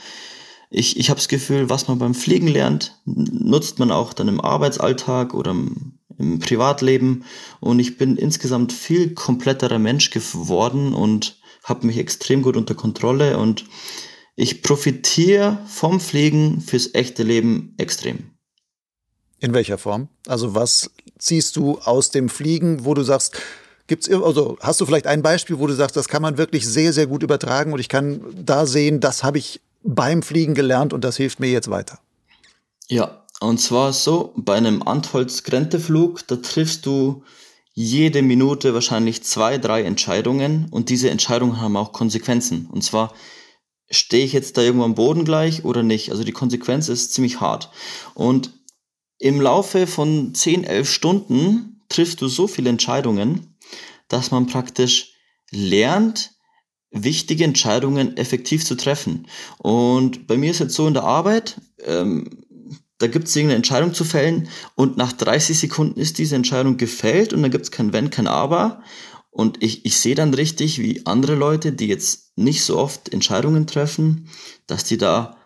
ich, 0.72 0.98
ich 0.98 1.10
habe 1.10 1.20
das 1.20 1.28
Gefühl, 1.28 1.70
was 1.70 1.88
man 1.88 2.00
beim 2.00 2.16
Fliegen 2.16 2.48
lernt, 2.48 2.96
nutzt 3.06 3.78
man 3.78 3.92
auch 3.92 4.14
dann 4.14 4.30
im 4.30 4.40
Arbeitsalltag 4.42 5.34
oder 5.34 5.52
im 5.52 5.91
im 6.22 6.40
Privatleben 6.40 7.26
und 7.60 7.80
ich 7.80 7.98
bin 7.98 8.16
insgesamt 8.16 8.72
viel 8.72 9.14
kompletterer 9.14 9.80
Mensch 9.80 10.12
geworden 10.12 10.94
und 10.94 11.40
habe 11.64 11.88
mich 11.88 11.98
extrem 11.98 12.42
gut 12.42 12.58
unter 12.58 12.76
Kontrolle 12.76 13.38
und 13.38 13.66
ich 14.36 14.64
profitiere 14.64 15.60
vom 15.68 16.00
Fliegen 16.00 16.62
fürs 16.62 16.94
echte 16.94 17.24
Leben 17.24 17.74
extrem. 17.78 18.32
In 19.40 19.54
welcher 19.54 19.78
Form? 19.78 20.08
Also 20.28 20.56
was 20.56 20.92
ziehst 21.18 21.56
du 21.56 21.80
aus 21.80 22.12
dem 22.12 22.30
Fliegen, 22.30 22.86
wo 22.86 22.94
du 22.94 23.04
sagst, 23.04 23.42
gibt's 23.88 24.10
also 24.10 24.58
hast 24.62 24.80
du 24.80 24.86
vielleicht 24.86 25.08
ein 25.08 25.22
Beispiel, 25.22 25.60
wo 25.60 25.68
du 25.68 25.74
sagst, 25.74 25.96
das 25.96 26.08
kann 26.08 26.22
man 26.22 26.38
wirklich 26.38 26.68
sehr 26.68 26.94
sehr 26.94 27.08
gut 27.08 27.24
übertragen 27.24 27.74
und 27.74 27.80
ich 27.80 27.90
kann 27.90 28.22
da 28.34 28.66
sehen, 28.66 29.00
das 29.00 29.24
habe 29.24 29.38
ich 29.38 29.62
beim 29.84 30.22
Fliegen 30.22 30.54
gelernt 30.54 30.94
und 30.94 31.04
das 31.04 31.18
hilft 31.18 31.40
mir 31.40 31.50
jetzt 31.50 31.70
weiter. 31.70 32.00
Ja, 32.88 33.21
und 33.42 33.60
zwar 33.60 33.92
so, 33.92 34.34
bei 34.36 34.56
einem 34.56 34.84
Antholz-Grente-Flug, 34.84 36.28
da 36.28 36.36
triffst 36.36 36.86
du 36.86 37.24
jede 37.74 38.22
Minute 38.22 38.76
wahrscheinlich 38.76 39.24
zwei, 39.24 39.58
drei 39.58 39.82
Entscheidungen 39.82 40.68
und 40.70 40.90
diese 40.90 41.10
Entscheidungen 41.10 41.60
haben 41.60 41.76
auch 41.76 41.92
Konsequenzen. 41.92 42.68
Und 42.68 42.84
zwar, 42.84 43.16
stehe 43.90 44.24
ich 44.24 44.34
jetzt 44.34 44.58
da 44.58 44.62
irgendwo 44.62 44.86
am 44.86 44.94
Boden 44.94 45.26
gleich 45.26 45.66
oder 45.66 45.82
nicht? 45.82 46.12
Also 46.12 46.24
die 46.24 46.34
Konsequenz 46.34 46.88
ist 46.88 47.14
ziemlich 47.14 47.42
hart. 47.42 47.72
Und 48.14 48.52
im 49.18 49.42
Laufe 49.42 49.88
von 49.88 50.36
10, 50.36 50.64
11 50.64 50.88
Stunden 50.88 51.82
triffst 51.90 52.22
du 52.22 52.28
so 52.28 52.46
viele 52.48 52.70
Entscheidungen, 52.70 53.58
dass 54.08 54.30
man 54.30 54.46
praktisch 54.46 55.14
lernt, 55.50 56.36
wichtige 56.92 57.46
Entscheidungen 57.46 58.18
effektiv 58.18 58.66
zu 58.66 58.76
treffen. 58.76 59.28
Und 59.58 60.28
bei 60.28 60.38
mir 60.38 60.52
ist 60.52 60.60
jetzt 60.60 60.76
so 60.76 60.88
in 60.88 60.94
der 60.94 61.06
Arbeit, 61.06 61.60
ähm, 61.84 62.41
da 63.02 63.08
gibt 63.08 63.28
es 63.28 63.36
irgendeine 63.36 63.58
Entscheidung 63.58 63.94
zu 63.94 64.04
fällen 64.04 64.48
und 64.76 64.98
nach 64.98 65.12
30 65.12 65.58
Sekunden 65.58 66.00
ist 66.00 66.18
diese 66.18 66.36
Entscheidung 66.36 66.78
gefällt 66.78 67.34
und 67.34 67.42
dann 67.42 67.52
gibt 67.52 67.66
es 67.66 67.72
kein 67.72 67.94
Wenn, 67.94 68.10
kein 68.10 68.28
Aber. 68.28 68.84
Und 69.32 69.64
ich, 69.64 69.86
ich 69.86 69.98
sehe 69.98 70.16
dann 70.16 70.34
richtig, 70.34 70.80
wie 70.80 71.06
andere 71.06 71.36
Leute, 71.36 71.72
die 71.72 71.88
jetzt 71.88 72.38
nicht 72.38 72.64
so 72.64 72.78
oft 72.78 73.12
Entscheidungen 73.14 73.66
treffen, 73.66 74.28
dass 74.68 74.84
die 74.84 74.98
da 74.98 75.38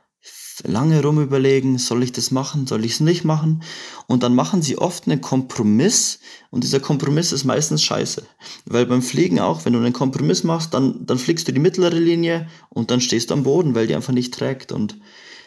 lange 0.64 1.02
rum 1.02 1.22
überlegen, 1.22 1.78
soll 1.78 2.04
ich 2.04 2.12
das 2.12 2.32
machen, 2.32 2.66
soll 2.68 2.86
ich 2.86 2.94
es 2.94 3.00
nicht 3.00 3.26
machen? 3.26 3.62
Und 4.08 4.24
dann 4.24 4.36
machen 4.36 4.62
sie 4.62 4.78
oft 4.78 5.08
einen 5.08 5.22
Kompromiss 5.22 6.20
und 6.50 6.64
dieser 6.64 6.80
Kompromiss 6.80 7.32
ist 7.32 7.44
meistens 7.44 7.84
scheiße. 7.84 8.26
Weil 8.66 8.86
beim 8.86 9.02
Fliegen 9.02 9.40
auch, 9.40 9.66
wenn 9.66 9.74
du 9.74 9.80
einen 9.80 9.94
Kompromiss 9.94 10.44
machst, 10.44 10.74
dann, 10.74 11.06
dann 11.06 11.18
fliegst 11.18 11.48
du 11.48 11.52
die 11.52 11.60
mittlere 11.60 12.00
Linie 12.00 12.48
und 12.70 12.92
dann 12.92 13.02
stehst 13.02 13.30
du 13.30 13.34
am 13.34 13.44
Boden, 13.44 13.76
weil 13.76 13.88
die 13.88 13.96
einfach 13.96 14.14
nicht 14.14 14.34
trägt. 14.34 14.72
Und 14.72 14.98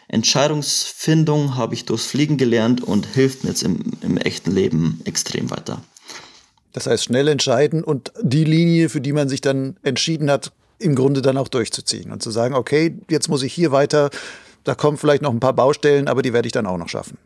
Entscheidungsfindung 0.09 1.55
habe 1.55 1.75
ich 1.75 1.85
durchs 1.85 2.07
Fliegen 2.07 2.37
gelernt 2.37 2.83
und 2.83 3.05
hilft 3.05 3.43
mir 3.43 3.51
jetzt 3.51 3.63
im, 3.63 3.79
im 4.01 4.17
echten 4.17 4.51
Leben 4.51 5.01
extrem 5.05 5.51
weiter. 5.51 5.81
Das 6.73 6.87
heißt, 6.87 7.05
schnell 7.05 7.27
entscheiden 7.27 7.83
und 7.83 8.11
die 8.21 8.43
Linie, 8.43 8.89
für 8.89 9.01
die 9.01 9.13
man 9.13 9.29
sich 9.29 9.41
dann 9.41 9.77
entschieden 9.83 10.29
hat, 10.29 10.51
im 10.79 10.95
Grunde 10.95 11.21
dann 11.21 11.37
auch 11.37 11.47
durchzuziehen 11.47 12.11
und 12.11 12.23
zu 12.23 12.31
sagen, 12.31 12.55
okay, 12.55 12.97
jetzt 13.09 13.29
muss 13.29 13.43
ich 13.43 13.53
hier 13.53 13.71
weiter, 13.71 14.09
da 14.63 14.75
kommen 14.75 14.97
vielleicht 14.97 15.21
noch 15.21 15.31
ein 15.31 15.39
paar 15.39 15.53
Baustellen, 15.53 16.07
aber 16.07 16.21
die 16.21 16.33
werde 16.33 16.47
ich 16.47 16.53
dann 16.53 16.65
auch 16.65 16.77
noch 16.77 16.89
schaffen. 16.89 17.17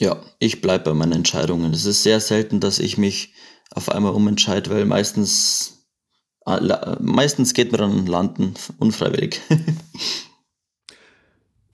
Ja, 0.00 0.20
ich 0.38 0.60
bleibe 0.60 0.84
bei 0.84 0.94
meinen 0.94 1.12
Entscheidungen. 1.12 1.72
Es 1.72 1.86
ist 1.86 2.02
sehr 2.02 2.20
selten, 2.20 2.60
dass 2.60 2.78
ich 2.78 2.98
mich 2.98 3.32
auf 3.70 3.90
einmal 3.90 4.12
umentscheide, 4.12 4.70
weil 4.70 4.84
meistens, 4.84 5.86
äh, 6.46 6.60
meistens 7.00 7.54
geht 7.54 7.72
mir 7.72 7.78
dann 7.78 8.06
landen, 8.06 8.54
unfreiwillig. 8.78 9.40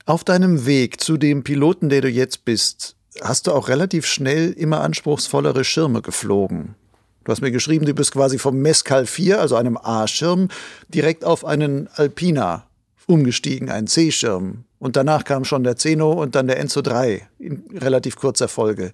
Auf 0.05 0.25
deinem 0.25 0.65
Weg 0.65 0.99
zu 0.99 1.15
dem 1.15 1.43
Piloten, 1.43 1.87
der 1.87 2.01
du 2.01 2.09
jetzt 2.09 2.43
bist, 2.43 2.97
hast 3.21 3.47
du 3.47 3.53
auch 3.53 3.69
relativ 3.69 4.05
schnell 4.05 4.51
immer 4.51 4.81
anspruchsvollere 4.81 5.63
Schirme 5.63 6.01
geflogen. 6.01 6.75
Du 7.23 7.31
hast 7.31 7.39
mir 7.39 7.51
geschrieben, 7.51 7.85
du 7.85 7.93
bist 7.93 8.11
quasi 8.11 8.37
vom 8.37 8.57
Mescal 8.57 9.05
4, 9.05 9.39
also 9.39 9.55
einem 9.55 9.77
A-Schirm, 9.77 10.49
direkt 10.89 11.23
auf 11.23 11.45
einen 11.45 11.87
Alpina 11.95 12.67
umgestiegen, 13.07 13.69
einen 13.69 13.87
C-Schirm. 13.87 14.65
Und 14.77 14.97
danach 14.97 15.23
kam 15.23 15.45
schon 15.45 15.63
der 15.63 15.77
Zeno 15.77 16.11
und 16.11 16.35
dann 16.35 16.47
der 16.47 16.59
Enzo 16.59 16.81
3 16.81 17.25
in 17.39 17.63
relativ 17.73 18.17
kurzer 18.17 18.49
Folge. 18.49 18.91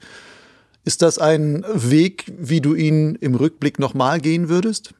Ist 0.85 1.01
das 1.01 1.17
ein 1.17 1.65
Weg, 1.73 2.25
wie 2.37 2.61
du 2.61 2.75
ihn 2.75 3.15
im 3.15 3.33
Rückblick 3.33 3.79
nochmal 3.79 4.19
gehen 4.19 4.47
würdest? 4.47 4.93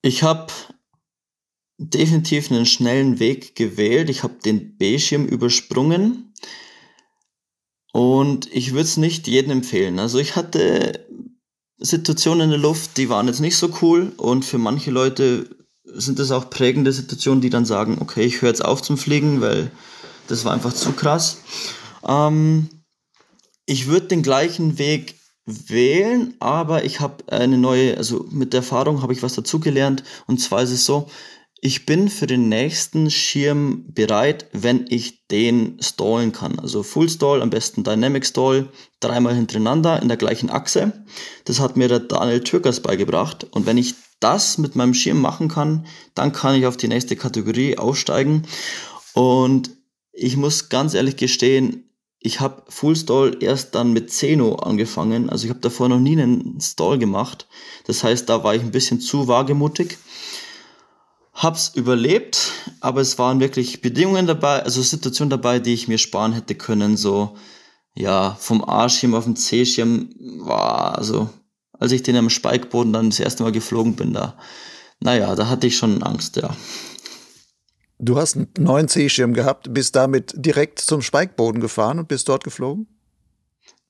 Ich 0.00 0.22
habe 0.22 0.46
definitiv 1.80 2.50
einen 2.50 2.66
schnellen 2.66 3.18
Weg 3.20 3.56
gewählt. 3.56 4.10
Ich 4.10 4.22
habe 4.22 4.34
den 4.44 4.76
B-Schirm 4.76 5.24
übersprungen 5.24 6.34
und 7.92 8.52
ich 8.52 8.72
würde 8.72 8.82
es 8.82 8.98
nicht 8.98 9.26
jedem 9.26 9.50
empfehlen. 9.50 9.98
Also 9.98 10.18
ich 10.18 10.36
hatte 10.36 11.06
Situationen 11.78 12.44
in 12.44 12.50
der 12.50 12.58
Luft, 12.58 12.98
die 12.98 13.08
waren 13.08 13.28
jetzt 13.28 13.40
nicht 13.40 13.56
so 13.56 13.70
cool 13.80 14.12
und 14.18 14.44
für 14.44 14.58
manche 14.58 14.90
Leute 14.90 15.48
sind 15.84 16.18
das 16.18 16.30
auch 16.32 16.50
prägende 16.50 16.92
Situationen, 16.92 17.40
die 17.40 17.48
dann 17.48 17.64
sagen, 17.64 17.96
okay, 18.00 18.24
ich 18.24 18.42
höre 18.42 18.50
jetzt 18.50 18.64
auf 18.64 18.82
zum 18.82 18.98
Fliegen, 18.98 19.40
weil 19.40 19.70
das 20.28 20.44
war 20.44 20.52
einfach 20.52 20.74
zu 20.74 20.92
krass. 20.92 21.38
Ähm, 22.06 22.68
ich 23.64 23.86
würde 23.86 24.08
den 24.08 24.22
gleichen 24.22 24.78
Weg 24.78 25.14
wählen, 25.46 26.34
aber 26.40 26.84
ich 26.84 27.00
habe 27.00 27.24
eine 27.32 27.56
neue, 27.56 27.96
also 27.96 28.26
mit 28.30 28.52
der 28.52 28.58
Erfahrung 28.58 29.00
habe 29.00 29.14
ich 29.14 29.22
was 29.22 29.34
dazugelernt 29.34 30.04
und 30.26 30.42
zwar 30.42 30.62
ist 30.62 30.72
es 30.72 30.84
so, 30.84 31.08
ich 31.62 31.84
bin 31.84 32.08
für 32.08 32.26
den 32.26 32.48
nächsten 32.48 33.10
Schirm 33.10 33.84
bereit, 33.88 34.46
wenn 34.52 34.86
ich 34.88 35.26
den 35.28 35.76
stallen 35.80 36.32
kann. 36.32 36.58
Also 36.58 36.82
Full 36.82 37.10
Stall, 37.10 37.42
am 37.42 37.50
besten 37.50 37.84
Dynamic 37.84 38.24
Stall, 38.24 38.68
dreimal 39.00 39.34
hintereinander 39.34 40.00
in 40.00 40.08
der 40.08 40.16
gleichen 40.16 40.48
Achse. 40.48 41.04
Das 41.44 41.60
hat 41.60 41.76
mir 41.76 41.88
der 41.88 42.00
Daniel 42.00 42.40
Türkers 42.40 42.80
beigebracht. 42.80 43.46
Und 43.50 43.66
wenn 43.66 43.76
ich 43.76 43.94
das 44.20 44.56
mit 44.56 44.74
meinem 44.74 44.94
Schirm 44.94 45.20
machen 45.20 45.48
kann, 45.48 45.86
dann 46.14 46.32
kann 46.32 46.54
ich 46.54 46.66
auf 46.66 46.78
die 46.78 46.88
nächste 46.88 47.14
Kategorie 47.14 47.76
aussteigen. 47.76 48.46
Und 49.12 49.70
ich 50.12 50.38
muss 50.38 50.70
ganz 50.70 50.94
ehrlich 50.94 51.16
gestehen, 51.16 51.84
ich 52.20 52.40
habe 52.40 52.62
Full 52.68 52.96
Stall 52.96 53.36
erst 53.40 53.74
dann 53.74 53.92
mit 53.92 54.10
Zeno 54.10 54.54
angefangen. 54.56 55.28
Also 55.28 55.44
ich 55.44 55.50
habe 55.50 55.60
davor 55.60 55.90
noch 55.90 56.00
nie 56.00 56.20
einen 56.20 56.58
Stall 56.60 56.98
gemacht. 56.98 57.48
Das 57.86 58.02
heißt, 58.02 58.30
da 58.30 58.44
war 58.44 58.54
ich 58.54 58.62
ein 58.62 58.70
bisschen 58.70 59.00
zu 59.00 59.28
wagemutig 59.28 59.98
hab's 61.32 61.72
überlebt, 61.74 62.52
aber 62.80 63.00
es 63.00 63.18
waren 63.18 63.40
wirklich 63.40 63.80
Bedingungen 63.80 64.26
dabei, 64.26 64.62
also 64.62 64.82
Situationen 64.82 65.30
dabei, 65.30 65.58
die 65.58 65.74
ich 65.74 65.88
mir 65.88 65.98
sparen 65.98 66.32
hätte 66.32 66.54
können, 66.54 66.96
so, 66.96 67.36
ja, 67.94 68.36
vom 68.38 68.64
A-Schirm 68.64 69.14
auf 69.14 69.24
den 69.24 69.36
C-Schirm, 69.36 70.10
war, 70.38 70.98
also, 70.98 71.30
als 71.72 71.92
ich 71.92 72.02
den 72.02 72.16
am 72.16 72.30
Spikeboden 72.30 72.92
dann 72.92 73.10
das 73.10 73.20
erste 73.20 73.42
Mal 73.42 73.52
geflogen 73.52 73.96
bin, 73.96 74.12
da, 74.12 74.36
naja, 75.00 75.34
da 75.34 75.48
hatte 75.48 75.66
ich 75.66 75.76
schon 75.76 76.02
Angst, 76.02 76.36
ja. 76.36 76.54
Du 77.98 78.16
hast 78.16 78.36
einen 78.36 78.48
neuen 78.58 78.88
C-Schirm 78.88 79.34
gehabt, 79.34 79.72
bist 79.74 79.94
damit 79.94 80.32
direkt 80.34 80.80
zum 80.80 81.02
Spikeboden 81.02 81.60
gefahren 81.60 81.98
und 81.98 82.08
bist 82.08 82.28
dort 82.28 82.44
geflogen? 82.44 82.86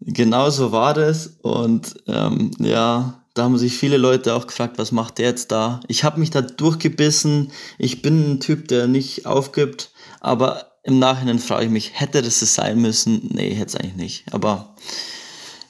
Genau 0.01 0.51
so 0.51 0.73
war 0.73 0.95
das 0.95 1.27
und 1.43 1.95
ähm, 2.07 2.51
ja, 2.59 3.20
da 3.35 3.45
haben 3.45 3.59
sich 3.59 3.77
viele 3.77 3.97
Leute 3.97 4.35
auch 4.35 4.47
gefragt, 4.47 4.79
was 4.79 4.93
macht 4.93 5.19
der 5.19 5.29
jetzt 5.29 5.53
da? 5.53 5.81
Ich 5.89 6.05
habe 6.05 6.19
mich 6.19 6.31
da 6.31 6.43
durchgebissen. 6.43 7.53
Ich 7.79 8.03
bin 8.03 8.33
ein 8.33 8.41
Typ, 8.41 8.69
der 8.69 8.87
nicht 8.87 9.27
aufgibt. 9.27 9.91
Aber 10.21 10.73
im 10.83 10.99
Nachhinein 10.99 11.39
frage 11.39 11.67
ich 11.67 11.71
mich, 11.71 11.93
hätte 11.95 12.23
das 12.23 12.43
es 12.43 12.55
sein 12.55 12.81
müssen? 12.81 13.29
Nee, 13.33 13.55
hätte 13.55 13.69
es 13.69 13.77
eigentlich 13.77 13.97
nicht. 13.97 14.25
Aber 14.33 14.75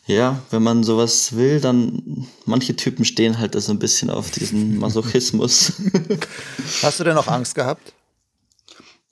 ja, 0.06 0.42
wenn 0.50 0.62
man 0.62 0.82
sowas 0.82 1.36
will, 1.36 1.60
dann 1.60 2.26
manche 2.44 2.76
Typen 2.76 3.04
stehen 3.04 3.38
halt 3.38 3.54
da 3.54 3.60
so 3.60 3.72
ein 3.72 3.78
bisschen 3.78 4.10
auf 4.10 4.30
diesen 4.30 4.78
Masochismus. 4.78 5.74
Hast 6.82 7.00
du 7.00 7.04
denn 7.04 7.16
auch 7.16 7.28
Angst 7.28 7.54
gehabt? 7.54 7.92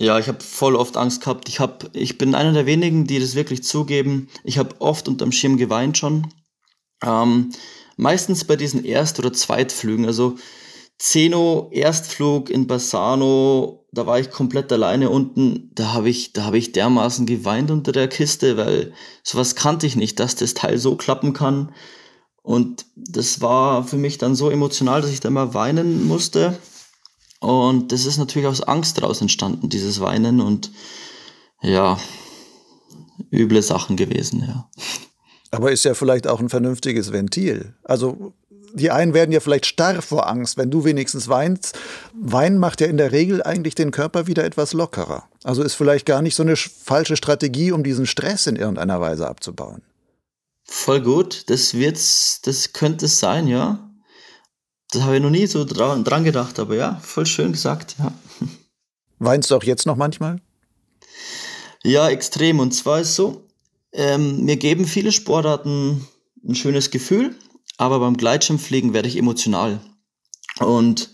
Ja, 0.00 0.18
ich 0.18 0.28
habe 0.28 0.42
voll 0.42 0.76
oft 0.76 0.96
Angst 0.96 1.22
gehabt. 1.22 1.48
Ich, 1.48 1.58
hab, 1.58 1.90
ich 1.92 2.18
bin 2.18 2.34
einer 2.34 2.52
der 2.52 2.66
wenigen, 2.66 3.06
die 3.06 3.18
das 3.18 3.34
wirklich 3.34 3.64
zugeben. 3.64 4.28
Ich 4.44 4.56
habe 4.58 4.80
oft 4.80 5.08
unterm 5.08 5.32
Schirm 5.32 5.56
geweint 5.56 5.98
schon. 5.98 6.28
Ähm, 7.04 7.52
meistens 7.96 8.44
bei 8.44 8.56
diesen 8.56 8.84
Erst- 8.84 9.18
oder 9.18 9.32
Zweitflügen. 9.32 10.06
Also 10.06 10.36
Zeno, 10.98 11.68
Erstflug 11.70 12.50
in 12.50 12.66
Bassano, 12.66 13.86
da 13.92 14.06
war 14.06 14.18
ich 14.18 14.30
komplett 14.30 14.72
alleine 14.72 15.10
unten. 15.10 15.70
Da 15.74 15.92
habe 15.92 16.10
ich, 16.10 16.32
da 16.32 16.44
habe 16.44 16.58
ich 16.58 16.72
dermaßen 16.72 17.24
geweint 17.24 17.70
unter 17.70 17.92
der 17.92 18.08
Kiste, 18.08 18.56
weil 18.56 18.92
sowas 19.22 19.54
kannte 19.54 19.86
ich 19.86 19.96
nicht, 19.96 20.18
dass 20.18 20.34
das 20.34 20.54
Teil 20.54 20.78
so 20.78 20.96
klappen 20.96 21.32
kann. 21.32 21.72
Und 22.42 22.86
das 22.96 23.40
war 23.40 23.84
für 23.84 23.96
mich 23.96 24.18
dann 24.18 24.34
so 24.34 24.50
emotional, 24.50 25.02
dass 25.02 25.10
ich 25.10 25.20
da 25.20 25.30
mal 25.30 25.54
weinen 25.54 26.06
musste. 26.06 26.58
Und 27.40 27.92
das 27.92 28.04
ist 28.04 28.18
natürlich 28.18 28.48
aus 28.48 28.62
Angst 28.62 28.98
daraus 28.98 29.20
entstanden, 29.20 29.68
dieses 29.68 30.00
Weinen 30.00 30.40
und 30.40 30.72
ja, 31.62 31.98
üble 33.30 33.62
Sachen 33.62 33.96
gewesen, 33.96 34.44
ja. 34.46 34.68
Aber 35.50 35.72
ist 35.72 35.84
ja 35.84 35.94
vielleicht 35.94 36.26
auch 36.26 36.40
ein 36.40 36.48
vernünftiges 36.48 37.12
Ventil. 37.12 37.74
Also 37.84 38.34
die 38.74 38.90
einen 38.90 39.14
werden 39.14 39.32
ja 39.32 39.40
vielleicht 39.40 39.66
starr 39.66 40.02
vor 40.02 40.28
Angst, 40.28 40.56
wenn 40.56 40.70
du 40.70 40.84
wenigstens 40.84 41.28
weinst. 41.28 41.78
Weinen 42.14 42.58
macht 42.58 42.80
ja 42.80 42.86
in 42.86 42.96
der 42.96 43.12
Regel 43.12 43.42
eigentlich 43.42 43.74
den 43.74 43.90
Körper 43.90 44.26
wieder 44.26 44.44
etwas 44.44 44.72
lockerer. 44.72 45.28
Also 45.44 45.62
ist 45.62 45.74
vielleicht 45.74 46.06
gar 46.06 46.22
nicht 46.22 46.34
so 46.34 46.42
eine 46.42 46.56
falsche 46.56 47.16
Strategie, 47.16 47.72
um 47.72 47.82
diesen 47.82 48.06
Stress 48.06 48.46
in 48.46 48.56
irgendeiner 48.56 49.00
Weise 49.00 49.28
abzubauen. 49.28 49.82
Voll 50.64 51.00
gut, 51.00 51.48
das 51.48 51.74
wird's, 51.74 52.42
das 52.42 52.74
könnte 52.74 53.06
es 53.06 53.18
sein, 53.18 53.48
ja. 53.48 53.90
Das 54.90 55.02
habe 55.02 55.16
ich 55.16 55.22
noch 55.22 55.30
nie 55.30 55.46
so 55.46 55.64
dran, 55.64 56.04
dran 56.04 56.24
gedacht, 56.24 56.58
aber 56.58 56.74
ja, 56.74 57.00
voll 57.02 57.26
schön 57.26 57.52
gesagt, 57.52 57.96
ja. 57.98 58.12
Weinst 59.18 59.50
du 59.50 59.56
auch 59.56 59.64
jetzt 59.64 59.86
noch 59.86 59.96
manchmal? 59.96 60.40
Ja, 61.82 62.08
extrem. 62.08 62.60
Und 62.60 62.72
zwar 62.72 63.00
ist 63.00 63.14
so, 63.14 63.47
ähm, 63.92 64.44
mir 64.44 64.56
geben 64.56 64.86
viele 64.86 65.12
Sportarten 65.12 66.06
ein 66.46 66.54
schönes 66.54 66.90
Gefühl, 66.90 67.34
aber 67.76 68.00
beim 68.00 68.16
Gleitschirmfliegen 68.16 68.92
werde 68.92 69.08
ich 69.08 69.16
emotional. 69.16 69.80
Und 70.60 71.10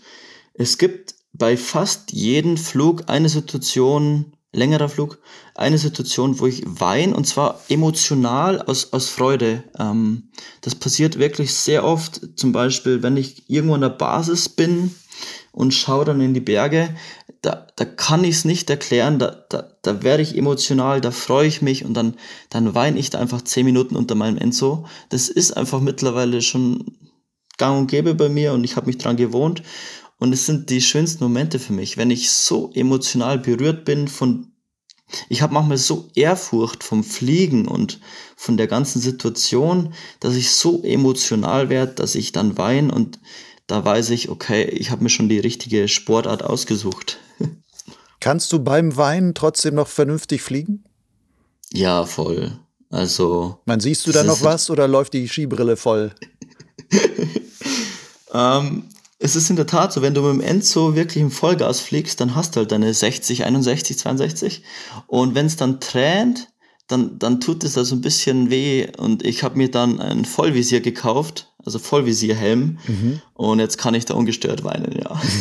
es 0.53 0.77
gibt 0.77 1.15
bei 1.33 1.57
fast 1.57 2.11
jedem 2.11 2.57
Flug 2.57 3.03
eine 3.07 3.29
Situation, 3.29 4.33
längerer 4.51 4.89
Flug, 4.89 5.19
eine 5.53 5.77
Situation, 5.77 6.39
wo 6.39 6.47
ich 6.47 6.63
weine 6.65 7.15
und 7.15 7.27
zwar 7.27 7.61
emotional 7.67 8.61
aus, 8.61 8.93
aus 8.93 9.09
Freude. 9.09 9.63
Ähm, 9.77 10.29
das 10.61 10.75
passiert 10.75 11.19
wirklich 11.19 11.53
sehr 11.53 11.83
oft, 11.83 12.21
zum 12.35 12.51
Beispiel, 12.51 13.03
wenn 13.03 13.17
ich 13.17 13.49
irgendwo 13.49 13.75
an 13.75 13.81
der 13.81 13.89
Basis 13.89 14.49
bin 14.49 14.95
und 15.55 15.73
schaue 15.73 16.03
dann 16.03 16.19
in 16.19 16.33
die 16.33 16.41
Berge, 16.41 16.93
da, 17.41 17.67
da 17.77 17.85
kann 17.85 18.25
ich 18.25 18.35
es 18.35 18.45
nicht 18.45 18.69
erklären, 18.69 19.19
da, 19.19 19.45
da, 19.49 19.71
da 19.81 20.03
werde 20.03 20.21
ich 20.21 20.37
emotional, 20.37 20.99
da 20.99 21.11
freue 21.11 21.47
ich 21.47 21.61
mich 21.61 21.85
und 21.85 21.93
dann, 21.93 22.15
dann 22.49 22.75
weine 22.75 22.99
ich 22.99 23.09
da 23.09 23.19
einfach 23.19 23.41
zehn 23.41 23.65
Minuten 23.65 23.95
unter 23.95 24.15
meinem 24.15 24.37
Enzo. 24.37 24.85
Das 25.09 25.29
ist 25.29 25.55
einfach 25.55 25.79
mittlerweile 25.79 26.41
schon 26.41 26.97
gang 27.57 27.79
und 27.79 27.87
gäbe 27.87 28.15
bei 28.15 28.27
mir 28.27 28.51
und 28.51 28.65
ich 28.65 28.75
habe 28.75 28.87
mich 28.87 28.97
dran 28.97 29.15
gewohnt. 29.15 29.63
Und 30.17 30.33
es 30.33 30.45
sind 30.45 30.69
die 30.69 30.81
schönsten 30.81 31.23
Momente 31.23 31.57
für 31.57 31.73
mich, 31.73 31.95
wenn 31.95 32.11
ich 32.11 32.31
so 32.31 32.71
emotional 32.73 33.39
berührt 33.39 33.85
bin 33.85 34.09
von, 34.09 34.51
ich 35.29 35.41
habe 35.41 35.53
manchmal 35.53 35.77
so 35.77 36.09
Ehrfurcht 36.15 36.83
vom 36.83 37.03
Fliegen 37.03 37.65
und 37.67 38.01
von 38.35 38.57
der 38.57 38.67
ganzen 38.67 38.99
Situation, 38.99 39.93
dass 40.19 40.35
ich 40.35 40.51
so 40.51 40.83
emotional 40.83 41.69
werde, 41.69 41.93
dass 41.93 42.15
ich 42.15 42.33
dann 42.33 42.57
weine 42.57 42.93
und 42.93 43.19
da 43.67 43.83
weiß 43.83 44.11
ich, 44.11 44.29
okay, 44.29 44.63
ich 44.65 44.91
habe 44.91 45.03
mir 45.03 45.09
schon 45.09 45.29
die 45.29 45.39
richtige 45.39 45.87
Sportart 45.87 46.43
ausgesucht. 46.43 47.17
Kannst 48.19 48.51
du 48.51 48.59
beim 48.59 48.95
Weinen 48.97 49.33
trotzdem 49.33 49.75
noch 49.75 49.87
vernünftig 49.87 50.41
fliegen? 50.41 50.83
Ja, 51.73 52.05
voll. 52.05 52.59
Also. 52.89 53.59
Man 53.65 53.79
siehst 53.79 54.07
du 54.07 54.11
da 54.11 54.23
noch 54.23 54.41
was 54.43 54.69
oder 54.69 54.87
läuft 54.87 55.13
die 55.13 55.27
Skibrille 55.27 55.75
voll? 55.75 56.13
ähm, 58.33 58.89
es 59.19 59.35
ist 59.35 59.49
in 59.49 59.55
der 59.55 59.67
Tat 59.67 59.91
so, 59.91 60.01
wenn 60.01 60.13
du 60.13 60.21
mit 60.21 60.33
dem 60.33 60.41
Enzo 60.41 60.95
wirklich 60.95 61.21
im 61.21 61.31
Vollgas 61.31 61.79
fliegst, 61.79 62.21
dann 62.21 62.35
hast 62.35 62.55
du 62.55 62.59
halt 62.59 62.71
deine 62.71 62.93
60, 62.93 63.45
61, 63.45 63.97
62. 63.97 64.63
Und 65.07 65.35
wenn 65.35 65.47
es 65.47 65.55
dann 65.55 65.79
tränt, 65.79 66.49
dann, 66.87 67.17
dann 67.19 67.41
tut 67.41 67.63
es 67.63 67.73
da 67.73 67.83
so 67.83 67.95
ein 67.95 68.01
bisschen 68.01 68.49
weh. 68.49 68.87
Und 68.97 69.25
ich 69.25 69.43
habe 69.43 69.57
mir 69.57 69.71
dann 69.71 69.99
ein 69.99 70.25
Vollvisier 70.25 70.81
gekauft, 70.81 71.53
also 71.63 71.79
Vollvisierhelm. 71.79 72.77
Mhm. 72.87 73.21
Und 73.33 73.59
jetzt 73.59 73.77
kann 73.77 73.93
ich 73.93 74.05
da 74.05 74.13
ungestört 74.13 74.63
weinen, 74.63 74.91
ja. 74.91 75.21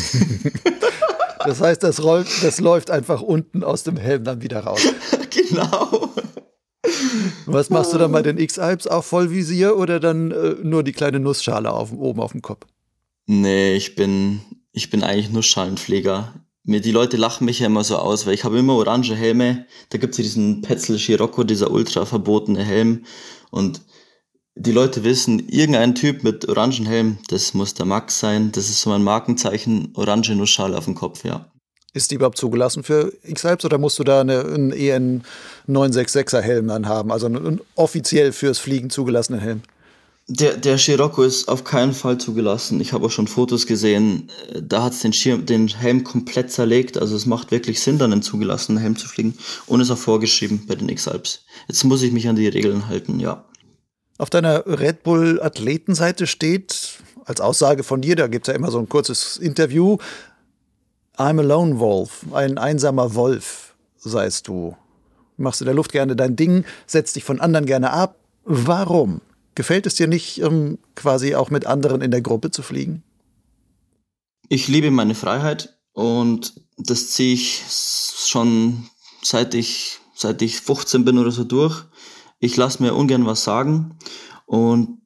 Das 1.45 1.61
heißt, 1.61 1.83
das, 1.83 2.03
rollt, 2.03 2.27
das 2.43 2.59
läuft 2.59 2.91
einfach 2.91 3.21
unten 3.21 3.63
aus 3.65 3.83
dem 3.83 3.97
Helm 3.97 4.25
dann 4.25 4.43
wieder 4.43 4.61
raus. 4.61 4.81
genau. 5.31 6.11
Was 7.47 7.71
machst 7.71 7.93
du 7.93 7.99
dann 7.99 8.13
bei 8.13 8.23
den 8.23 8.39
X-Alps? 8.39 8.87
Auch 8.87 9.05
Vollvisier 9.05 9.77
oder 9.77 10.01
dann 10.01 10.31
äh, 10.31 10.57
nur 10.63 10.83
die 10.83 10.93
kleine 10.93 11.21
Nussschale 11.21 11.71
auf, 11.71 11.93
oben 11.93 12.21
auf 12.21 12.33
dem 12.33 12.43
Kopf? 12.43 12.67
Nee, 13.27 13.75
ich 13.75 13.95
bin, 13.95 14.41
ich 14.73 14.91
bin 14.91 15.03
eigentlich 15.03 15.31
Nussschalenpfleger. 15.31 16.33
Mir 16.65 16.81
die 16.81 16.93
Leute 16.93 17.17
lachen 17.17 17.45
mich 17.45 17.61
ja 17.61 17.67
immer 17.67 17.85
so 17.85 17.97
aus, 17.97 18.27
weil 18.27 18.35
ich 18.35 18.45
habe 18.45 18.59
immer 18.59 18.75
orange 18.75 19.15
Helme. 19.15 19.67
Da 19.91 19.99
gibt 19.99 20.13
es 20.13 20.19
ja 20.19 20.23
diesen 20.23 20.63
Petzl 20.63 20.99
Scirocco, 20.99 21.45
dieser 21.45 21.71
ultra 21.71 22.07
verbotene 22.07 22.63
Helm. 22.63 23.05
Und 23.51 23.83
die 24.57 24.73
Leute 24.73 25.05
wissen, 25.05 25.49
irgendein 25.49 25.95
Typ 25.95 26.25
mit 26.25 26.49
orangen 26.49 26.87
Helm, 26.87 27.19
das 27.29 27.53
muss 27.55 27.75
der 27.75 27.87
Max 27.87 28.19
sein. 28.19 28.51
Das 28.53 28.71
ist 28.71 28.81
so 28.81 28.91
mein 28.91 29.05
Markenzeichen, 29.05 29.93
orange 29.95 30.35
Nussschale 30.35 30.77
auf 30.77 30.87
dem 30.87 30.95
Kopf, 30.95 31.25
ja. 31.25 31.51
Ist 31.93 32.11
die 32.11 32.17
überhaupt 32.17 32.39
zugelassen 32.39 32.83
für 32.83 33.13
X-Hypes 33.23 33.65
oder 33.65 33.79
musst 33.79 33.99
du 33.99 34.05
da 34.05 34.23
eine, 34.23 34.41
einen 34.41 34.73
EN 34.73 35.23
966er 35.69 36.41
Helm 36.41 36.67
dann 36.69 36.89
haben? 36.89 37.13
Also 37.13 37.27
einen 37.27 37.61
offiziell 37.77 38.33
fürs 38.33 38.59
Fliegen 38.59 38.91
zugelassenen 38.91 39.41
Helm? 39.41 39.63
Der, 40.27 40.57
der 40.57 40.79
Scirocco 40.79 41.23
ist 41.23 41.49
auf 41.49 41.65
keinen 41.65 41.93
Fall 41.93 42.17
zugelassen. 42.17 42.81
Ich 42.81 42.95
habe 42.95 43.05
auch 43.07 43.11
schon 43.11 43.27
Fotos 43.27 43.67
gesehen, 43.67 44.31
da 44.59 44.85
hat 44.85 44.95
es 44.95 45.01
den, 45.01 45.45
den 45.45 45.69
Helm 45.69 46.03
komplett 46.03 46.51
zerlegt. 46.51 46.97
Also 46.97 47.15
es 47.15 47.27
macht 47.27 47.51
wirklich 47.51 47.83
Sinn, 47.83 47.99
dann 47.99 48.13
einen 48.13 48.23
zugelassenen 48.23 48.81
Helm 48.81 48.97
zu 48.97 49.07
fliegen. 49.07 49.37
Und 49.67 49.81
ist 49.81 49.91
auch 49.91 49.99
vorgeschrieben 49.99 50.65
bei 50.67 50.77
den 50.77 50.89
X-Alps. 50.89 51.45
Jetzt 51.69 51.85
muss 51.85 52.03
ich 52.03 52.13
mich 52.13 52.27
an 52.27 52.37
die 52.37 52.49
Regeln 52.49 52.89
halten, 52.89 53.21
ja. 53.21 53.45
Auf 54.17 54.31
deiner 54.31 54.65
Red 54.67 55.03
Bull 55.03 55.43
Athletenseite 55.43 56.27
steht 56.27 57.03
als 57.27 57.41
Aussage 57.41 57.83
von 57.83 58.01
dir, 58.01 58.17
da 58.17 58.27
gibt 58.27 58.47
es 58.47 58.53
ja 58.53 58.57
immer 58.57 58.71
so 58.71 58.79
ein 58.79 58.89
kurzes 58.89 59.37
Interview, 59.37 59.99
I'm 61.17 61.39
a 61.39 61.43
lone 61.43 61.79
wolf, 61.81 62.25
ein 62.33 62.59
einsamer 62.59 63.15
Wolf, 63.15 63.75
seist 63.99 64.49
du. 64.49 64.77
Machst 65.37 65.61
in 65.61 65.67
der 65.67 65.75
Luft 65.75 65.93
gerne 65.93 66.15
dein 66.17 66.37
Ding, 66.37 66.65
setzt 66.87 67.17
dich 67.17 67.25
von 67.25 67.41
anderen 67.41 67.67
gerne 67.67 67.91
ab. 67.91 68.17
Warum? 68.45 69.21
Gefällt 69.55 69.87
es 69.87 69.95
dir 69.95 70.09
nicht, 70.09 70.43
um 70.43 70.79
quasi 70.97 71.35
auch 71.35 71.51
mit 71.51 71.67
anderen 71.67 72.01
in 72.01 72.11
der 72.11 72.23
Gruppe 72.23 72.51
zu 72.51 72.63
fliegen? 72.63 73.03
Ich 74.49 74.69
liebe 74.69 74.91
meine 74.91 75.15
Freiheit 75.15 75.79
und 75.93 76.55
das 76.77 77.11
ziehe 77.11 77.35
ich 77.35 77.63
schon 77.69 78.89
seit 79.23 79.55
ich, 79.55 80.01
seit 80.15 80.43
ich 80.43 80.61
15 80.61 81.05
bin 81.05 81.19
oder 81.19 81.31
so 81.31 81.45
durch. 81.45 81.85
Ich 82.41 82.57
lasse 82.57 82.83
mir 82.83 82.95
ungern 82.95 83.27
was 83.27 83.45
sagen 83.45 83.97
und 84.47 84.99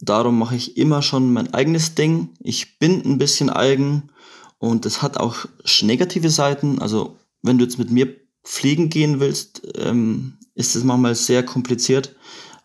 darum 0.00 0.38
mache 0.38 0.56
ich 0.56 0.76
immer 0.76 1.02
schon 1.02 1.32
mein 1.32 1.52
eigenes 1.52 1.94
Ding. 1.94 2.30
Ich 2.40 2.78
bin 2.78 3.04
ein 3.04 3.18
bisschen 3.18 3.50
eigen 3.50 4.10
und 4.58 4.84
das 4.84 5.02
hat 5.02 5.18
auch 5.18 5.46
negative 5.82 6.30
Seiten. 6.30 6.78
Also 6.78 7.16
wenn 7.42 7.58
du 7.58 7.64
jetzt 7.64 7.78
mit 7.78 7.90
mir 7.90 8.14
fliegen 8.44 8.88
gehen 8.90 9.20
willst, 9.20 9.62
ähm, 9.76 10.38
ist 10.54 10.76
es 10.76 10.84
manchmal 10.84 11.14
sehr 11.14 11.44
kompliziert 11.44 12.16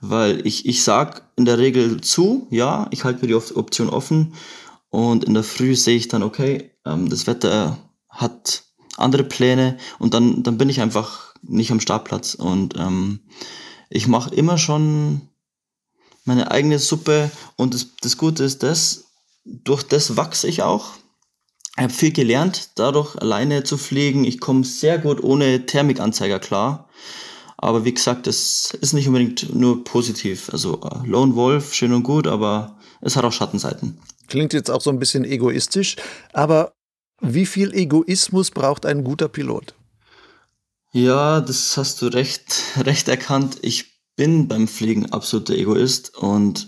weil 0.04 0.46
ich, 0.46 0.66
ich 0.66 0.84
sag 0.84 1.30
in 1.38 1.46
der 1.46 1.58
Regel 1.60 2.02
zu, 2.02 2.48
ja, 2.50 2.88
ich 2.92 3.06
halte 3.06 3.22
mir 3.22 3.28
die 3.28 3.36
Option 3.56 3.90
offen 3.90 4.34
und 4.90 5.24
in 5.24 5.34
der 5.34 5.44
Früh 5.44 5.76
sehe 5.76 5.96
ich 5.96 6.10
dann, 6.10 6.24
okay, 6.24 6.72
ähm, 6.86 7.10
das 7.10 7.26
Wetter 7.26 7.78
hat 8.10 8.66
andere 8.98 9.24
Pläne 9.24 9.78
und 10.00 10.14
dann, 10.14 10.44
dann 10.44 10.58
bin 10.58 10.68
ich 10.68 10.82
einfach 10.82 11.34
nicht 11.42 11.72
am 11.72 11.80
Startplatz 11.80 12.36
und 12.36 12.76
ähm, 12.78 13.22
ich 13.90 14.08
mache 14.08 14.36
immer 14.36 14.58
schon 14.58 15.22
meine 16.26 16.52
eigene 16.52 16.80
Suppe 16.80 17.32
und 17.56 17.74
das, 17.74 17.96
das 18.02 18.18
Gute 18.18 18.44
ist 18.44 18.62
das, 18.62 19.06
durch 19.46 19.84
das 19.84 20.18
wachse 20.18 20.50
ich 20.50 20.64
auch. 20.64 20.92
Ich 21.78 21.84
habe 21.84 21.94
viel 21.94 22.12
gelernt, 22.12 22.72
dadurch 22.76 23.16
alleine 23.16 23.64
zu 23.64 23.78
fliegen. 23.78 24.26
Ich 24.26 24.40
komme 24.40 24.64
sehr 24.64 25.00
gut 25.00 25.24
ohne 25.24 25.66
Thermikanzeiger 25.66 26.40
klar. 26.40 26.90
Aber 27.64 27.86
wie 27.86 27.94
gesagt, 27.94 28.28
es 28.28 28.78
ist 28.82 28.92
nicht 28.92 29.08
unbedingt 29.08 29.56
nur 29.56 29.86
positiv. 29.86 30.50
Also 30.52 30.82
äh, 30.82 31.08
Lone 31.08 31.34
Wolf, 31.36 31.74
schön 31.74 31.94
und 31.94 32.04
gut, 32.04 32.28
aber 32.28 32.78
es 33.00 33.16
hat 33.16 33.24
auch 33.24 33.32
Schattenseiten. 33.32 34.00
Klingt 34.28 34.52
jetzt 34.52 34.70
auch 34.70 34.82
so 34.82 34.90
ein 34.90 35.00
bisschen 35.00 35.24
egoistisch, 35.24 35.96
aber 36.34 36.74
wie 37.22 37.46
viel 37.46 37.74
Egoismus 37.74 38.52
braucht 38.52 38.86
ein 38.86 39.06
guter 39.06 39.30
Pilot? 39.30 39.76
Ja, 40.92 41.40
das 41.40 41.78
hast 41.78 42.02
du 42.02 42.08
recht, 42.08 42.54
recht 42.80 43.08
erkannt. 43.08 43.60
Ich 43.62 43.94
bin 44.18 44.50
beim 44.50 44.68
Fliegen 44.68 45.14
absoluter 45.14 45.54
Egoist 45.54 46.18
und 46.18 46.68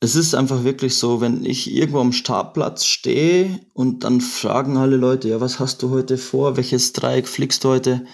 es 0.00 0.14
ist 0.14 0.34
einfach 0.34 0.64
wirklich 0.64 0.96
so, 0.96 1.20
wenn 1.20 1.44
ich 1.44 1.70
irgendwo 1.70 2.00
am 2.00 2.12
Startplatz 2.12 2.86
stehe 2.86 3.60
und 3.74 4.02
dann 4.02 4.22
fragen 4.22 4.78
alle 4.78 4.96
Leute, 4.96 5.28
ja, 5.28 5.42
was 5.42 5.60
hast 5.60 5.82
du 5.82 5.90
heute 5.90 6.16
vor? 6.16 6.56
Welches 6.56 6.94
Dreieck 6.94 7.28
fliegst 7.28 7.64
du 7.64 7.68
heute? 7.68 8.06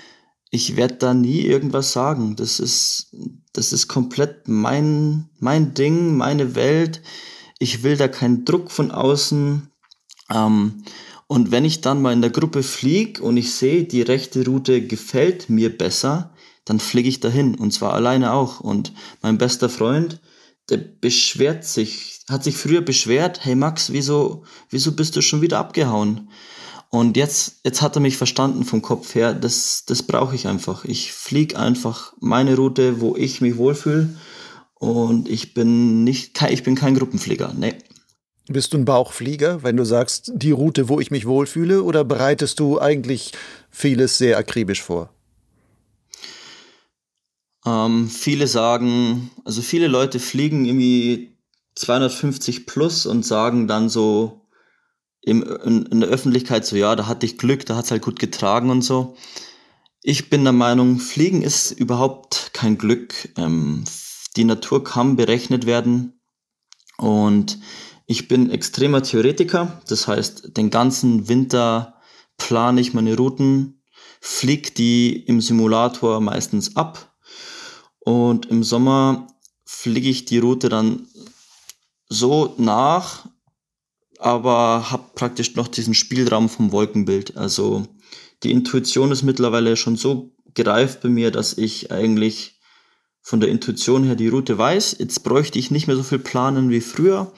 Ich 0.50 0.76
werde 0.76 0.94
da 0.94 1.14
nie 1.14 1.42
irgendwas 1.42 1.92
sagen. 1.92 2.36
Das 2.36 2.60
ist, 2.60 3.14
das 3.52 3.72
ist 3.72 3.88
komplett 3.88 4.48
mein, 4.48 5.28
mein 5.38 5.74
Ding, 5.74 6.16
meine 6.16 6.54
Welt. 6.54 7.02
Ich 7.58 7.82
will 7.82 7.96
da 7.96 8.08
keinen 8.08 8.44
Druck 8.44 8.70
von 8.70 8.90
außen. 8.90 9.70
Ähm, 10.32 10.84
und 11.26 11.50
wenn 11.50 11.66
ich 11.66 11.82
dann 11.82 12.00
mal 12.00 12.14
in 12.14 12.22
der 12.22 12.30
Gruppe 12.30 12.62
fliege 12.62 13.22
und 13.22 13.36
ich 13.36 13.52
sehe, 13.52 13.84
die 13.84 14.00
rechte 14.00 14.44
Route 14.46 14.86
gefällt 14.86 15.50
mir 15.50 15.76
besser, 15.76 16.32
dann 16.64 16.80
fliege 16.80 17.08
ich 17.08 17.20
dahin 17.20 17.54
und 17.54 17.72
zwar 17.72 17.92
alleine 17.92 18.32
auch. 18.32 18.60
Und 18.60 18.92
mein 19.20 19.36
bester 19.36 19.68
Freund, 19.68 20.20
der 20.70 20.78
beschwert 20.78 21.64
sich, 21.64 22.20
hat 22.28 22.44
sich 22.44 22.56
früher 22.56 22.80
beschwert, 22.80 23.44
hey 23.44 23.54
Max, 23.54 23.92
wieso, 23.92 24.44
wieso 24.70 24.92
bist 24.92 25.16
du 25.16 25.20
schon 25.20 25.42
wieder 25.42 25.58
abgehauen? 25.58 26.30
Und 26.90 27.16
jetzt, 27.16 27.60
jetzt 27.64 27.82
hat 27.82 27.96
er 27.96 28.00
mich 28.00 28.16
verstanden 28.16 28.64
vom 28.64 28.80
Kopf 28.80 29.14
her, 29.14 29.34
das, 29.34 29.84
das 29.86 30.02
brauche 30.02 30.34
ich 30.34 30.46
einfach. 30.46 30.84
Ich 30.84 31.12
fliege 31.12 31.58
einfach 31.58 32.14
meine 32.18 32.56
Route, 32.56 33.00
wo 33.00 33.14
ich 33.14 33.40
mich 33.40 33.58
wohlfühle. 33.58 34.16
Und 34.74 35.28
ich 35.28 35.54
bin 35.54 36.04
nicht, 36.04 36.40
ich 36.50 36.62
bin 36.62 36.76
kein 36.76 36.94
Gruppenflieger, 36.94 37.52
nee. 37.54 37.74
Bist 38.46 38.72
du 38.72 38.78
ein 38.78 38.86
Bauchflieger, 38.86 39.62
wenn 39.62 39.76
du 39.76 39.84
sagst, 39.84 40.32
die 40.34 40.52
Route, 40.52 40.88
wo 40.88 41.00
ich 41.00 41.10
mich 41.10 41.26
wohlfühle, 41.26 41.82
oder 41.82 42.04
bereitest 42.04 42.60
du 42.60 42.80
eigentlich 42.80 43.32
vieles 43.70 44.16
sehr 44.16 44.38
akribisch 44.38 44.82
vor? 44.82 45.10
Ähm, 47.66 48.08
viele 48.08 48.46
sagen, 48.46 49.30
also 49.44 49.60
viele 49.60 49.88
Leute 49.88 50.20
fliegen 50.20 50.64
irgendwie 50.64 51.36
250 51.74 52.64
plus 52.64 53.04
und 53.04 53.26
sagen 53.26 53.68
dann 53.68 53.90
so, 53.90 54.47
im, 55.28 55.42
in, 55.42 55.86
in, 55.86 56.00
der 56.00 56.08
Öffentlichkeit 56.08 56.64
so, 56.64 56.76
ja, 56.76 56.96
da 56.96 57.06
hatte 57.06 57.26
ich 57.26 57.38
Glück, 57.38 57.66
da 57.66 57.76
hat 57.76 57.84
es 57.84 57.90
halt 57.90 58.02
gut 58.02 58.18
getragen 58.18 58.70
und 58.70 58.82
so. 58.82 59.16
Ich 60.02 60.30
bin 60.30 60.44
der 60.44 60.52
Meinung, 60.52 60.98
Fliegen 60.98 61.42
ist 61.42 61.70
überhaupt 61.70 62.50
kein 62.54 62.78
Glück. 62.78 63.28
Ähm, 63.36 63.84
die 64.36 64.44
Natur 64.44 64.84
kann 64.84 65.16
berechnet 65.16 65.66
werden 65.66 66.20
und 66.96 67.58
ich 68.06 68.28
bin 68.28 68.50
extremer 68.50 69.02
Theoretiker. 69.02 69.82
Das 69.86 70.08
heißt, 70.08 70.56
den 70.56 70.70
ganzen 70.70 71.28
Winter 71.28 72.00
plane 72.38 72.80
ich 72.80 72.94
meine 72.94 73.16
Routen, 73.16 73.82
fliege 74.20 74.70
die 74.70 75.24
im 75.26 75.40
Simulator 75.40 76.20
meistens 76.20 76.76
ab 76.76 77.14
und 78.00 78.46
im 78.46 78.62
Sommer 78.62 79.26
fliege 79.64 80.08
ich 80.08 80.24
die 80.24 80.38
Route 80.38 80.68
dann 80.68 81.06
so 82.08 82.54
nach, 82.56 83.28
aber 84.18 84.90
habe 84.90 85.04
praktisch 85.14 85.54
noch 85.54 85.68
diesen 85.68 85.94
Spielraum 85.94 86.48
vom 86.48 86.72
Wolkenbild. 86.72 87.36
Also 87.36 87.86
die 88.42 88.52
Intuition 88.52 89.12
ist 89.12 89.22
mittlerweile 89.22 89.76
schon 89.76 89.96
so 89.96 90.32
gereift 90.54 91.00
bei 91.00 91.08
mir, 91.08 91.30
dass 91.30 91.56
ich 91.56 91.92
eigentlich 91.92 92.58
von 93.22 93.40
der 93.40 93.50
Intuition 93.50 94.04
her 94.04 94.16
die 94.16 94.28
Route 94.28 94.56
weiß. 94.58 94.96
Jetzt 94.98 95.22
bräuchte 95.22 95.58
ich 95.58 95.70
nicht 95.70 95.86
mehr 95.86 95.96
so 95.96 96.02
viel 96.02 96.18
planen 96.18 96.70
wie 96.70 96.80
früher, 96.80 97.32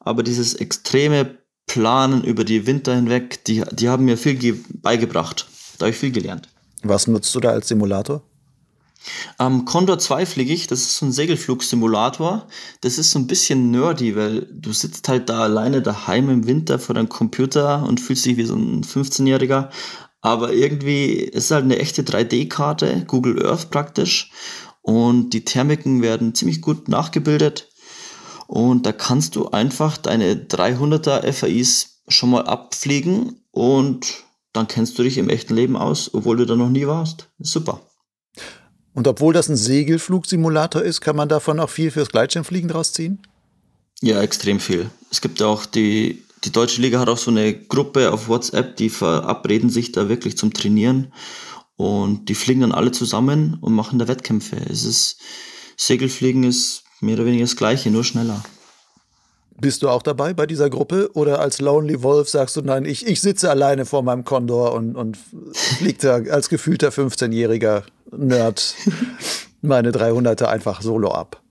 aber 0.00 0.22
dieses 0.22 0.54
extreme 0.54 1.38
Planen 1.66 2.24
über 2.24 2.44
die 2.44 2.66
Winter 2.66 2.94
hinweg, 2.94 3.44
die, 3.44 3.62
die 3.72 3.88
haben 3.88 4.06
mir 4.06 4.16
viel 4.16 4.64
beigebracht. 4.80 5.46
Da 5.78 5.84
habe 5.84 5.90
ich 5.90 5.98
viel 5.98 6.12
gelernt. 6.12 6.48
Was 6.82 7.06
nutzt 7.06 7.34
du 7.34 7.40
da 7.40 7.50
als 7.50 7.68
Simulator? 7.68 8.22
Ähm, 9.38 9.64
Condor 9.64 9.98
2 9.98 10.26
fliege 10.26 10.52
ich, 10.52 10.66
das 10.66 10.80
ist 10.80 10.96
so 10.96 11.06
ein 11.06 11.12
Segelflugsimulator. 11.12 12.46
Das 12.80 12.98
ist 12.98 13.10
so 13.10 13.18
ein 13.18 13.26
bisschen 13.26 13.70
nerdy, 13.70 14.16
weil 14.16 14.46
du 14.52 14.72
sitzt 14.72 15.08
halt 15.08 15.28
da 15.28 15.40
alleine 15.42 15.82
daheim 15.82 16.28
im 16.30 16.46
Winter 16.46 16.78
vor 16.78 16.94
deinem 16.94 17.08
Computer 17.08 17.84
und 17.86 18.00
fühlst 18.00 18.26
dich 18.26 18.36
wie 18.36 18.44
so 18.44 18.54
ein 18.54 18.82
15-Jähriger. 18.82 19.70
Aber 20.20 20.52
irgendwie 20.52 21.14
ist 21.14 21.44
es 21.44 21.50
halt 21.50 21.64
eine 21.64 21.78
echte 21.78 22.02
3D-Karte, 22.02 23.04
Google 23.06 23.46
Earth 23.46 23.70
praktisch. 23.70 24.30
Und 24.82 25.30
die 25.30 25.44
Thermiken 25.44 26.02
werden 26.02 26.34
ziemlich 26.34 26.60
gut 26.60 26.88
nachgebildet. 26.88 27.68
Und 28.46 28.86
da 28.86 28.92
kannst 28.92 29.36
du 29.36 29.50
einfach 29.50 29.98
deine 29.98 30.34
300er 30.34 31.30
FAIs 31.32 32.02
schon 32.08 32.30
mal 32.30 32.46
abfliegen 32.46 33.42
und 33.50 34.24
dann 34.54 34.66
kennst 34.66 34.98
du 34.98 35.02
dich 35.02 35.18
im 35.18 35.28
echten 35.28 35.54
Leben 35.54 35.76
aus, 35.76 36.14
obwohl 36.14 36.38
du 36.38 36.46
da 36.46 36.56
noch 36.56 36.70
nie 36.70 36.86
warst. 36.86 37.28
Super. 37.38 37.87
Und 38.98 39.06
obwohl 39.06 39.32
das 39.32 39.48
ein 39.48 39.54
Segelflugsimulator 39.56 40.82
ist, 40.82 41.00
kann 41.00 41.14
man 41.14 41.28
davon 41.28 41.60
auch 41.60 41.70
viel 41.70 41.92
fürs 41.92 42.08
Gleitschirmfliegen 42.08 42.68
draus 42.68 42.92
ziehen? 42.92 43.20
Ja, 44.00 44.20
extrem 44.22 44.58
viel. 44.58 44.90
Es 45.08 45.20
gibt 45.20 45.40
auch 45.40 45.66
die, 45.66 46.24
die 46.42 46.50
Deutsche 46.50 46.82
Liga 46.82 46.98
hat 46.98 47.08
auch 47.08 47.16
so 47.16 47.30
eine 47.30 47.54
Gruppe 47.54 48.12
auf 48.12 48.26
WhatsApp, 48.26 48.74
die 48.74 48.90
verabreden 48.90 49.70
sich 49.70 49.92
da 49.92 50.08
wirklich 50.08 50.36
zum 50.36 50.52
Trainieren 50.52 51.12
und 51.76 52.28
die 52.28 52.34
fliegen 52.34 52.62
dann 52.62 52.72
alle 52.72 52.90
zusammen 52.90 53.58
und 53.60 53.72
machen 53.72 54.00
da 54.00 54.08
Wettkämpfe. 54.08 54.56
Es 54.68 54.84
ist, 54.84 55.20
Segelfliegen 55.76 56.42
ist 56.42 56.82
mehr 57.00 57.14
oder 57.14 57.26
weniger 57.26 57.44
das 57.44 57.54
Gleiche, 57.54 57.92
nur 57.92 58.02
schneller. 58.02 58.42
Bist 59.60 59.82
du 59.82 59.88
auch 59.88 60.02
dabei 60.02 60.34
bei 60.34 60.46
dieser 60.46 60.70
Gruppe 60.70 61.10
oder 61.14 61.40
als 61.40 61.60
Lonely 61.60 62.02
Wolf 62.04 62.28
sagst 62.28 62.56
du, 62.56 62.62
nein, 62.62 62.84
ich, 62.84 63.06
ich 63.06 63.20
sitze 63.20 63.50
alleine 63.50 63.86
vor 63.86 64.02
meinem 64.02 64.24
Condor 64.24 64.72
und, 64.72 64.94
und 64.94 65.18
fliege 65.52 65.98
da 66.00 66.32
als 66.32 66.48
gefühlter 66.48 66.90
15-jähriger 66.90 67.82
Nerd 68.16 68.74
meine 69.60 69.90
300er 69.90 70.44
einfach 70.44 70.80
solo 70.80 71.10
ab? 71.10 71.42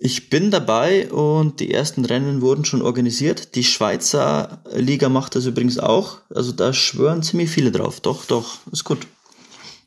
Ich 0.00 0.30
bin 0.30 0.50
dabei 0.50 1.10
und 1.10 1.58
die 1.60 1.72
ersten 1.72 2.04
Rennen 2.04 2.40
wurden 2.40 2.64
schon 2.64 2.82
organisiert. 2.82 3.56
Die 3.56 3.64
Schweizer 3.64 4.62
Liga 4.72 5.08
macht 5.08 5.34
das 5.34 5.46
übrigens 5.46 5.78
auch. 5.78 6.18
Also 6.32 6.52
da 6.52 6.72
schwören 6.72 7.22
ziemlich 7.22 7.50
viele 7.50 7.72
drauf. 7.72 8.00
Doch, 8.00 8.24
doch, 8.24 8.58
ist 8.70 8.84
gut. 8.84 9.06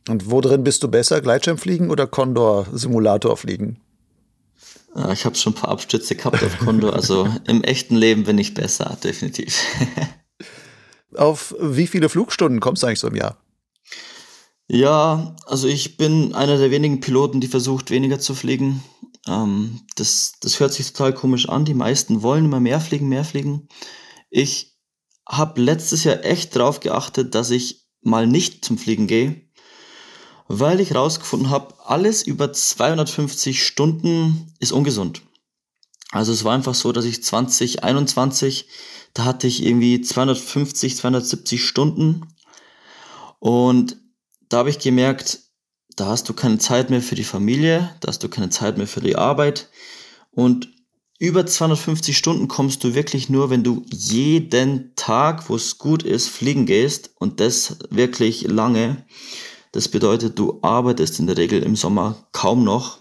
Und 0.09 0.29
wo 0.29 0.41
drin 0.41 0.63
bist 0.63 0.83
du 0.83 0.89
besser? 0.89 1.21
Gleitschirmfliegen 1.21 1.89
oder 1.89 2.07
Condor-Simulator 2.07 3.37
fliegen? 3.37 3.77
Ah, 4.93 5.13
ich 5.13 5.25
habe 5.25 5.35
schon 5.35 5.53
ein 5.53 5.55
paar 5.55 5.69
Abstürze 5.69 6.15
gehabt 6.15 6.43
auf 6.43 6.59
Condor. 6.59 6.93
Also 6.93 7.27
im 7.47 7.63
echten 7.63 7.95
Leben 7.95 8.23
bin 8.23 8.37
ich 8.37 8.53
besser, 8.53 8.97
definitiv. 9.03 9.57
auf 11.15 11.55
wie 11.59 11.87
viele 11.87 12.09
Flugstunden 12.09 12.59
kommst 12.59 12.83
du 12.83 12.87
eigentlich 12.87 12.99
so 12.99 13.07
im 13.07 13.15
Jahr? 13.15 13.37
Ja, 14.67 15.35
also 15.45 15.67
ich 15.67 15.97
bin 15.97 16.33
einer 16.33 16.57
der 16.57 16.71
wenigen 16.71 17.01
Piloten, 17.01 17.41
die 17.41 17.47
versucht, 17.47 17.89
weniger 17.89 18.19
zu 18.19 18.35
fliegen. 18.35 18.83
Ähm, 19.27 19.81
das, 19.95 20.33
das 20.41 20.59
hört 20.59 20.73
sich 20.73 20.91
total 20.91 21.13
komisch 21.13 21.49
an. 21.49 21.65
Die 21.65 21.73
meisten 21.73 22.21
wollen 22.21 22.45
immer 22.45 22.59
mehr 22.59 22.79
fliegen, 22.79 23.09
mehr 23.09 23.25
fliegen. 23.25 23.67
Ich 24.29 24.77
habe 25.27 25.61
letztes 25.61 26.03
Jahr 26.03 26.23
echt 26.23 26.55
drauf 26.55 26.79
geachtet, 26.79 27.35
dass 27.35 27.49
ich 27.49 27.85
mal 28.01 28.27
nicht 28.27 28.65
zum 28.65 28.77
Fliegen 28.77 29.07
gehe, 29.07 29.41
weil 30.53 30.81
ich 30.81 30.93
rausgefunden 30.93 31.49
habe, 31.49 31.73
alles 31.85 32.23
über 32.23 32.51
250 32.51 33.65
Stunden 33.65 34.53
ist 34.59 34.73
ungesund. 34.73 35.21
Also 36.11 36.33
es 36.33 36.43
war 36.43 36.53
einfach 36.53 36.75
so, 36.75 36.91
dass 36.91 37.05
ich 37.05 37.23
2021, 37.23 38.67
da 39.13 39.23
hatte 39.23 39.47
ich 39.47 39.63
irgendwie 39.63 40.01
250, 40.01 40.97
270 40.97 41.63
Stunden 41.63 42.27
und 43.39 43.95
da 44.49 44.57
habe 44.57 44.69
ich 44.69 44.79
gemerkt, 44.79 45.39
da 45.95 46.07
hast 46.07 46.27
du 46.27 46.33
keine 46.33 46.57
Zeit 46.57 46.89
mehr 46.89 47.01
für 47.01 47.15
die 47.15 47.23
Familie, 47.23 47.95
da 48.01 48.09
hast 48.09 48.23
du 48.23 48.27
keine 48.27 48.49
Zeit 48.49 48.77
mehr 48.77 48.87
für 48.87 49.01
die 49.01 49.15
Arbeit 49.15 49.69
und 50.31 50.67
über 51.17 51.45
250 51.45 52.17
Stunden 52.17 52.49
kommst 52.49 52.83
du 52.83 52.93
wirklich 52.93 53.29
nur, 53.29 53.49
wenn 53.49 53.63
du 53.63 53.85
jeden 53.89 54.95
Tag, 54.95 55.49
wo 55.49 55.55
es 55.55 55.77
gut 55.77 56.03
ist, 56.03 56.27
fliegen 56.27 56.65
gehst 56.65 57.11
und 57.19 57.39
das 57.39 57.77
wirklich 57.89 58.41
lange. 58.41 59.05
Das 59.71 59.87
bedeutet, 59.87 60.37
du 60.37 60.59
arbeitest 60.61 61.19
in 61.19 61.27
der 61.27 61.37
Regel 61.37 61.63
im 61.63 61.75
Sommer 61.75 62.15
kaum 62.31 62.63
noch. 62.63 62.99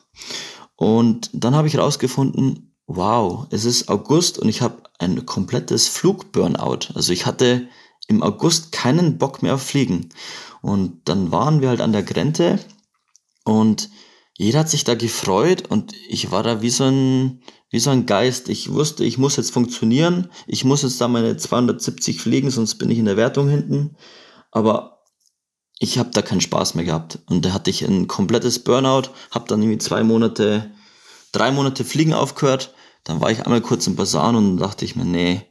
Und 0.76 1.30
dann 1.32 1.54
habe 1.54 1.68
ich 1.68 1.74
herausgefunden, 1.74 2.74
wow, 2.86 3.46
es 3.50 3.64
ist 3.64 3.88
August 3.88 4.38
und 4.38 4.48
ich 4.48 4.62
habe 4.62 4.82
ein 4.98 5.26
komplettes 5.26 5.88
Flugburnout. 5.88 6.92
Also 6.94 7.12
ich 7.12 7.26
hatte 7.26 7.68
im 8.08 8.22
August 8.22 8.72
keinen 8.72 9.18
Bock 9.18 9.42
mehr 9.42 9.54
auf 9.54 9.62
Fliegen. 9.62 10.08
Und 10.62 11.08
dann 11.08 11.32
waren 11.32 11.60
wir 11.60 11.68
halt 11.68 11.80
an 11.80 11.92
der 11.92 12.02
Grenze 12.02 12.58
und 13.44 13.90
jeder 14.36 14.60
hat 14.60 14.70
sich 14.70 14.84
da 14.84 14.94
gefreut 14.94 15.68
und 15.68 15.92
ich 16.08 16.30
war 16.30 16.42
da 16.42 16.62
wie 16.62 16.70
so 16.70 16.84
ein, 16.84 17.42
wie 17.70 17.78
so 17.78 17.90
ein 17.90 18.06
Geist. 18.06 18.48
Ich 18.48 18.72
wusste, 18.72 19.04
ich 19.04 19.18
muss 19.18 19.36
jetzt 19.36 19.50
funktionieren. 19.50 20.30
Ich 20.46 20.64
muss 20.64 20.82
jetzt 20.82 21.00
da 21.00 21.08
meine 21.08 21.36
270 21.36 22.20
fliegen, 22.20 22.50
sonst 22.50 22.76
bin 22.76 22.90
ich 22.90 22.98
in 22.98 23.04
der 23.04 23.18
Wertung 23.18 23.48
hinten. 23.48 23.96
Aber 24.50 24.99
ich 25.80 25.98
habe 25.98 26.10
da 26.10 26.22
keinen 26.22 26.42
Spaß 26.42 26.74
mehr 26.74 26.84
gehabt. 26.84 27.18
Und 27.26 27.44
da 27.44 27.52
hatte 27.52 27.70
ich 27.70 27.82
ein 27.82 28.06
komplettes 28.06 28.58
Burnout, 28.60 29.10
habe 29.30 29.48
dann 29.48 29.62
irgendwie 29.62 29.78
zwei 29.78 30.04
Monate, 30.04 30.70
drei 31.32 31.50
Monate 31.50 31.84
Fliegen 31.84 32.12
aufgehört. 32.12 32.74
Dann 33.02 33.20
war 33.20 33.30
ich 33.30 33.44
einmal 33.44 33.62
kurz 33.62 33.86
im 33.86 33.96
Basan 33.96 34.36
und 34.36 34.58
dachte 34.58 34.84
ich 34.84 34.94
mir, 34.94 35.06
nee, 35.06 35.42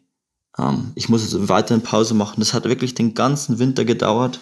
ähm, 0.58 0.92
ich 0.94 1.10
muss 1.10 1.24
jetzt 1.24 1.50
weiterhin 1.50 1.82
Pause 1.82 2.14
machen. 2.14 2.36
Das 2.38 2.54
hat 2.54 2.66
wirklich 2.66 2.94
den 2.94 3.16
ganzen 3.16 3.58
Winter 3.58 3.86
gedauert. 3.86 4.40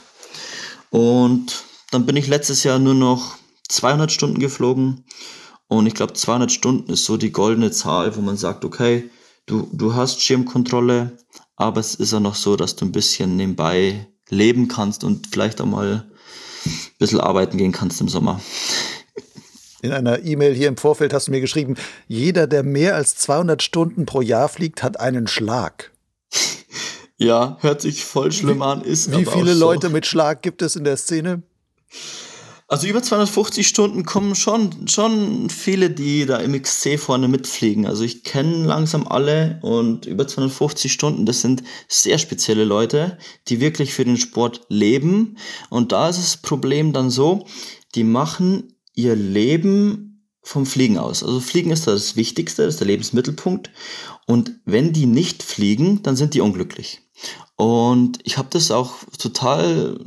Und 0.89 1.63
dann 1.91 2.05
bin 2.05 2.17
ich 2.17 2.27
letztes 2.27 2.65
Jahr 2.65 2.79
nur 2.79 2.93
noch 2.93 3.37
200 3.69 4.11
Stunden 4.11 4.39
geflogen. 4.39 5.05
Und 5.69 5.87
ich 5.87 5.93
glaube, 5.93 6.13
200 6.13 6.51
Stunden 6.51 6.91
ist 6.91 7.05
so 7.05 7.15
die 7.15 7.31
goldene 7.31 7.71
Zahl, 7.71 8.17
wo 8.17 8.21
man 8.21 8.35
sagt, 8.35 8.65
okay, 8.65 9.09
du, 9.45 9.69
du 9.71 9.95
hast 9.95 10.21
Schirmkontrolle, 10.21 11.17
aber 11.55 11.79
es 11.79 11.95
ist 11.95 12.11
ja 12.11 12.19
noch 12.19 12.35
so, 12.35 12.57
dass 12.57 12.75
du 12.75 12.83
ein 12.83 12.91
bisschen 12.91 13.37
nebenbei 13.37 14.07
leben 14.29 14.67
kannst 14.67 15.03
und 15.03 15.27
vielleicht 15.27 15.61
auch 15.61 15.65
mal 15.65 16.05
ein 16.65 16.71
bisschen 16.99 17.19
arbeiten 17.19 17.57
gehen 17.57 17.71
kannst 17.71 18.01
im 18.01 18.09
Sommer. 18.09 18.41
In 19.81 19.91
einer 19.91 20.23
E-Mail 20.23 20.53
hier 20.53 20.67
im 20.67 20.77
Vorfeld 20.77 21.13
hast 21.13 21.27
du 21.27 21.31
mir 21.31 21.41
geschrieben, 21.41 21.75
jeder, 22.07 22.47
der 22.47 22.63
mehr 22.63 22.95
als 22.95 23.15
200 23.17 23.61
Stunden 23.61 24.05
pro 24.05 24.21
Jahr 24.21 24.49
fliegt, 24.49 24.81
hat 24.83 24.99
einen 24.99 25.27
Schlag. 25.27 25.91
Ja, 27.17 27.57
hört 27.61 27.81
sich 27.81 28.03
voll 28.03 28.31
schlimm 28.31 28.61
an, 28.61 28.81
ist 28.81 29.11
Wie 29.11 29.25
viele 29.25 29.53
so. 29.53 29.59
Leute 29.59 29.89
mit 29.89 30.05
Schlag 30.05 30.41
gibt 30.41 30.61
es 30.61 30.75
in 30.75 30.83
der 30.83 30.97
Szene? 30.97 31.41
Also 32.69 32.85
über 32.87 33.01
250 33.01 33.65
Stunden 33.65 34.03
kommen 34.03 34.35
schon, 34.35 34.89
schon 34.89 35.49
viele, 35.49 35.89
die 35.89 36.25
da 36.25 36.37
im 36.37 36.61
XC 36.61 36.99
vorne 36.99 37.29
mitfliegen. 37.29 37.85
Also 37.85 38.03
ich 38.03 38.23
kenne 38.23 38.65
langsam 38.65 39.07
alle 39.07 39.59
und 39.61 40.05
über 40.05 40.27
250 40.27 40.91
Stunden, 40.91 41.25
das 41.25 41.39
sind 41.39 41.63
sehr 41.87 42.17
spezielle 42.17 42.65
Leute, 42.65 43.17
die 43.47 43.61
wirklich 43.61 43.93
für 43.93 44.03
den 44.03 44.17
Sport 44.17 44.65
leben. 44.67 45.37
Und 45.69 45.93
da 45.93 46.09
ist 46.09 46.19
das 46.19 46.37
Problem 46.37 46.91
dann 46.91 47.09
so, 47.09 47.45
die 47.95 48.03
machen 48.03 48.73
ihr 48.93 49.15
Leben 49.15 50.25
vom 50.43 50.65
Fliegen 50.65 50.97
aus. 50.97 51.23
Also 51.23 51.39
Fliegen 51.39 51.71
ist 51.71 51.87
das 51.87 52.17
Wichtigste, 52.17 52.63
das 52.63 52.75
ist 52.75 52.79
der 52.81 52.87
Lebensmittelpunkt. 52.87 53.69
Und 54.25 54.59
wenn 54.65 54.91
die 54.91 55.05
nicht 55.05 55.41
fliegen, 55.41 56.03
dann 56.03 56.17
sind 56.17 56.33
die 56.33 56.41
unglücklich. 56.41 57.01
Und 57.55 58.19
ich 58.23 58.37
habe 58.37 58.49
das 58.51 58.71
auch 58.71 58.95
total 59.17 59.97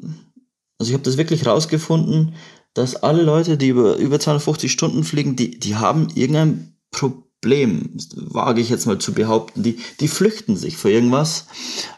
also 0.80 0.90
ich 0.90 0.94
habe 0.94 1.04
das 1.04 1.18
wirklich 1.18 1.46
rausgefunden, 1.46 2.34
dass 2.72 2.96
alle 2.96 3.22
Leute, 3.22 3.58
die 3.58 3.68
über, 3.68 3.96
über 3.96 4.18
250 4.18 4.72
Stunden 4.72 5.04
fliegen, 5.04 5.36
die, 5.36 5.60
die 5.60 5.76
haben 5.76 6.08
irgendein 6.14 6.74
Problem, 6.90 7.98
wage 8.14 8.62
ich 8.62 8.70
jetzt 8.70 8.86
mal 8.86 8.98
zu 8.98 9.12
behaupten. 9.12 9.62
Die, 9.62 9.78
die 10.00 10.08
flüchten 10.08 10.56
sich 10.56 10.78
vor 10.78 10.90
irgendwas, 10.90 11.46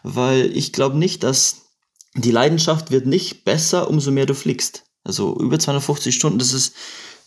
weil 0.02 0.50
ich 0.56 0.72
glaube 0.72 0.98
nicht, 0.98 1.22
dass 1.22 1.62
die 2.16 2.32
Leidenschaft 2.32 2.90
wird 2.90 3.06
nicht 3.06 3.44
besser, 3.44 3.88
umso 3.88 4.10
mehr 4.10 4.26
du 4.26 4.34
fliegst. 4.34 4.82
Also 5.04 5.38
über 5.38 5.60
250 5.60 6.12
Stunden, 6.12 6.40
das 6.40 6.52
ist, 6.52 6.74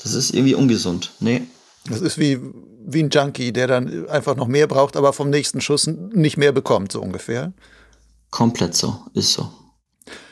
das 0.03 0.13
ist 0.13 0.33
irgendwie 0.33 0.55
ungesund. 0.55 1.13
Nee. 1.21 1.43
Das 1.87 2.01
ist 2.01 2.17
wie, 2.17 2.37
wie 2.85 3.01
ein 3.01 3.09
Junkie, 3.09 3.53
der 3.53 3.67
dann 3.67 4.09
einfach 4.09 4.35
noch 4.35 4.47
mehr 4.47 4.67
braucht, 4.67 4.97
aber 4.97 5.13
vom 5.13 5.29
nächsten 5.29 5.61
Schuss 5.61 5.87
nicht 5.87 6.35
mehr 6.35 6.51
bekommt, 6.51 6.91
so 6.91 7.01
ungefähr. 7.01 7.53
Komplett 8.29 8.75
so, 8.75 8.99
ist 9.13 9.31
so. 9.31 9.49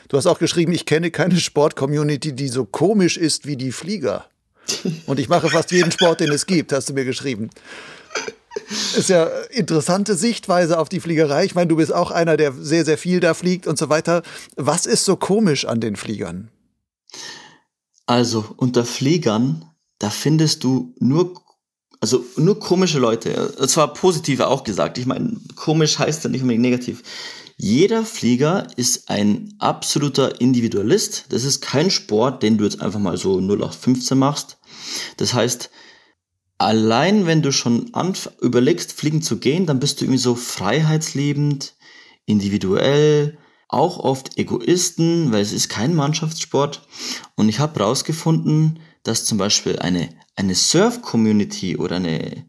Du 0.08 0.16
hast 0.16 0.26
auch 0.26 0.38
geschrieben, 0.38 0.72
ich 0.72 0.86
kenne 0.86 1.10
keine 1.10 1.38
Sport-Community, 1.40 2.34
die 2.34 2.48
so 2.48 2.64
komisch 2.64 3.16
ist 3.16 3.46
wie 3.46 3.56
die 3.56 3.72
Flieger. 3.72 4.26
Und 5.06 5.18
ich 5.18 5.28
mache 5.28 5.48
fast 5.48 5.70
jeden 5.72 5.92
Sport, 5.92 6.20
den 6.20 6.32
es 6.32 6.46
gibt, 6.46 6.72
hast 6.72 6.88
du 6.88 6.94
mir 6.94 7.04
geschrieben. 7.04 7.50
Ist 8.96 9.08
ja 9.08 9.24
interessante 9.50 10.14
Sichtweise 10.14 10.78
auf 10.78 10.88
die 10.88 11.00
Fliegerei. 11.00 11.44
Ich 11.44 11.54
meine, 11.54 11.68
du 11.68 11.76
bist 11.76 11.92
auch 11.92 12.10
einer, 12.10 12.36
der 12.36 12.52
sehr, 12.52 12.84
sehr 12.84 12.98
viel 12.98 13.20
da 13.20 13.34
fliegt 13.34 13.66
und 13.66 13.78
so 13.78 13.88
weiter. 13.88 14.22
Was 14.56 14.86
ist 14.86 15.04
so 15.04 15.16
komisch 15.16 15.64
an 15.64 15.80
den 15.80 15.96
Fliegern? 15.96 16.50
Also, 18.06 18.44
unter 18.56 18.84
Fliegern, 18.84 19.64
da 19.98 20.10
findest 20.10 20.62
du 20.64 20.94
nur, 20.98 21.34
also 22.00 22.24
nur 22.36 22.58
komische 22.58 22.98
Leute. 22.98 23.54
Zwar 23.66 23.92
positive 23.92 24.46
auch 24.46 24.62
gesagt. 24.62 24.98
Ich 24.98 25.06
meine, 25.06 25.36
komisch 25.56 25.98
heißt 25.98 26.24
ja 26.24 26.30
nicht 26.30 26.42
unbedingt 26.42 26.62
negativ. 26.62 27.02
Jeder 27.66 28.04
Flieger 28.04 28.66
ist 28.76 29.08
ein 29.08 29.54
absoluter 29.58 30.38
Individualist. 30.38 31.24
Das 31.30 31.44
ist 31.44 31.62
kein 31.62 31.90
Sport, 31.90 32.42
den 32.42 32.58
du 32.58 32.64
jetzt 32.64 32.82
einfach 32.82 33.00
mal 33.00 33.16
so 33.16 33.38
0815 33.38 34.18
machst. 34.18 34.58
Das 35.16 35.32
heißt, 35.32 35.70
allein 36.58 37.24
wenn 37.24 37.40
du 37.40 37.52
schon 37.52 37.90
überlegst, 38.42 38.92
fliegen 38.92 39.22
zu 39.22 39.38
gehen, 39.38 39.64
dann 39.64 39.80
bist 39.80 39.98
du 39.98 40.04
irgendwie 40.04 40.18
so 40.18 40.34
freiheitsliebend, 40.34 41.74
individuell, 42.26 43.38
auch 43.68 43.98
oft 43.98 44.36
Egoisten, 44.36 45.32
weil 45.32 45.40
es 45.40 45.54
ist 45.54 45.70
kein 45.70 45.94
Mannschaftssport. 45.94 46.86
Und 47.34 47.48
ich 47.48 47.60
habe 47.60 47.80
herausgefunden, 47.80 48.78
dass 49.04 49.24
zum 49.24 49.38
Beispiel 49.38 49.78
eine, 49.78 50.10
eine 50.36 50.54
Surf-Community 50.54 51.78
oder 51.78 51.96
eine, 51.96 52.44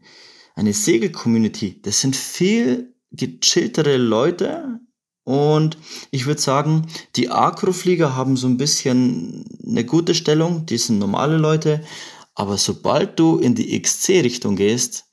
eine 0.56 0.74
Segel-Community, 0.74 1.80
das 1.80 2.02
sind 2.02 2.14
viel 2.16 2.92
gechilltere 3.12 3.96
Leute, 3.96 4.78
und 5.26 5.76
ich 6.12 6.26
würde 6.26 6.40
sagen, 6.40 6.86
die 7.16 7.30
Akroflieger 7.30 8.14
haben 8.14 8.36
so 8.36 8.46
ein 8.46 8.58
bisschen 8.58 9.44
eine 9.66 9.84
gute 9.84 10.14
Stellung, 10.14 10.66
die 10.66 10.78
sind 10.78 11.00
normale 11.00 11.36
Leute, 11.36 11.82
aber 12.36 12.56
sobald 12.56 13.18
du 13.18 13.38
in 13.38 13.56
die 13.56 13.76
XC-Richtung 13.82 14.54
gehst, 14.54 15.06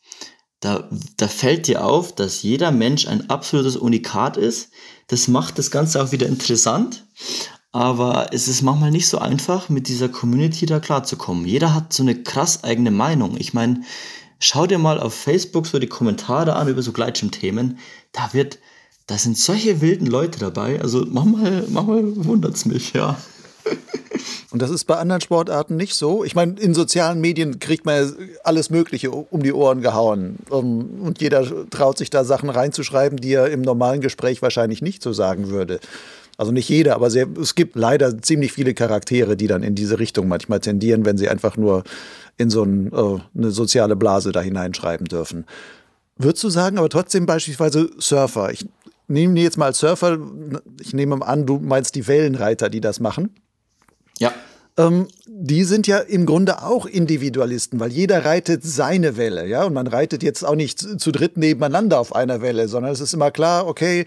da, 0.59 0.87
da 1.17 1.27
fällt 1.27 1.67
dir 1.67 1.83
auf, 1.83 2.13
dass 2.13 2.43
jeder 2.43 2.71
Mensch 2.71 3.07
ein 3.07 3.27
absolutes 3.31 3.75
Unikat 3.75 4.37
ist. 4.37 4.69
Das 5.07 5.27
macht 5.27 5.57
das 5.57 5.71
Ganze 5.71 6.03
auch 6.03 6.11
wieder 6.11 6.27
interessant, 6.27 7.07
aber 7.71 8.27
es 8.33 8.47
ist 8.47 8.61
manchmal 8.61 8.91
nicht 8.91 9.07
so 9.07 9.17
einfach, 9.17 9.69
mit 9.69 9.87
dieser 9.87 10.09
Community 10.09 10.67
da 10.67 10.79
klarzukommen. 10.79 11.47
Jeder 11.47 11.73
hat 11.73 11.91
so 11.91 12.03
eine 12.03 12.21
krass 12.21 12.63
eigene 12.63 12.91
Meinung. 12.91 13.35
Ich 13.39 13.55
meine, 13.55 13.81
schau 14.37 14.67
dir 14.67 14.77
mal 14.77 14.99
auf 14.99 15.15
Facebook 15.15 15.65
so 15.65 15.79
die 15.79 15.87
Kommentare 15.87 16.55
an 16.55 16.67
über 16.67 16.83
so 16.83 16.91
Gleitschirmthemen. 16.91 17.79
Da 18.11 18.31
wird, 18.33 18.59
da 19.07 19.17
sind 19.17 19.37
solche 19.37 19.81
wilden 19.81 20.07
Leute 20.07 20.39
dabei. 20.39 20.81
Also 20.81 21.05
manchmal, 21.09 21.65
manchmal 21.69 22.25
wundert's 22.25 22.65
mich, 22.65 22.93
ja. 22.93 23.17
Und 24.51 24.61
das 24.61 24.69
ist 24.69 24.85
bei 24.85 24.97
anderen 24.97 25.21
Sportarten 25.21 25.75
nicht 25.75 25.95
so. 25.95 26.23
Ich 26.23 26.35
meine, 26.35 26.59
in 26.59 26.75
sozialen 26.75 27.19
Medien 27.19 27.59
kriegt 27.59 27.85
man 27.85 28.15
alles 28.43 28.69
Mögliche 28.69 29.09
um 29.09 29.41
die 29.41 29.51
Ohren 29.51 29.81
gehauen. 29.81 30.37
Und 30.49 31.19
jeder 31.19 31.43
traut 31.71 31.97
sich 31.97 32.11
da 32.11 32.23
Sachen 32.23 32.49
reinzuschreiben, 32.49 33.17
die 33.17 33.33
er 33.33 33.49
im 33.49 33.61
normalen 33.61 33.99
Gespräch 33.99 34.43
wahrscheinlich 34.43 34.81
nicht 34.83 35.01
so 35.01 35.11
sagen 35.11 35.49
würde. 35.49 35.79
Also 36.37 36.51
nicht 36.51 36.69
jeder, 36.69 36.95
aber 36.95 37.09
sehr, 37.09 37.27
es 37.39 37.55
gibt 37.55 37.75
leider 37.75 38.21
ziemlich 38.21 38.53
viele 38.53 38.73
Charaktere, 38.73 39.35
die 39.37 39.47
dann 39.47 39.63
in 39.63 39.75
diese 39.75 39.99
Richtung 39.99 40.27
manchmal 40.27 40.59
tendieren, 40.59 41.05
wenn 41.05 41.17
sie 41.17 41.29
einfach 41.29 41.57
nur 41.57 41.83
in 42.37 42.49
so 42.49 42.63
ein, 42.63 42.91
äh, 42.91 43.19
eine 43.37 43.51
soziale 43.51 43.95
Blase 43.95 44.31
da 44.31 44.41
hineinschreiben 44.41 45.07
dürfen. 45.07 45.45
Würdest 46.17 46.43
du 46.43 46.49
sagen, 46.49 46.77
aber 46.77 46.89
trotzdem 46.89 47.25
beispielsweise 47.25 47.89
Surfer? 47.97 48.51
Ich 48.51 48.65
nehme 49.07 49.39
jetzt 49.39 49.57
mal 49.57 49.67
als 49.67 49.79
Surfer, 49.79 50.17
ich 50.81 50.93
nehme 50.93 51.25
an, 51.25 51.45
du 51.45 51.59
meinst 51.59 51.95
die 51.95 52.07
Wellenreiter, 52.07 52.69
die 52.69 52.81
das 52.81 52.99
machen. 52.99 53.35
Ja. 54.19 54.33
Ähm, 54.77 55.07
die 55.27 55.63
sind 55.65 55.87
ja 55.87 55.99
im 55.99 56.25
Grunde 56.25 56.63
auch 56.63 56.85
Individualisten, 56.85 57.79
weil 57.79 57.91
jeder 57.91 58.25
reitet 58.25 58.63
seine 58.63 59.17
Welle, 59.17 59.45
ja, 59.47 59.65
und 59.65 59.73
man 59.73 59.87
reitet 59.87 60.23
jetzt 60.23 60.43
auch 60.43 60.55
nicht 60.55 60.79
zu 60.79 61.11
dritt 61.11 61.37
nebeneinander 61.37 61.99
auf 61.99 62.15
einer 62.15 62.41
Welle, 62.41 62.67
sondern 62.67 62.91
es 62.91 62.99
ist 62.99 63.13
immer 63.13 63.29
klar, 63.29 63.67
okay, 63.67 64.05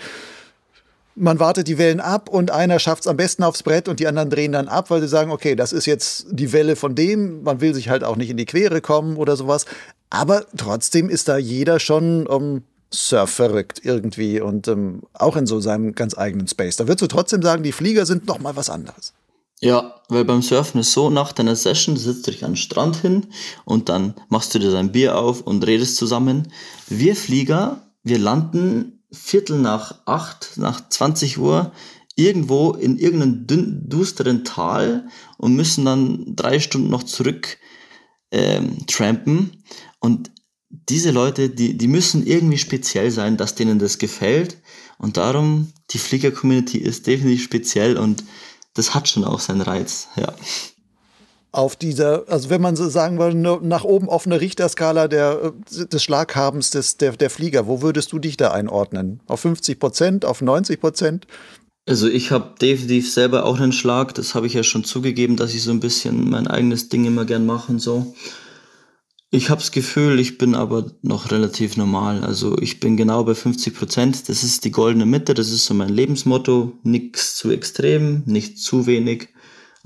man 1.17 1.41
wartet 1.41 1.67
die 1.67 1.79
Wellen 1.79 2.01
ab 2.01 2.29
und 2.29 2.51
einer 2.51 2.79
schafft 2.79 3.05
es 3.05 3.07
am 3.07 3.17
besten 3.17 3.43
aufs 3.43 3.63
Brett 3.63 3.89
und 3.89 4.01
die 4.01 4.07
anderen 4.07 4.29
drehen 4.29 4.53
dann 4.53 4.69
ab, 4.69 4.91
weil 4.91 5.01
sie 5.01 5.09
sagen, 5.09 5.31
okay, 5.31 5.57
das 5.57 5.73
ist 5.73 5.87
jetzt 5.87 6.27
die 6.31 6.53
Welle 6.53 6.77
von 6.77 6.95
dem, 6.95 7.43
man 7.43 7.61
will 7.61 7.73
sich 7.75 7.89
halt 7.89 8.05
auch 8.05 8.17
nicht 8.17 8.31
in 8.31 8.37
die 8.37 8.45
Quere 8.45 8.83
kommen 8.83 9.17
oder 9.17 9.35
sowas. 9.35 9.65
Aber 10.11 10.45
trotzdem 10.57 11.09
ist 11.09 11.29
da 11.29 11.39
jeder 11.39 11.81
schon 11.81 12.29
ähm, 12.31 12.63
surf 12.93 13.31
verrückt 13.31 13.81
irgendwie 13.85 14.41
und 14.41 14.69
ähm, 14.69 15.03
auch 15.13 15.37
in 15.37 15.47
so 15.47 15.61
seinem 15.61 15.95
ganz 15.95 16.17
eigenen 16.17 16.49
Space. 16.49 16.77
Da 16.77 16.87
würdest 16.87 17.03
du 17.03 17.07
trotzdem 17.07 17.43
sagen, 17.43 17.63
die 17.63 17.73
Flieger 17.73 18.07
sind 18.07 18.27
noch 18.27 18.39
mal 18.39 18.57
was 18.57 18.71
anderes. 18.71 19.13
Ja, 19.61 20.03
weil 20.09 20.25
beim 20.25 20.43
Surfen 20.43 20.81
ist 20.81 20.93
so, 20.93 21.09
nach 21.09 21.33
deiner 21.33 21.57
Session 21.57 21.97
sitzt 21.97 22.27
du 22.27 22.31
dich 22.31 22.45
an 22.45 22.53
den 22.53 22.57
Strand 22.57 22.97
hin 22.97 23.27
und 23.65 23.89
dann 23.89 24.15
machst 24.29 24.55
du 24.55 24.59
dir 24.59 24.71
dein 24.71 24.93
Bier 24.93 25.17
auf 25.17 25.41
und 25.41 25.67
redest 25.67 25.97
zusammen. 25.97 26.53
Wir 26.89 27.17
Flieger, 27.17 27.91
wir 28.03 28.19
landen 28.19 29.03
Viertel 29.11 29.59
nach 29.59 30.01
acht, 30.05 30.53
nach 30.57 30.87
20 30.89 31.39
Uhr 31.39 31.73
irgendwo 32.17 32.73
in 32.73 32.99
irgendeinem 32.99 33.47
dünn, 33.47 33.89
dusteren 33.89 34.45
Tal 34.45 35.09
und 35.39 35.55
müssen 35.55 35.85
dann 35.85 36.37
drei 36.37 36.61
Stunden 36.61 36.91
noch 36.91 37.03
zurück 37.03 37.59
ähm, 38.31 38.87
trampen. 38.87 39.63
Und 40.01 40.31
diese 40.71 41.11
Leute, 41.11 41.49
die, 41.51 41.77
die 41.77 41.89
müssen 41.89 42.27
irgendwie 42.27 42.59
speziell 42.59 43.11
sein, 43.11 43.37
dass 43.37 43.55
denen 43.55 43.79
das 43.79 43.99
gefällt. 43.99 44.59
Und 44.99 45.17
darum, 45.17 45.73
die 45.91 45.99
Flieger-Community 45.99 46.79
ist 46.79 47.07
definitiv 47.07 47.43
speziell 47.43 47.97
und 47.97 48.25
das 48.75 48.95
hat 48.95 49.09
schon 49.09 49.25
auch 49.25 49.41
seinen 49.41 49.63
Reiz, 49.63 50.09
ja. 50.17 50.35
Auf 51.53 51.75
dieser, 51.77 52.29
also 52.29 52.51
wenn 52.51 52.61
man 52.61 52.77
so 52.77 52.87
sagen 52.91 53.19
würde, 53.19 53.37
nach 53.67 53.85
oben 53.85 54.09
offene 54.09 54.43
Richterskala 54.43 55.09
der, 55.09 55.55
äh, 55.73 55.87
des 55.87 56.03
Schlaghabens 56.03 56.71
des, 56.71 56.99
der, 56.99 57.13
der 57.13 57.31
Flieger, 57.31 57.67
wo 57.67 57.81
würdest 57.81 58.13
du 58.13 58.19
dich 58.19 58.37
da 58.37 58.51
einordnen? 58.51 59.21
Auf 59.27 59.41
50 59.41 59.79
Prozent, 59.81 60.25
auf 60.27 60.43
90 60.43 60.79
Prozent? 60.79 61.27
Also 61.89 62.09
ich 62.09 62.31
habe 62.31 62.57
definitiv 62.61 63.11
selber 63.11 63.47
auch 63.47 63.59
einen 63.59 63.73
Schlag, 63.73 64.13
das 64.15 64.35
habe 64.35 64.47
ich 64.47 64.55
ja 64.55 64.65
schon 64.65 64.85
zugegeben, 64.85 65.37
dass 65.37 65.55
ich 65.55 65.63
so 65.63 65.71
ein 65.71 65.81
bisschen 65.81 66.29
mein 66.29 66.47
eigenes 66.47 66.91
Ding 66.91 67.07
immer 67.07 67.25
gern 67.25 67.47
mache 67.47 67.73
und 67.73 67.79
so. 67.79 68.15
Ich 69.37 69.51
habe 69.51 69.61
das 69.61 69.71
Gefühl, 69.71 70.19
ich 70.19 70.39
bin 70.39 70.55
aber 70.55 70.87
noch 71.03 71.31
relativ 71.31 71.77
normal. 71.77 72.25
Also 72.25 72.57
ich 72.57 72.81
bin 72.81 72.97
genau 72.97 73.23
bei 73.23 73.35
50 73.35 73.75
Prozent. 73.75 74.31
Das 74.31 74.43
ist 74.43 74.65
die 74.65 74.71
goldene 74.71 75.05
Mitte, 75.05 75.35
das 75.35 75.51
ist 75.51 75.67
so 75.67 75.75
mein 75.75 75.91
Lebensmotto. 75.91 76.73
Nichts 76.85 77.37
zu 77.37 77.51
extrem, 77.51 78.23
nicht 78.25 78.59
zu 78.59 78.87
wenig. 78.87 79.29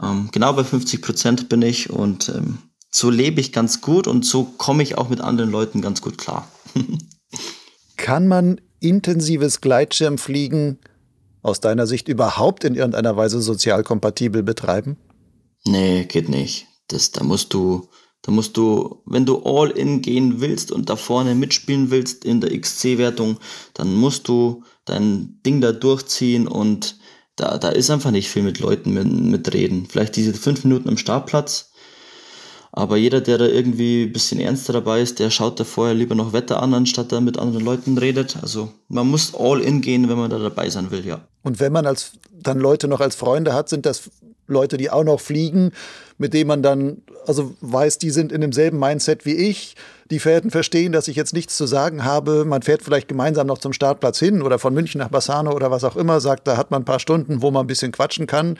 Ähm, 0.00 0.28
genau 0.30 0.52
bei 0.52 0.62
50 0.62 1.02
Prozent 1.02 1.48
bin 1.48 1.62
ich 1.62 1.90
und 1.90 2.28
ähm, 2.28 2.58
so 2.92 3.10
lebe 3.10 3.40
ich 3.40 3.52
ganz 3.52 3.80
gut 3.80 4.06
und 4.06 4.24
so 4.24 4.44
komme 4.44 4.84
ich 4.84 4.96
auch 4.96 5.08
mit 5.08 5.20
anderen 5.20 5.50
Leuten 5.50 5.80
ganz 5.80 6.00
gut 6.00 6.16
klar. 6.16 6.48
Kann 7.96 8.28
man 8.28 8.60
intensives 8.78 9.60
Gleitschirmfliegen 9.60 10.78
aus 11.42 11.58
deiner 11.58 11.88
Sicht 11.88 12.06
überhaupt 12.06 12.62
in 12.62 12.76
irgendeiner 12.76 13.16
Weise 13.16 13.42
sozial 13.42 13.82
kompatibel 13.82 14.44
betreiben? 14.44 14.96
Nee, 15.64 16.04
geht 16.04 16.28
nicht. 16.28 16.68
Das, 16.86 17.10
da 17.10 17.24
musst 17.24 17.52
du 17.52 17.88
da 18.22 18.32
musst 18.32 18.56
du, 18.56 19.02
wenn 19.06 19.24
du 19.24 19.42
all 19.44 19.70
in 19.70 20.02
gehen 20.02 20.40
willst 20.40 20.72
und 20.72 20.90
da 20.90 20.96
vorne 20.96 21.34
mitspielen 21.34 21.90
willst 21.90 22.24
in 22.24 22.40
der 22.40 22.58
XC-Wertung, 22.58 23.38
dann 23.74 23.94
musst 23.94 24.28
du 24.28 24.64
dein 24.84 25.40
Ding 25.46 25.60
da 25.60 25.72
durchziehen 25.72 26.46
und 26.46 26.98
da, 27.36 27.56
da 27.56 27.70
ist 27.70 27.90
einfach 27.90 28.10
nicht 28.10 28.28
viel 28.28 28.42
mit 28.42 28.60
Leuten 28.60 28.92
mit, 28.92 29.10
mitreden. 29.10 29.86
Vielleicht 29.86 30.16
diese 30.16 30.34
fünf 30.34 30.64
Minuten 30.64 30.90
am 30.90 30.98
Startplatz, 30.98 31.70
aber 32.72 32.96
jeder, 32.96 33.20
der 33.20 33.38
da 33.38 33.46
irgendwie 33.46 34.04
ein 34.04 34.12
bisschen 34.12 34.38
ernster 34.38 34.72
dabei 34.72 35.00
ist, 35.00 35.18
der 35.18 35.30
schaut 35.30 35.58
da 35.58 35.64
vorher 35.64 35.94
lieber 35.94 36.14
noch 36.14 36.32
Wetter 36.32 36.62
an, 36.62 36.74
anstatt 36.74 37.10
da 37.10 37.20
mit 37.20 37.38
anderen 37.38 37.64
Leuten 37.64 37.98
redet. 37.98 38.36
Also 38.42 38.70
man 38.88 39.08
muss 39.08 39.34
all 39.34 39.60
in 39.60 39.80
gehen, 39.80 40.08
wenn 40.08 40.18
man 40.18 40.30
da 40.30 40.38
dabei 40.38 40.68
sein 40.70 40.90
will, 40.90 41.04
ja. 41.04 41.26
Und 41.42 41.58
wenn 41.58 41.72
man 41.72 41.86
als 41.86 42.12
dann 42.32 42.58
Leute 42.58 42.86
noch 42.86 43.00
als 43.00 43.16
Freunde 43.16 43.54
hat, 43.54 43.68
sind 43.68 43.86
das 43.86 44.10
Leute, 44.50 44.76
die 44.76 44.90
auch 44.90 45.04
noch 45.04 45.20
fliegen, 45.20 45.72
mit 46.18 46.34
denen 46.34 46.48
man 46.48 46.62
dann 46.62 47.02
also 47.26 47.54
weiß, 47.60 47.98
die 47.98 48.10
sind 48.10 48.32
in 48.32 48.40
demselben 48.40 48.78
Mindset 48.78 49.24
wie 49.24 49.34
ich. 49.34 49.74
Die 50.10 50.18
Fährten 50.18 50.50
verstehen, 50.50 50.92
dass 50.92 51.08
ich 51.08 51.16
jetzt 51.16 51.32
nichts 51.32 51.56
zu 51.56 51.66
sagen 51.66 52.04
habe. 52.04 52.44
Man 52.44 52.62
fährt 52.62 52.82
vielleicht 52.82 53.08
gemeinsam 53.08 53.46
noch 53.46 53.58
zum 53.58 53.72
Startplatz 53.72 54.18
hin 54.18 54.42
oder 54.42 54.58
von 54.58 54.74
München 54.74 54.98
nach 54.98 55.08
Bassano 55.08 55.52
oder 55.52 55.70
was 55.70 55.84
auch 55.84 55.96
immer, 55.96 56.20
sagt, 56.20 56.46
da 56.46 56.56
hat 56.56 56.70
man 56.70 56.82
ein 56.82 56.86
paar 56.86 57.00
Stunden, 57.00 57.42
wo 57.42 57.50
man 57.50 57.64
ein 57.64 57.68
bisschen 57.68 57.92
quatschen 57.92 58.26
kann. 58.26 58.58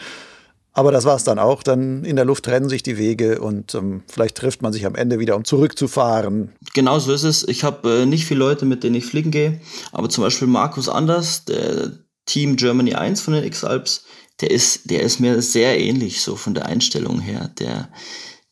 Aber 0.72 0.92
das 0.92 1.04
war 1.04 1.16
es 1.16 1.24
dann 1.24 1.38
auch. 1.38 1.62
Dann 1.62 2.04
in 2.04 2.16
der 2.16 2.24
Luft 2.24 2.44
trennen 2.44 2.68
sich 2.68 2.82
die 2.82 2.96
Wege 2.96 3.40
und 3.40 3.74
ähm, 3.74 4.02
vielleicht 4.06 4.36
trifft 4.36 4.62
man 4.62 4.72
sich 4.72 4.86
am 4.86 4.94
Ende 4.94 5.18
wieder, 5.18 5.34
um 5.34 5.44
zurückzufahren. 5.44 6.52
Genau 6.74 6.98
so 7.00 7.12
ist 7.12 7.24
es. 7.24 7.46
Ich 7.48 7.64
habe 7.64 8.02
äh, 8.02 8.06
nicht 8.06 8.24
viele 8.24 8.40
Leute, 8.40 8.66
mit 8.66 8.84
denen 8.84 8.94
ich 8.94 9.06
fliegen 9.06 9.32
gehe. 9.32 9.60
Aber 9.90 10.08
zum 10.08 10.22
Beispiel 10.22 10.46
Markus 10.46 10.88
Anders, 10.88 11.44
der 11.44 11.92
Team 12.26 12.54
Germany 12.54 12.94
1 12.94 13.20
von 13.20 13.34
den 13.34 13.42
X-Alps, 13.44 14.04
der 14.40 14.50
ist, 14.50 14.90
der 14.90 15.02
ist 15.02 15.20
mir 15.20 15.42
sehr 15.42 15.78
ähnlich, 15.78 16.22
so 16.22 16.36
von 16.36 16.54
der 16.54 16.66
Einstellung 16.66 17.20
her. 17.20 17.50
Der, 17.58 17.88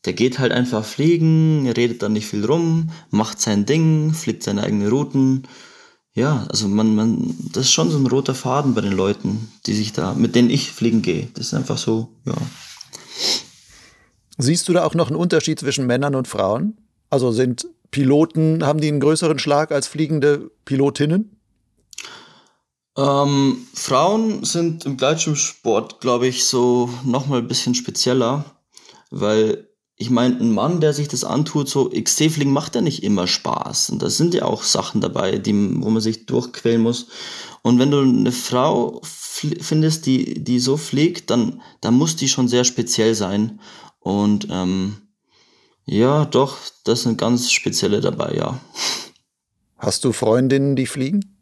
der 0.05 0.13
geht 0.13 0.39
halt 0.39 0.51
einfach 0.51 0.85
fliegen, 0.85 1.69
redet 1.69 2.01
dann 2.01 2.13
nicht 2.13 2.27
viel 2.27 2.45
rum, 2.45 2.91
macht 3.09 3.41
sein 3.41 3.65
Ding, 3.65 4.13
fliegt 4.13 4.43
seine 4.43 4.63
eigenen 4.63 4.89
Routen. 4.89 5.47
Ja, 6.13 6.45
also 6.49 6.67
man, 6.67 6.95
man, 6.95 7.35
das 7.53 7.65
ist 7.65 7.71
schon 7.71 7.91
so 7.91 7.97
ein 7.97 8.07
roter 8.07 8.35
Faden 8.35 8.73
bei 8.73 8.81
den 8.81 8.93
Leuten, 8.93 9.51
die 9.65 9.73
sich 9.73 9.93
da, 9.93 10.13
mit 10.13 10.35
denen 10.35 10.49
ich 10.49 10.71
fliegen 10.71 11.01
gehe. 11.01 11.29
Das 11.33 11.47
ist 11.47 11.53
einfach 11.53 11.77
so, 11.77 12.09
ja. 12.25 12.35
Siehst 14.37 14.69
du 14.69 14.73
da 14.73 14.85
auch 14.85 14.95
noch 14.95 15.07
einen 15.07 15.17
Unterschied 15.17 15.59
zwischen 15.59 15.85
Männern 15.85 16.15
und 16.15 16.27
Frauen? 16.27 16.77
Also 17.09 17.31
sind 17.31 17.67
Piloten, 17.91 18.65
haben 18.65 18.79
die 18.79 18.87
einen 18.87 18.99
größeren 18.99 19.39
Schlag 19.39 19.71
als 19.71 19.87
fliegende 19.87 20.51
Pilotinnen? 20.65 21.38
Ähm, 22.99 23.65
Frauen 23.73 24.43
sind 24.43 24.85
im 24.85 24.97
Gleitschirmsport, 24.97 26.01
glaube 26.01 26.27
ich, 26.27 26.43
so 26.43 26.89
nochmal 27.05 27.39
ein 27.39 27.47
bisschen 27.47 27.73
spezieller, 27.73 28.43
weil 29.09 29.69
ich 29.95 30.09
meine, 30.09 30.37
ein 30.37 30.51
Mann, 30.51 30.81
der 30.81 30.93
sich 30.93 31.07
das 31.07 31.23
antut, 31.23 31.69
so 31.69 31.89
XC-Fliegen 31.89 32.51
macht 32.51 32.75
ja 32.75 32.81
nicht 32.81 33.03
immer 33.03 33.25
Spaß. 33.25 33.91
Und 33.91 34.01
da 34.01 34.09
sind 34.09 34.33
ja 34.33 34.43
auch 34.43 34.63
Sachen 34.63 34.99
dabei, 34.99 35.37
die, 35.37 35.53
wo 35.81 35.89
man 35.89 36.01
sich 36.01 36.25
durchquälen 36.25 36.81
muss. 36.81 37.07
Und 37.61 37.79
wenn 37.79 37.91
du 37.91 38.01
eine 38.01 38.33
Frau 38.33 39.01
findest, 39.03 40.05
die, 40.05 40.43
die 40.43 40.59
so 40.59 40.75
fliegt, 40.75 41.29
dann, 41.29 41.61
dann 41.79 41.93
muss 41.93 42.17
die 42.17 42.27
schon 42.27 42.49
sehr 42.49 42.65
speziell 42.65 43.15
sein. 43.15 43.61
Und 43.99 44.47
ähm, 44.51 44.97
ja, 45.85 46.25
doch, 46.25 46.57
das 46.83 47.03
sind 47.03 47.17
ganz 47.17 47.49
spezielle 47.51 48.01
dabei, 48.01 48.35
ja. 48.35 48.59
Hast 49.77 50.03
du 50.03 50.11
Freundinnen, 50.11 50.75
die 50.75 50.87
fliegen? 50.87 51.38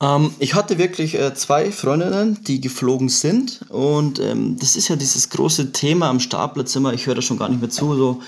Ähm, 0.00 0.34
ich 0.38 0.54
hatte 0.54 0.78
wirklich 0.78 1.14
äh, 1.14 1.34
zwei 1.34 1.70
Freundinnen, 1.70 2.42
die 2.44 2.60
geflogen 2.60 3.08
sind. 3.08 3.60
Und 3.68 4.18
ähm, 4.18 4.56
das 4.58 4.76
ist 4.76 4.88
ja 4.88 4.96
dieses 4.96 5.28
große 5.30 5.72
Thema 5.72 6.08
am 6.08 6.20
Startplatz 6.20 6.74
immer. 6.76 6.94
Ich 6.94 7.06
höre 7.06 7.14
da 7.14 7.22
schon 7.22 7.38
gar 7.38 7.48
nicht 7.48 7.60
mehr 7.60 7.70
zu. 7.70 7.94
So, 7.94 8.20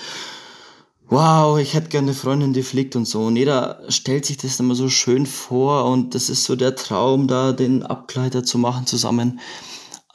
wow, 1.07 1.59
ich 1.59 1.73
hätte 1.73 1.89
gerne 1.89 2.07
eine 2.07 2.15
Freundin, 2.15 2.53
die 2.53 2.63
fliegt 2.63 2.95
und 2.95 3.05
so. 3.05 3.25
Und 3.25 3.35
jeder 3.35 3.81
stellt 3.89 4.25
sich 4.25 4.37
das 4.37 4.59
immer 4.59 4.75
so 4.75 4.89
schön 4.89 5.25
vor. 5.25 5.85
Und 5.85 6.15
das 6.15 6.29
ist 6.29 6.43
so 6.43 6.55
der 6.55 6.75
Traum, 6.75 7.27
da 7.27 7.53
den 7.53 7.83
Abgleiter 7.83 8.43
zu 8.43 8.57
machen 8.57 8.85
zusammen. 8.85 9.39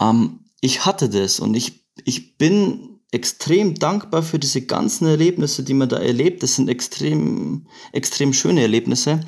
Ähm, 0.01 0.41
ich 0.61 0.85
hatte 0.85 1.09
das 1.09 1.41
und 1.41 1.55
ich, 1.55 1.85
ich 2.05 2.37
bin 2.37 3.01
extrem 3.11 3.75
dankbar 3.75 4.23
für 4.23 4.39
diese 4.39 4.63
ganzen 4.63 5.07
Erlebnisse, 5.07 5.63
die 5.63 5.75
man 5.75 5.89
da 5.89 5.97
erlebt. 5.97 6.43
Das 6.43 6.57
sind 6.57 6.69
extrem, 6.69 7.67
extrem 7.93 8.33
schöne 8.33 8.61
Erlebnisse. 8.61 9.21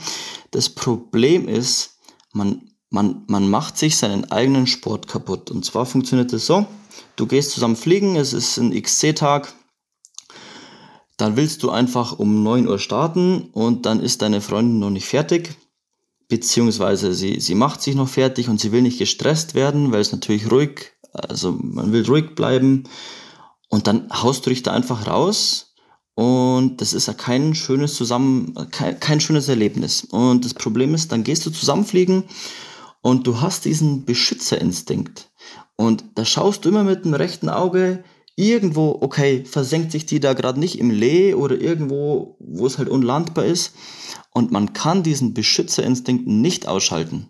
Das 0.51 0.68
Problem 0.68 1.49
ist, 1.49 1.99
man, 2.33 2.70
man, 2.91 3.24
man 3.26 3.49
macht 3.49 3.78
sich 3.78 3.97
seinen 3.97 4.31
eigenen 4.31 4.66
Sport 4.66 5.09
kaputt. 5.09 5.51
Und 5.51 5.64
zwar 5.64 5.87
funktioniert 5.87 6.33
es 6.33 6.47
so, 6.47 6.66
du 7.16 7.26
gehst 7.26 7.53
zusammen 7.53 7.76
fliegen, 7.76 8.16
es 8.16 8.33
ist 8.33 8.57
ein 8.59 8.72
XC-Tag, 8.72 9.53
dann 11.16 11.37
willst 11.37 11.62
du 11.62 11.70
einfach 11.70 12.18
um 12.18 12.43
9 12.43 12.66
Uhr 12.66 12.78
starten 12.78 13.51
und 13.53 13.85
dann 13.87 14.01
ist 14.01 14.22
deine 14.22 14.41
Freundin 14.41 14.78
noch 14.78 14.91
nicht 14.91 15.07
fertig, 15.07 15.55
beziehungsweise 16.28 17.12
sie, 17.12 17.41
sie 17.41 17.55
macht 17.55 17.83
sich 17.83 17.95
noch 17.95 18.09
fertig 18.09 18.49
und 18.49 18.59
sie 18.59 18.72
will 18.72 18.83
nicht 18.83 18.99
gestresst 18.99 19.55
werden, 19.55 19.93
weil 19.93 20.01
es 20.01 20.12
natürlich 20.12 20.51
ruhig, 20.51 20.93
also 21.12 21.53
man 21.53 21.93
will 21.93 22.07
ruhig 22.07 22.35
bleiben 22.35 22.85
und 23.68 23.87
dann 23.87 24.09
haust 24.11 24.47
du 24.47 24.51
dich 24.51 24.62
da 24.62 24.72
einfach 24.72 25.07
raus 25.07 25.70
und 26.14 26.80
das 26.80 26.92
ist 26.92 27.06
ja 27.06 27.14
kein 27.14 27.54
schönes 27.54 27.94
Zusammen, 27.94 28.54
kein, 28.70 28.98
kein 29.00 29.20
schönes 29.20 29.48
Erlebnis. 29.48 30.04
Und 30.04 30.44
das 30.44 30.54
Problem 30.54 30.94
ist, 30.94 31.12
dann 31.12 31.24
gehst 31.24 31.46
du 31.46 31.50
zusammenfliegen 31.50 32.24
und 33.02 33.26
du 33.26 33.40
hast 33.40 33.64
diesen 33.64 34.04
Beschützerinstinkt. 34.04 35.30
Und 35.76 36.04
da 36.14 36.24
schaust 36.24 36.64
du 36.64 36.68
immer 36.68 36.84
mit 36.84 37.04
dem 37.04 37.14
rechten 37.14 37.48
Auge 37.48 38.04
irgendwo, 38.36 38.98
okay, 39.00 39.44
versenkt 39.44 39.92
sich 39.92 40.06
die 40.06 40.20
da 40.20 40.34
gerade 40.34 40.61
nicht 40.61 40.78
im 40.78 40.90
Lee 40.90 41.34
oder 41.34 41.61
irgendwo, 41.61 42.36
wo 42.38 42.66
es 42.66 42.78
halt 42.78 42.88
unlandbar 42.88 43.44
ist. 43.44 43.74
Und 44.32 44.52
man 44.52 44.72
kann 44.72 45.02
diesen 45.02 45.34
Beschützerinstinkt 45.34 46.26
nicht 46.26 46.68
ausschalten. 46.68 47.28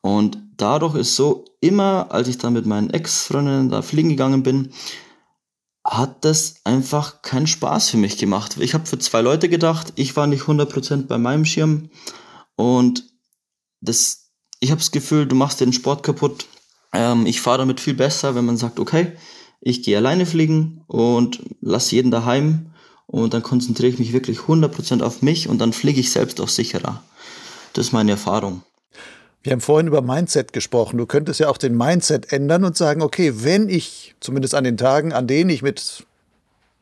Und 0.00 0.38
dadurch 0.56 0.94
ist 0.94 1.16
so, 1.16 1.44
immer 1.60 2.08
als 2.10 2.28
ich 2.28 2.38
dann 2.38 2.52
mit 2.52 2.66
meinen 2.66 2.90
Ex-Freundinnen 2.90 3.68
da 3.68 3.82
fliegen 3.82 4.10
gegangen 4.10 4.42
bin, 4.42 4.72
hat 5.84 6.24
das 6.24 6.56
einfach 6.64 7.22
keinen 7.22 7.46
Spaß 7.46 7.90
für 7.90 7.96
mich 7.96 8.16
gemacht. 8.16 8.56
Ich 8.60 8.74
habe 8.74 8.86
für 8.86 8.98
zwei 8.98 9.20
Leute 9.20 9.48
gedacht, 9.48 9.92
ich 9.96 10.14
war 10.16 10.26
nicht 10.26 10.44
100% 10.44 11.06
bei 11.06 11.18
meinem 11.18 11.44
Schirm 11.44 11.90
und 12.56 13.04
das, 13.80 14.30
ich 14.60 14.70
habe 14.70 14.80
das 14.80 14.92
Gefühl, 14.92 15.26
du 15.26 15.34
machst 15.34 15.60
den 15.60 15.72
Sport 15.72 16.04
kaputt. 16.04 16.46
Ähm, 16.92 17.26
ich 17.26 17.40
fahre 17.40 17.58
damit 17.58 17.80
viel 17.80 17.94
besser, 17.94 18.34
wenn 18.34 18.44
man 18.44 18.56
sagt, 18.56 18.78
okay, 18.78 19.12
ich 19.60 19.82
gehe 19.82 19.96
alleine 19.96 20.26
fliegen 20.26 20.82
und 20.86 21.42
lasse 21.60 21.96
jeden 21.96 22.10
daheim 22.10 22.72
und 23.06 23.34
dann 23.34 23.42
konzentriere 23.42 23.92
ich 23.92 23.98
mich 23.98 24.12
wirklich 24.12 24.38
100% 24.40 25.02
auf 25.02 25.22
mich 25.22 25.48
und 25.48 25.58
dann 25.58 25.72
fliege 25.72 26.00
ich 26.00 26.10
selbst 26.10 26.40
auch 26.40 26.48
sicherer. 26.48 27.02
Das 27.72 27.86
ist 27.86 27.92
meine 27.92 28.12
Erfahrung. 28.12 28.62
Wir 29.42 29.52
haben 29.52 29.60
vorhin 29.60 29.88
über 29.88 30.02
Mindset 30.02 30.52
gesprochen. 30.52 30.98
Du 30.98 31.06
könntest 31.06 31.40
ja 31.40 31.48
auch 31.48 31.58
den 31.58 31.76
Mindset 31.76 32.32
ändern 32.32 32.64
und 32.64 32.76
sagen, 32.76 33.02
okay, 33.02 33.32
wenn 33.36 33.68
ich, 33.68 34.14
zumindest 34.20 34.54
an 34.54 34.64
den 34.64 34.76
Tagen, 34.76 35.12
an 35.12 35.26
denen 35.26 35.50
ich 35.50 35.62
mit 35.62 36.06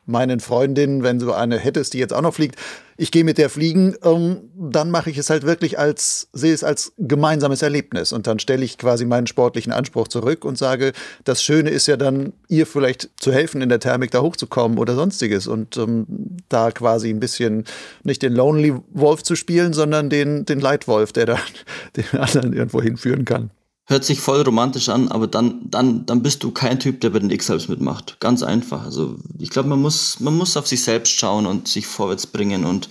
meinen 0.05 0.39
Freundinnen, 0.39 1.03
wenn 1.03 1.19
du 1.19 1.31
eine 1.31 1.57
hättest, 1.57 1.93
die 1.93 1.99
jetzt 1.99 2.13
auch 2.13 2.21
noch 2.21 2.33
fliegt, 2.33 2.55
ich 2.97 3.11
gehe 3.11 3.23
mit 3.23 3.39
der 3.39 3.49
fliegen, 3.49 3.95
ähm, 4.03 4.49
dann 4.55 4.91
mache 4.91 5.09
ich 5.09 5.17
es 5.17 5.29
halt 5.31 5.43
wirklich 5.43 5.79
als, 5.79 6.29
sehe 6.33 6.53
es 6.53 6.63
als 6.63 6.93
gemeinsames 6.99 7.63
Erlebnis. 7.63 8.11
Und 8.11 8.27
dann 8.27 8.37
stelle 8.37 8.63
ich 8.63 8.77
quasi 8.77 9.05
meinen 9.05 9.25
sportlichen 9.25 9.71
Anspruch 9.71 10.07
zurück 10.07 10.45
und 10.45 10.57
sage, 10.57 10.91
das 11.23 11.41
Schöne 11.41 11.71
ist 11.71 11.87
ja 11.87 11.97
dann, 11.97 12.33
ihr 12.47 12.67
vielleicht 12.67 13.09
zu 13.19 13.31
helfen, 13.31 13.61
in 13.61 13.69
der 13.69 13.79
Thermik 13.79 14.11
da 14.11 14.21
hochzukommen 14.21 14.77
oder 14.77 14.93
sonstiges. 14.93 15.47
Und 15.47 15.77
ähm, 15.77 16.05
da 16.49 16.71
quasi 16.71 17.09
ein 17.09 17.19
bisschen 17.19 17.63
nicht 18.03 18.21
den 18.21 18.33
Lonely 18.33 18.75
Wolf 18.91 19.23
zu 19.23 19.35
spielen, 19.35 19.73
sondern 19.73 20.09
den, 20.09 20.45
den 20.45 20.59
Leitwolf, 20.59 21.11
der 21.11 21.25
da 21.25 21.39
den 21.95 22.19
anderen 22.19 22.53
irgendwo 22.53 22.81
hinführen 22.81 23.25
kann. 23.25 23.49
Hört 23.85 24.05
sich 24.05 24.19
voll 24.19 24.41
romantisch 24.41 24.89
an, 24.89 25.09
aber 25.09 25.27
dann, 25.27 25.61
dann, 25.69 26.05
dann 26.05 26.21
bist 26.21 26.43
du 26.43 26.51
kein 26.51 26.79
Typ, 26.79 27.01
der 27.01 27.09
bei 27.09 27.19
den 27.19 27.31
X-Helps 27.31 27.67
mitmacht. 27.67 28.17
Ganz 28.19 28.43
einfach. 28.43 28.83
Also 28.83 29.17
ich 29.37 29.49
glaube, 29.49 29.69
man 29.69 29.81
muss, 29.81 30.19
man 30.19 30.37
muss 30.37 30.55
auf 30.55 30.67
sich 30.67 30.83
selbst 30.83 31.11
schauen 31.11 31.45
und 31.45 31.67
sich 31.67 31.87
vorwärts 31.87 32.27
bringen. 32.27 32.63
Und 32.63 32.89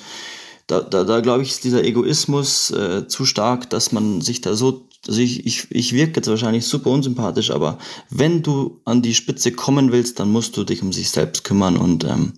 da, 0.67 0.81
da, 0.81 1.05
da 1.05 1.21
glaube 1.21 1.43
ich, 1.43 1.51
ist 1.51 1.65
dieser 1.65 1.85
Egoismus 1.85 2.71
äh, 2.71 3.07
zu 3.07 3.25
stark, 3.25 3.71
dass 3.71 3.93
man 3.93 4.21
sich 4.21 4.41
da 4.41 4.55
so. 4.55 4.87
Also 5.09 5.21
ich, 5.21 5.47
ich, 5.47 5.71
ich 5.71 5.95
wirke 5.95 6.17
jetzt 6.17 6.29
wahrscheinlich 6.29 6.67
super 6.67 6.91
unsympathisch, 6.91 7.51
aber 7.51 7.79
wenn 8.11 8.43
du 8.43 8.83
an 8.85 9.01
die 9.01 9.15
Spitze 9.15 9.51
kommen 9.51 9.93
willst, 9.93 10.21
dann 10.21 10.31
musst 10.31 10.59
du 10.59 10.65
dich 10.65 10.83
um 10.83 10.93
sich 10.93 11.11
selbst 11.11 11.43
kümmern 11.43 11.79
und 11.79 12.05
ähm, 12.05 12.35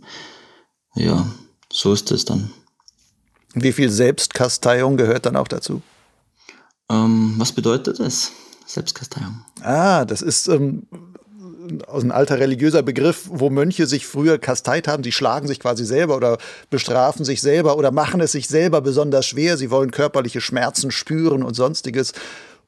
ja, 0.95 1.27
so 1.73 1.93
ist 1.93 2.13
es 2.13 2.25
dann. 2.25 2.53
Wie 3.55 3.73
viel 3.73 3.91
Selbstkasteiung 3.91 4.97
gehört 4.97 5.27
dann 5.27 5.35
auch 5.35 5.49
dazu? 5.49 5.83
Ähm, 6.89 7.35
was 7.39 7.51
bedeutet 7.51 7.99
das? 7.99 8.31
Selbstkasteiung. 8.73 9.45
Ah, 9.63 10.05
das 10.05 10.23
ist 10.23 10.49
ähm, 10.49 10.87
ein 11.93 12.11
alter 12.11 12.39
religiöser 12.39 12.83
Begriff, 12.83 13.29
wo 13.31 13.51
Mönche 13.51 13.87
sich 13.87 14.07
früher 14.07 14.39
kasteit 14.39 14.89
haben. 14.89 15.05
Sie 15.05 15.13
schlagen 15.13 15.47
sich 15.47 15.61
quasi 15.61 15.85
selber 15.85 16.17
oder 16.17 16.39
bestrafen 16.71 17.25
sich 17.25 17.41
selber 17.41 17.77
oder 17.77 17.91
machen 17.91 18.21
es 18.21 18.33
sich 18.33 18.49
selber 18.49 18.81
besonders 18.81 19.27
schwer. 19.27 19.57
Sie 19.57 19.71
wollen 19.71 19.91
körperliche 19.91 20.41
Schmerzen 20.41 20.91
spüren 20.91 21.43
und 21.43 21.55
sonstiges, 21.55 22.13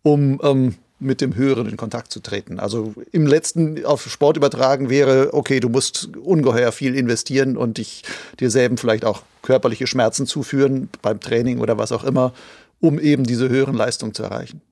um 0.02 0.40
ähm, 0.42 0.74
mit 1.00 1.20
dem 1.20 1.34
Höheren 1.34 1.68
in 1.68 1.76
Kontakt 1.76 2.12
zu 2.12 2.20
treten. 2.20 2.60
Also 2.60 2.94
im 3.12 3.26
letzten 3.26 3.84
auf 3.84 4.08
Sport 4.08 4.36
übertragen 4.36 4.90
wäre, 4.90 5.34
okay, 5.34 5.60
du 5.60 5.68
musst 5.68 6.16
ungeheuer 6.16 6.72
viel 6.72 6.94
investieren 6.94 7.56
und 7.56 7.78
dich 7.78 8.04
dir 8.40 8.50
selber 8.50 8.76
vielleicht 8.76 9.04
auch 9.04 9.22
körperliche 9.42 9.86
Schmerzen 9.86 10.26
zuführen 10.26 10.88
beim 11.02 11.20
Training 11.20 11.60
oder 11.60 11.76
was 11.78 11.92
auch 11.92 12.04
immer, 12.04 12.32
um 12.80 12.98
eben 12.98 13.24
diese 13.24 13.48
höheren 13.48 13.74
Leistungen 13.74 14.14
zu 14.14 14.22
erreichen. 14.22 14.62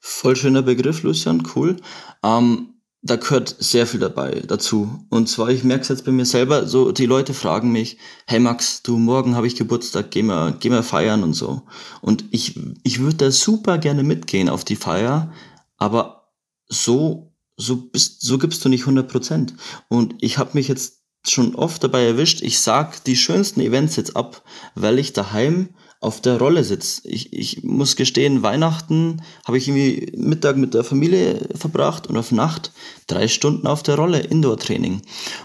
Voll 0.00 0.36
schöner 0.36 0.62
Begriff, 0.62 1.02
Lucian, 1.02 1.46
cool. 1.54 1.76
Ähm, 2.22 2.74
da 3.02 3.16
gehört 3.16 3.56
sehr 3.58 3.86
viel 3.86 4.00
dabei 4.00 4.42
dazu. 4.46 5.04
Und 5.08 5.28
zwar, 5.28 5.50
ich 5.50 5.62
merke 5.62 5.82
es 5.82 5.88
jetzt 5.88 6.04
bei 6.04 6.12
mir 6.12 6.24
selber, 6.24 6.66
so 6.66 6.90
die 6.90 7.06
Leute 7.06 7.32
fragen 7.32 7.70
mich, 7.70 7.98
hey 8.26 8.40
Max, 8.40 8.82
du, 8.82 8.98
morgen 8.98 9.36
habe 9.36 9.46
ich 9.46 9.56
Geburtstag, 9.56 10.10
geh 10.10 10.22
mal, 10.22 10.54
geh 10.58 10.68
mal 10.68 10.82
feiern 10.82 11.22
und 11.22 11.34
so. 11.34 11.62
Und 12.00 12.24
ich, 12.30 12.58
ich 12.82 13.00
würde 13.00 13.16
da 13.16 13.30
super 13.30 13.78
gerne 13.78 14.02
mitgehen 14.02 14.48
auf 14.48 14.64
die 14.64 14.76
Feier, 14.76 15.32
aber 15.76 16.32
so, 16.68 17.32
so 17.56 17.76
bist, 17.76 18.22
so 18.22 18.38
gibst 18.38 18.64
du 18.64 18.68
nicht 18.68 18.82
100 18.82 19.08
Prozent. 19.08 19.54
Und 19.88 20.16
ich 20.20 20.38
habe 20.38 20.50
mich 20.54 20.66
jetzt 20.68 21.02
schon 21.26 21.54
oft 21.54 21.82
dabei 21.84 22.04
erwischt, 22.04 22.42
ich 22.42 22.60
sag 22.60 23.04
die 23.04 23.16
schönsten 23.16 23.60
Events 23.60 23.96
jetzt 23.96 24.16
ab, 24.16 24.42
weil 24.74 24.98
ich 24.98 25.12
daheim 25.12 25.70
auf 26.00 26.20
der 26.20 26.38
Rolle 26.38 26.62
sitze. 26.64 27.08
Ich, 27.08 27.32
ich 27.32 27.64
muss 27.64 27.96
gestehen, 27.96 28.42
Weihnachten 28.42 29.22
habe 29.44 29.58
ich 29.58 29.68
irgendwie 29.68 30.12
Mittag 30.16 30.56
mit 30.56 30.74
der 30.74 30.84
Familie 30.84 31.48
verbracht 31.54 32.06
und 32.06 32.16
auf 32.16 32.30
Nacht 32.30 32.72
drei 33.06 33.26
Stunden 33.26 33.66
auf 33.66 33.82
der 33.82 33.96
Rolle, 33.96 34.20
Indoor-Training. 34.20 35.02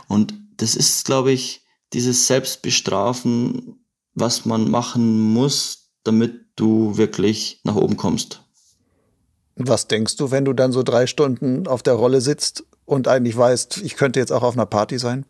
Und 0.07 0.33
das 0.57 0.75
ist, 0.75 1.05
glaube 1.05 1.31
ich, 1.31 1.65
dieses 1.93 2.27
Selbstbestrafen, 2.27 3.83
was 4.13 4.45
man 4.45 4.69
machen 4.69 5.19
muss, 5.19 5.89
damit 6.03 6.41
du 6.55 6.97
wirklich 6.97 7.61
nach 7.63 7.75
oben 7.75 7.97
kommst. 7.97 8.41
Was 9.55 9.87
denkst 9.87 10.17
du, 10.17 10.31
wenn 10.31 10.45
du 10.45 10.53
dann 10.53 10.71
so 10.71 10.83
drei 10.83 11.07
Stunden 11.07 11.67
auf 11.67 11.83
der 11.83 11.93
Rolle 11.93 12.21
sitzt 12.21 12.63
und 12.85 13.07
eigentlich 13.07 13.37
weißt, 13.37 13.77
ich 13.83 13.95
könnte 13.95 14.19
jetzt 14.19 14.31
auch 14.31 14.43
auf 14.43 14.55
einer 14.55 14.65
Party 14.65 14.99
sein? 14.99 15.25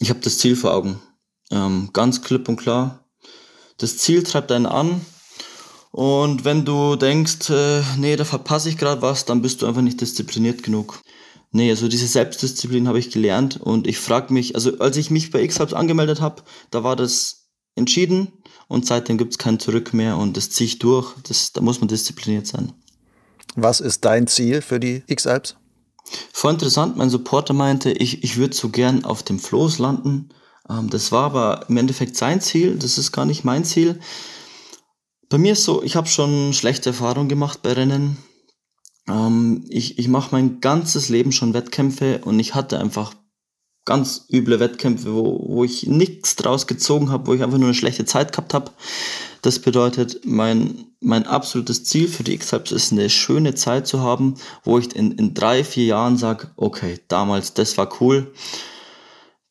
Ich 0.00 0.10
habe 0.10 0.20
das 0.20 0.38
Ziel 0.38 0.56
vor 0.56 0.74
Augen. 0.74 1.00
Ähm, 1.50 1.90
ganz 1.92 2.22
klipp 2.22 2.48
und 2.48 2.56
klar 2.56 3.03
das 3.78 3.98
Ziel 3.98 4.22
treibt 4.22 4.52
einen 4.52 4.66
an. 4.66 5.00
Und 5.90 6.44
wenn 6.44 6.64
du 6.64 6.96
denkst, 6.96 7.50
äh, 7.50 7.82
nee, 7.98 8.16
da 8.16 8.24
verpasse 8.24 8.68
ich 8.68 8.78
gerade 8.78 9.02
was, 9.02 9.26
dann 9.26 9.42
bist 9.42 9.62
du 9.62 9.66
einfach 9.66 9.82
nicht 9.82 10.00
diszipliniert 10.00 10.62
genug. 10.62 11.00
Nee, 11.52 11.70
also 11.70 11.86
diese 11.86 12.08
Selbstdisziplin 12.08 12.88
habe 12.88 12.98
ich 12.98 13.10
gelernt 13.10 13.60
und 13.60 13.86
ich 13.86 13.98
frage 13.98 14.34
mich, 14.34 14.56
also 14.56 14.76
als 14.80 14.96
ich 14.96 15.10
mich 15.10 15.30
bei 15.30 15.40
X-Hubs 15.42 15.72
angemeldet 15.72 16.20
habe, 16.20 16.42
da 16.72 16.82
war 16.82 16.96
das 16.96 17.46
entschieden 17.76 18.32
und 18.66 18.86
seitdem 18.86 19.18
gibt 19.18 19.32
es 19.32 19.38
kein 19.38 19.60
Zurück 19.60 19.94
mehr 19.94 20.16
und 20.16 20.36
das 20.36 20.50
ziehe 20.50 20.66
ich 20.66 20.80
durch. 20.80 21.14
Das, 21.22 21.52
da 21.52 21.60
muss 21.60 21.78
man 21.78 21.86
diszipliniert 21.86 22.48
sein. 22.48 22.72
Was 23.54 23.80
ist 23.80 24.04
dein 24.04 24.26
Ziel 24.26 24.62
für 24.62 24.80
die 24.80 25.04
X-Alps? 25.06 25.54
Voll 26.32 26.54
interessant, 26.54 26.96
mein 26.96 27.08
Supporter 27.08 27.54
meinte, 27.54 27.92
ich, 27.92 28.24
ich 28.24 28.36
würde 28.36 28.56
so 28.56 28.70
gern 28.70 29.04
auf 29.04 29.22
dem 29.22 29.38
Floß 29.38 29.78
landen 29.78 30.30
das 30.68 31.12
war 31.12 31.24
aber 31.24 31.66
im 31.68 31.76
Endeffekt 31.76 32.16
sein 32.16 32.40
Ziel, 32.40 32.76
das 32.76 32.96
ist 32.96 33.12
gar 33.12 33.26
nicht 33.26 33.44
mein 33.44 33.64
Ziel. 33.64 34.00
Bei 35.28 35.38
mir 35.38 35.52
ist 35.52 35.64
so, 35.64 35.82
ich 35.82 35.96
habe 35.96 36.06
schon 36.06 36.52
schlechte 36.52 36.90
Erfahrungen 36.90 37.28
gemacht 37.28 37.60
bei 37.62 37.72
Rennen. 37.72 38.16
Ähm, 39.08 39.64
ich 39.68 39.98
ich 39.98 40.08
mache 40.08 40.30
mein 40.32 40.60
ganzes 40.60 41.08
Leben 41.08 41.32
schon 41.32 41.54
Wettkämpfe 41.54 42.20
und 42.24 42.38
ich 42.38 42.54
hatte 42.54 42.78
einfach 42.78 43.14
ganz 43.84 44.26
üble 44.32 44.60
Wettkämpfe, 44.60 45.14
wo, 45.14 45.44
wo 45.46 45.64
ich 45.64 45.86
nichts 45.86 46.36
draus 46.36 46.66
gezogen 46.66 47.10
habe, 47.10 47.26
wo 47.26 47.34
ich 47.34 47.42
einfach 47.42 47.58
nur 47.58 47.68
eine 47.68 47.74
schlechte 47.74 48.06
Zeit 48.06 48.32
gehabt 48.32 48.54
habe. 48.54 48.70
Das 49.42 49.58
bedeutet, 49.58 50.22
mein, 50.24 50.86
mein 51.00 51.26
absolutes 51.26 51.84
Ziel 51.84 52.08
für 52.08 52.24
die 52.24 52.32
X-Hypes 52.32 52.72
ist 52.72 52.92
eine 52.92 53.10
schöne 53.10 53.54
Zeit 53.54 53.86
zu 53.86 54.00
haben, 54.00 54.36
wo 54.62 54.78
ich 54.78 54.96
in, 54.96 55.12
in 55.12 55.34
drei, 55.34 55.64
vier 55.64 55.84
Jahren 55.84 56.16
sage, 56.16 56.50
okay, 56.56 56.98
damals, 57.08 57.52
das 57.52 57.76
war 57.76 58.00
cool 58.00 58.32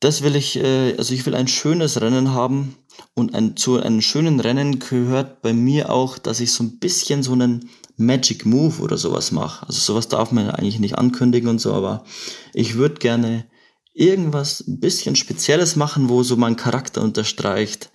das 0.04 0.22
will 0.22 0.36
ich, 0.36 0.56
äh, 0.56 0.94
also 0.98 1.14
ich 1.14 1.24
will 1.24 1.34
ein 1.34 1.48
schönes 1.48 1.98
Rennen 1.98 2.34
haben 2.34 2.76
und 3.14 3.34
ein, 3.34 3.56
zu 3.56 3.80
einem 3.80 4.02
schönen 4.02 4.38
Rennen 4.38 4.78
gehört 4.78 5.40
bei 5.40 5.54
mir 5.54 5.90
auch, 5.90 6.18
dass 6.18 6.40
ich 6.40 6.52
so 6.52 6.62
ein 6.62 6.78
bisschen 6.78 7.22
so 7.22 7.32
einen 7.32 7.70
Magic 7.96 8.44
Move 8.44 8.82
oder 8.82 8.98
sowas 8.98 9.32
mache. 9.32 9.66
Also 9.66 9.80
sowas 9.80 10.08
darf 10.08 10.30
man 10.30 10.50
eigentlich 10.50 10.78
nicht 10.78 10.98
ankündigen 10.98 11.48
und 11.48 11.58
so, 11.58 11.72
aber 11.72 12.04
ich 12.52 12.74
würde 12.74 12.96
gerne 12.96 13.46
irgendwas 13.94 14.60
ein 14.68 14.78
bisschen 14.78 15.16
Spezielles 15.16 15.74
machen, 15.74 16.10
wo 16.10 16.22
so 16.22 16.36
mein 16.36 16.56
Charakter 16.56 17.00
unterstreicht. 17.00 17.90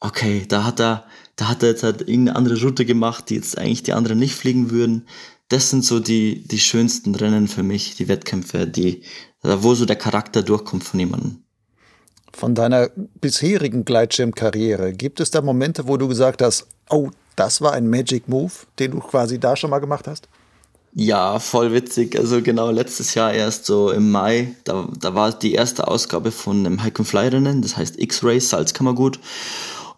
Okay, 0.00 0.46
da 0.48 0.64
hat 0.64 0.80
er, 0.80 1.06
da 1.36 1.48
hat 1.48 1.62
er 1.62 1.68
jetzt 1.68 1.84
halt 1.84 2.00
irgendeine 2.00 2.34
andere 2.34 2.60
Route 2.60 2.84
gemacht, 2.84 3.30
die 3.30 3.36
jetzt 3.36 3.56
eigentlich 3.58 3.84
die 3.84 3.92
anderen 3.92 4.18
nicht 4.18 4.34
fliegen 4.34 4.72
würden. 4.72 5.06
Das 5.48 5.70
sind 5.70 5.84
so 5.84 6.00
die, 6.00 6.48
die 6.48 6.58
schönsten 6.58 7.14
Rennen 7.14 7.46
für 7.46 7.62
mich, 7.62 7.94
die 7.94 8.08
Wettkämpfe, 8.08 8.66
die, 8.66 9.04
wo 9.42 9.74
so 9.74 9.84
der 9.84 9.96
Charakter 9.96 10.42
durchkommt 10.42 10.82
von 10.82 10.98
jemandem. 10.98 11.43
Von 12.34 12.56
deiner 12.56 12.90
bisherigen 13.20 13.84
Gleitschirmkarriere, 13.84 14.92
gibt 14.92 15.20
es 15.20 15.30
da 15.30 15.40
Momente, 15.40 15.86
wo 15.86 15.96
du 15.96 16.08
gesagt 16.08 16.42
hast, 16.42 16.66
oh, 16.90 17.10
das 17.36 17.60
war 17.60 17.72
ein 17.72 17.88
Magic 17.88 18.28
Move, 18.28 18.52
den 18.80 18.90
du 18.90 18.98
quasi 18.98 19.38
da 19.38 19.54
schon 19.54 19.70
mal 19.70 19.78
gemacht 19.78 20.08
hast? 20.08 20.28
Ja, 20.94 21.38
voll 21.38 21.72
witzig. 21.72 22.18
Also 22.18 22.42
genau 22.42 22.70
letztes 22.70 23.14
Jahr 23.14 23.32
erst 23.32 23.66
so 23.66 23.90
im 23.92 24.10
Mai, 24.10 24.54
da, 24.64 24.88
da 24.98 25.14
war 25.14 25.32
die 25.32 25.52
erste 25.52 25.86
Ausgabe 25.86 26.32
von 26.32 26.66
einem 26.66 26.82
Hike 26.82 27.00
and 27.00 27.08
Fly 27.08 27.28
Rennen, 27.28 27.62
das 27.62 27.76
heißt 27.76 28.00
X-Race 28.00 28.50
Salzkammergut. 28.50 29.20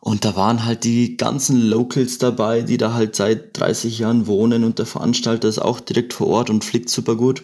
Und 0.00 0.26
da 0.26 0.36
waren 0.36 0.66
halt 0.66 0.84
die 0.84 1.16
ganzen 1.16 1.60
Locals 1.60 2.18
dabei, 2.18 2.62
die 2.62 2.76
da 2.76 2.92
halt 2.92 3.16
seit 3.16 3.58
30 3.58 3.98
Jahren 3.98 4.26
wohnen 4.26 4.62
und 4.62 4.78
der 4.78 4.86
Veranstalter 4.86 5.48
ist 5.48 5.58
auch 5.58 5.80
direkt 5.80 6.12
vor 6.12 6.28
Ort 6.28 6.50
und 6.50 6.64
fliegt 6.64 6.90
super 6.90 7.16
gut. 7.16 7.42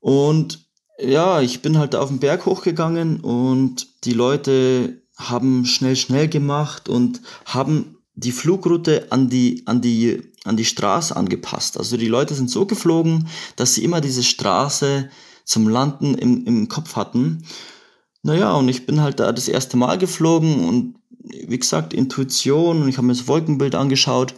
Und 0.00 0.69
ja, 1.02 1.40
ich 1.40 1.62
bin 1.62 1.78
halt 1.78 1.94
auf 1.94 2.08
den 2.08 2.18
Berg 2.18 2.46
hochgegangen 2.46 3.20
und 3.20 4.04
die 4.04 4.12
Leute 4.12 5.02
haben 5.16 5.66
schnell, 5.66 5.96
schnell 5.96 6.28
gemacht 6.28 6.88
und 6.88 7.20
haben 7.44 7.98
die 8.14 8.32
Flugroute 8.32 9.10
an 9.10 9.28
die, 9.28 9.62
an 9.66 9.80
die, 9.80 10.22
an 10.44 10.56
die 10.56 10.64
Straße 10.64 11.14
angepasst. 11.16 11.78
Also 11.78 11.96
die 11.96 12.08
Leute 12.08 12.34
sind 12.34 12.50
so 12.50 12.66
geflogen, 12.66 13.28
dass 13.56 13.74
sie 13.74 13.84
immer 13.84 14.00
diese 14.00 14.22
Straße 14.22 15.10
zum 15.44 15.68
Landen 15.68 16.14
im, 16.14 16.46
im 16.46 16.68
Kopf 16.68 16.96
hatten. 16.96 17.44
Naja, 18.22 18.52
und 18.54 18.68
ich 18.68 18.86
bin 18.86 19.00
halt 19.00 19.20
da 19.20 19.32
das 19.32 19.48
erste 19.48 19.76
Mal 19.76 19.98
geflogen 19.98 20.68
und 20.68 20.94
wie 21.46 21.58
gesagt, 21.58 21.94
Intuition 21.94 22.82
und 22.82 22.88
ich 22.88 22.96
habe 22.96 23.06
mir 23.06 23.14
das 23.14 23.28
Wolkenbild 23.28 23.74
angeschaut. 23.74 24.34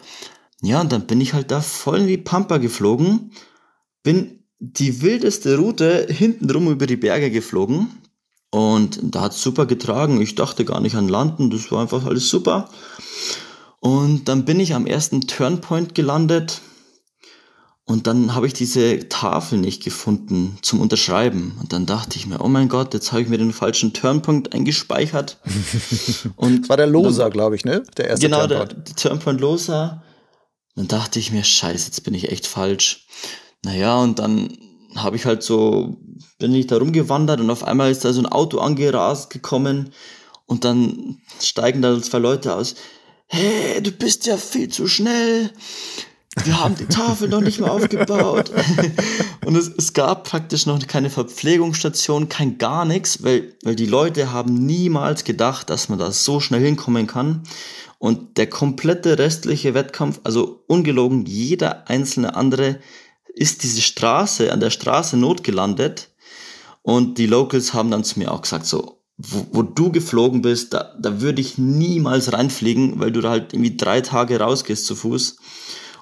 Ja, 0.62 0.80
und 0.80 0.92
dann 0.92 1.06
bin 1.06 1.20
ich 1.20 1.34
halt 1.34 1.50
da 1.50 1.60
voll 1.60 2.06
wie 2.06 2.16
Pampa 2.16 2.58
geflogen, 2.58 3.32
bin 4.02 4.41
die 4.64 5.02
wildeste 5.02 5.56
Route 5.56 6.06
hintenrum 6.08 6.70
über 6.70 6.86
die 6.86 6.96
Berge 6.96 7.32
geflogen 7.32 7.88
und 8.50 9.00
da 9.02 9.22
hat 9.22 9.34
super 9.34 9.66
getragen. 9.66 10.20
Ich 10.20 10.36
dachte 10.36 10.64
gar 10.64 10.80
nicht 10.80 10.94
an 10.94 11.08
Landen, 11.08 11.50
das 11.50 11.72
war 11.72 11.80
einfach 11.82 12.06
alles 12.06 12.28
super. 12.28 12.70
Und 13.80 14.28
dann 14.28 14.44
bin 14.44 14.60
ich 14.60 14.74
am 14.74 14.86
ersten 14.86 15.22
Turnpoint 15.22 15.96
gelandet 15.96 16.60
und 17.84 18.06
dann 18.06 18.36
habe 18.36 18.46
ich 18.46 18.52
diese 18.52 19.08
Tafel 19.08 19.58
nicht 19.58 19.82
gefunden 19.82 20.56
zum 20.62 20.80
Unterschreiben. 20.80 21.58
Und 21.60 21.72
dann 21.72 21.84
dachte 21.84 22.16
ich 22.16 22.28
mir, 22.28 22.40
oh 22.40 22.46
mein 22.46 22.68
Gott, 22.68 22.94
jetzt 22.94 23.10
habe 23.10 23.22
ich 23.22 23.28
mir 23.28 23.38
den 23.38 23.52
falschen 23.52 23.92
Turnpunkt 23.92 24.54
eingespeichert. 24.54 25.38
und 26.36 26.62
das 26.62 26.68
war 26.68 26.76
der 26.76 26.86
Loser, 26.86 27.30
glaube 27.30 27.56
ich, 27.56 27.64
ne? 27.64 27.82
Der 27.96 28.10
erste 28.10 28.26
genau, 28.26 28.46
Turnpoint. 28.46 28.70
Genau, 28.70 28.82
der, 28.84 28.94
der 28.94 28.96
Turnpoint 28.96 29.40
Loser. 29.40 30.04
Dann 30.76 30.86
dachte 30.86 31.18
ich 31.18 31.32
mir, 31.32 31.42
scheiße, 31.42 31.86
jetzt 31.86 32.04
bin 32.04 32.14
ich 32.14 32.30
echt 32.30 32.46
falsch. 32.46 33.08
Naja, 33.64 33.96
und 33.98 34.18
dann 34.18 34.56
habe 34.96 35.16
ich 35.16 35.24
halt 35.24 35.42
so, 35.42 35.96
bin 36.38 36.54
ich 36.54 36.66
da 36.66 36.78
rumgewandert 36.78 37.40
und 37.40 37.50
auf 37.50 37.64
einmal 37.64 37.90
ist 37.90 38.04
da 38.04 38.12
so 38.12 38.20
ein 38.20 38.26
Auto 38.26 38.58
angerast 38.58 39.30
gekommen 39.30 39.90
und 40.46 40.64
dann 40.64 41.20
steigen 41.40 41.82
da 41.82 42.00
zwei 42.02 42.18
Leute 42.18 42.54
aus. 42.54 42.74
Hey, 43.26 43.82
du 43.82 43.92
bist 43.92 44.26
ja 44.26 44.36
viel 44.36 44.68
zu 44.68 44.86
schnell. 44.86 45.50
Wir 46.44 46.60
haben 46.60 46.76
die 46.76 46.86
Tafel 46.86 47.28
noch 47.28 47.40
nicht 47.40 47.60
mal 47.60 47.70
aufgebaut. 47.70 48.50
und 49.44 49.54
es, 49.54 49.68
es 49.68 49.92
gab 49.92 50.24
praktisch 50.24 50.66
noch 50.66 50.86
keine 50.86 51.10
Verpflegungsstation, 51.10 52.28
kein 52.28 52.58
gar 52.58 52.84
nichts, 52.84 53.22
weil, 53.22 53.54
weil 53.62 53.76
die 53.76 53.86
Leute 53.86 54.32
haben 54.32 54.54
niemals 54.54 55.24
gedacht, 55.24 55.70
dass 55.70 55.88
man 55.88 55.98
da 55.98 56.10
so 56.10 56.40
schnell 56.40 56.62
hinkommen 56.62 57.06
kann. 57.06 57.42
Und 57.98 58.36
der 58.38 58.48
komplette 58.48 59.18
restliche 59.18 59.74
Wettkampf, 59.74 60.20
also 60.24 60.64
ungelogen, 60.66 61.24
jeder 61.24 61.88
einzelne 61.88 62.34
andere 62.34 62.80
ist 63.34 63.62
diese 63.62 63.82
Straße, 63.82 64.52
an 64.52 64.60
der 64.60 64.70
Straße 64.70 65.16
notgelandet. 65.16 66.10
Und 66.82 67.18
die 67.18 67.26
Locals 67.26 67.74
haben 67.74 67.90
dann 67.90 68.04
zu 68.04 68.18
mir 68.18 68.32
auch 68.32 68.42
gesagt, 68.42 68.66
so, 68.66 69.02
wo, 69.16 69.46
wo 69.52 69.62
du 69.62 69.92
geflogen 69.92 70.42
bist, 70.42 70.74
da, 70.74 70.94
da 71.00 71.20
würde 71.20 71.40
ich 71.40 71.58
niemals 71.58 72.32
reinfliegen, 72.32 72.98
weil 72.98 73.12
du 73.12 73.20
da 73.20 73.30
halt 73.30 73.52
irgendwie 73.52 73.76
drei 73.76 74.00
Tage 74.00 74.40
rausgehst 74.40 74.86
zu 74.86 74.96
Fuß. 74.96 75.36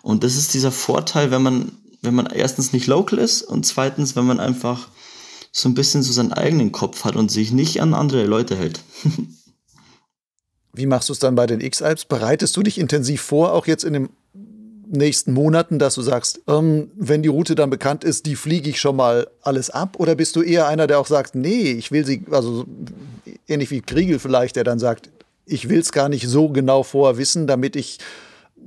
Und 0.02 0.24
das 0.24 0.36
ist 0.36 0.54
dieser 0.54 0.72
Vorteil, 0.72 1.30
wenn 1.30 1.42
man, 1.42 1.72
wenn 2.02 2.14
man 2.14 2.26
erstens 2.26 2.72
nicht 2.72 2.86
local 2.86 3.18
ist 3.18 3.42
und 3.42 3.66
zweitens, 3.66 4.16
wenn 4.16 4.24
man 4.24 4.40
einfach 4.40 4.88
so 5.52 5.68
ein 5.68 5.74
bisschen 5.74 6.02
so 6.02 6.12
seinen 6.12 6.32
eigenen 6.32 6.72
Kopf 6.72 7.04
hat 7.04 7.16
und 7.16 7.30
sich 7.30 7.52
nicht 7.52 7.82
an 7.82 7.92
andere 7.92 8.24
Leute 8.24 8.56
hält. 8.56 8.80
Wie 10.72 10.86
machst 10.86 11.08
du 11.08 11.12
es 11.12 11.18
dann 11.18 11.34
bei 11.34 11.46
den 11.46 11.60
X-Alps? 11.60 12.04
Bereitest 12.04 12.56
du 12.56 12.62
dich 12.62 12.78
intensiv 12.78 13.20
vor, 13.22 13.52
auch 13.52 13.66
jetzt 13.66 13.84
in 13.84 13.92
dem 13.92 14.08
nächsten 14.90 15.32
Monaten, 15.32 15.78
dass 15.78 15.94
du 15.94 16.02
sagst, 16.02 16.40
ähm, 16.48 16.90
wenn 16.96 17.22
die 17.22 17.28
Route 17.28 17.54
dann 17.54 17.70
bekannt 17.70 18.04
ist, 18.04 18.26
die 18.26 18.36
fliege 18.36 18.70
ich 18.70 18.80
schon 18.80 18.96
mal 18.96 19.28
alles 19.42 19.70
ab? 19.70 19.96
Oder 19.98 20.14
bist 20.14 20.36
du 20.36 20.42
eher 20.42 20.66
einer, 20.66 20.86
der 20.86 20.98
auch 20.98 21.06
sagt, 21.06 21.34
nee, 21.34 21.72
ich 21.72 21.92
will 21.92 22.04
sie, 22.04 22.24
also 22.30 22.64
ähnlich 23.46 23.70
wie 23.70 23.80
Kriegel 23.80 24.18
vielleicht, 24.18 24.56
der 24.56 24.64
dann 24.64 24.78
sagt, 24.78 25.10
ich 25.46 25.68
will 25.68 25.80
es 25.80 25.92
gar 25.92 26.08
nicht 26.08 26.26
so 26.28 26.48
genau 26.48 26.82
vorher 26.82 27.18
wissen, 27.18 27.46
damit 27.46 27.76
ich 27.76 27.98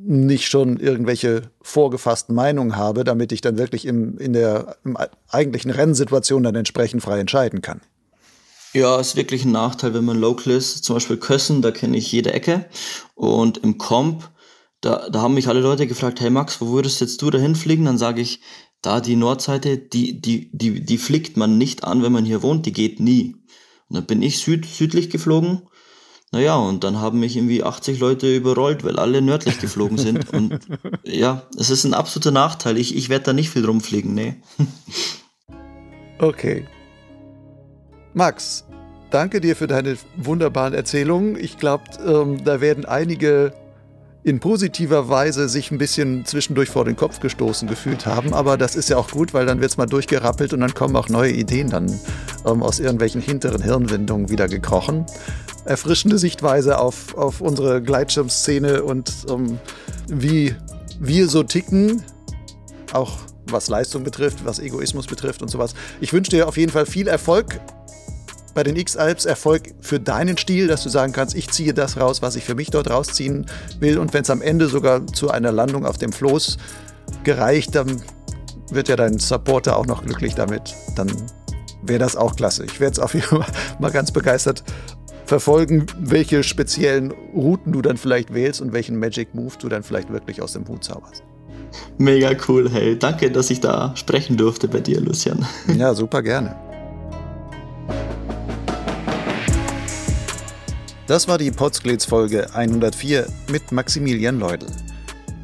nicht 0.05 0.47
schon 0.47 0.77
irgendwelche 0.77 1.43
vorgefassten 1.61 2.35
Meinungen 2.35 2.75
habe, 2.75 3.03
damit 3.03 3.31
ich 3.31 3.41
dann 3.41 3.57
wirklich 3.57 3.85
im, 3.85 4.17
in 4.17 4.33
der 4.33 4.75
im 4.83 4.97
eigentlichen 5.29 5.71
Rennsituation 5.71 6.43
dann 6.43 6.55
entsprechend 6.55 7.03
frei 7.03 7.19
entscheiden 7.19 7.61
kann. 7.61 7.81
Ja, 8.73 8.99
ist 8.99 9.15
wirklich 9.15 9.45
ein 9.45 9.51
Nachteil, 9.51 9.93
wenn 9.93 10.03
man 10.03 10.17
local 10.17 10.51
ist. 10.51 10.83
Zum 10.83 10.95
Beispiel 10.95 11.17
Kössen, 11.17 11.61
da 11.61 11.69
kenne 11.69 11.95
ich 11.95 12.11
jede 12.11 12.33
Ecke. 12.33 12.65
Und 13.13 13.59
im 13.59 13.77
Comp 13.77 14.29
da, 14.83 15.07
da 15.09 15.21
haben 15.21 15.33
mich 15.33 15.47
alle 15.47 15.61
Leute 15.61 15.87
gefragt, 15.87 16.19
hey 16.19 16.29
Max, 16.29 16.59
wo 16.59 16.73
würdest 16.73 16.99
jetzt 16.99 17.21
du 17.21 17.29
dahin 17.29 17.55
fliegen? 17.55 17.85
Dann 17.85 17.97
sage 17.97 18.21
ich, 18.21 18.41
da 18.81 18.99
die 18.99 19.15
Nordseite, 19.15 19.77
die, 19.77 20.19
die, 20.19 20.49
die, 20.51 20.83
die 20.83 20.97
fliegt 20.97 21.37
man 21.37 21.57
nicht 21.57 21.85
an, 21.85 22.03
wenn 22.03 22.11
man 22.11 22.25
hier 22.25 22.43
wohnt, 22.43 22.65
die 22.65 22.73
geht 22.73 22.99
nie. 22.99 23.37
Und 23.87 23.95
dann 23.95 24.05
bin 24.05 24.21
ich 24.21 24.39
süd, 24.39 24.65
südlich 24.65 25.09
geflogen. 25.09 25.61
Naja, 26.33 26.55
und 26.55 26.83
dann 26.83 26.99
haben 26.99 27.19
mich 27.19 27.37
irgendwie 27.37 27.63
80 27.63 27.99
Leute 27.99 28.35
überrollt, 28.35 28.83
weil 28.83 28.99
alle 28.99 29.21
nördlich 29.21 29.59
geflogen 29.59 29.97
sind. 29.97 30.29
Und 30.33 30.59
ja, 31.03 31.43
es 31.57 31.69
ist 31.69 31.83
ein 31.83 31.93
absoluter 31.93 32.31
Nachteil. 32.31 32.77
Ich, 32.77 32.95
ich 32.95 33.09
werde 33.09 33.25
da 33.25 33.33
nicht 33.33 33.51
viel 33.51 33.65
rumfliegen, 33.65 34.13
nee. 34.13 34.35
Okay. 36.19 36.65
Max, 38.13 38.65
danke 39.09 39.41
dir 39.41 39.55
für 39.55 39.67
deine 39.67 39.97
wunderbaren 40.15 40.73
Erzählungen. 40.73 41.37
Ich 41.37 41.57
glaube, 41.57 41.83
ähm, 42.05 42.43
da 42.45 42.61
werden 42.61 42.85
einige 42.85 43.53
in 44.23 44.39
positiver 44.39 45.09
Weise 45.09 45.49
sich 45.49 45.71
ein 45.71 45.77
bisschen 45.77 46.25
zwischendurch 46.25 46.69
vor 46.69 46.85
den 46.85 46.95
Kopf 46.95 47.19
gestoßen 47.19 47.67
gefühlt 47.67 48.05
haben. 48.05 48.33
Aber 48.33 48.57
das 48.57 48.75
ist 48.75 48.89
ja 48.89 48.97
auch 48.97 49.11
gut, 49.11 49.33
weil 49.33 49.45
dann 49.45 49.59
wird 49.59 49.71
es 49.71 49.77
mal 49.77 49.85
durchgerappelt 49.85 50.53
und 50.53 50.61
dann 50.61 50.73
kommen 50.73 50.95
auch 50.95 51.09
neue 51.09 51.31
Ideen 51.31 51.69
dann 51.69 51.99
ähm, 52.45 52.63
aus 52.63 52.79
irgendwelchen 52.79 53.21
hinteren 53.21 53.61
Hirnwindungen 53.61 54.29
wieder 54.29 54.47
gekrochen. 54.47 55.05
Erfrischende 55.65 56.17
Sichtweise 56.17 56.79
auf, 56.79 57.15
auf 57.17 57.41
unsere 57.41 57.81
Gleitschirmszene 57.81 58.83
und 58.83 59.11
ähm, 59.29 59.59
wie 60.07 60.55
wir 60.99 61.27
so 61.27 61.43
ticken, 61.43 62.01
auch 62.93 63.17
was 63.47 63.67
Leistung 63.67 64.03
betrifft, 64.03 64.45
was 64.45 64.59
Egoismus 64.59 65.07
betrifft 65.07 65.41
und 65.41 65.49
sowas. 65.49 65.73
Ich 65.99 66.13
wünsche 66.13 66.31
dir 66.31 66.47
auf 66.47 66.55
jeden 66.55 66.71
Fall 66.71 66.85
viel 66.85 67.07
Erfolg 67.07 67.59
bei 68.53 68.63
den 68.63 68.75
X-Alps 68.75 69.25
Erfolg 69.25 69.73
für 69.81 69.99
deinen 69.99 70.37
Stil, 70.37 70.67
dass 70.67 70.83
du 70.83 70.89
sagen 70.89 71.13
kannst, 71.13 71.35
ich 71.35 71.49
ziehe 71.49 71.73
das 71.73 71.97
raus, 71.97 72.21
was 72.21 72.35
ich 72.35 72.43
für 72.43 72.55
mich 72.55 72.69
dort 72.69 72.89
rausziehen 72.89 73.45
will. 73.79 73.97
Und 73.97 74.13
wenn 74.13 74.23
es 74.23 74.29
am 74.29 74.41
Ende 74.41 74.67
sogar 74.67 75.05
zu 75.07 75.31
einer 75.31 75.51
Landung 75.51 75.85
auf 75.85 75.97
dem 75.97 76.11
Floß 76.11 76.57
gereicht, 77.23 77.75
dann 77.75 78.01
wird 78.71 78.87
ja 78.89 78.95
dein 78.95 79.19
Supporter 79.19 79.77
auch 79.77 79.85
noch 79.85 80.03
glücklich 80.03 80.35
damit. 80.35 80.73
Dann 80.95 81.11
wäre 81.81 81.99
das 81.99 82.15
auch 82.15 82.35
klasse. 82.35 82.65
Ich 82.65 82.79
werde 82.79 82.93
es 82.93 82.99
auf 82.99 83.13
jeden 83.13 83.27
Fall 83.27 83.45
mal 83.79 83.91
ganz 83.91 84.11
begeistert 84.11 84.63
verfolgen, 85.25 85.85
welche 85.99 86.43
speziellen 86.43 87.11
Routen 87.33 87.71
du 87.71 87.81
dann 87.81 87.97
vielleicht 87.97 88.33
wählst 88.33 88.61
und 88.61 88.73
welchen 88.73 88.97
Magic 88.99 89.33
Move 89.33 89.53
du 89.59 89.69
dann 89.69 89.83
vielleicht 89.83 90.11
wirklich 90.11 90.41
aus 90.41 90.53
dem 90.53 90.67
Hut 90.67 90.83
zauberst. 90.83 91.23
Mega 91.97 92.31
cool, 92.47 92.69
hey. 92.69 92.97
Danke, 92.99 93.31
dass 93.31 93.49
ich 93.49 93.59
da 93.59 93.95
sprechen 93.95 94.37
durfte 94.37 94.67
bei 94.67 94.79
dir, 94.79 95.01
Lucian. 95.01 95.45
Ja, 95.75 95.93
super 95.93 96.21
gerne. 96.21 96.55
Das 101.05 101.27
war 101.27 101.37
die 101.37 101.51
Potsglitz 101.51 102.05
Folge 102.05 102.47
104 102.55 103.27
mit 103.49 103.73
Maximilian 103.73 104.39
Leudel. 104.39 104.69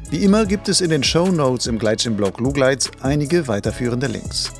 Wie 0.08 0.24
immer 0.24 0.46
gibt 0.46 0.70
es 0.70 0.80
in 0.80 0.88
den 0.88 1.02
Show 1.02 1.26
Notes 1.26 1.66
im 1.66 1.78
Gleitschirmblog 1.78 2.40
Lugleitz 2.40 2.90
einige 3.02 3.46
weiterführende 3.46 4.06
Links. 4.06 4.50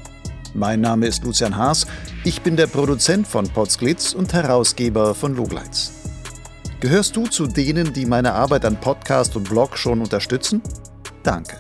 Mein 0.52 0.82
Name 0.82 1.06
ist 1.06 1.24
Lucian 1.24 1.56
Haas, 1.56 1.86
ich 2.24 2.42
bin 2.42 2.54
der 2.54 2.66
Produzent 2.66 3.26
von 3.26 3.48
Potsglitz 3.48 4.12
und 4.12 4.34
Herausgeber 4.34 5.14
von 5.14 5.34
Lugleitz. 5.34 5.90
Gehörst 6.80 7.16
du 7.16 7.26
zu 7.28 7.46
denen, 7.46 7.94
die 7.94 8.04
meine 8.04 8.34
Arbeit 8.34 8.66
an 8.66 8.78
Podcast 8.78 9.36
und 9.36 9.48
Blog 9.48 9.78
schon 9.78 10.02
unterstützen? 10.02 10.60
Danke. 11.22 11.56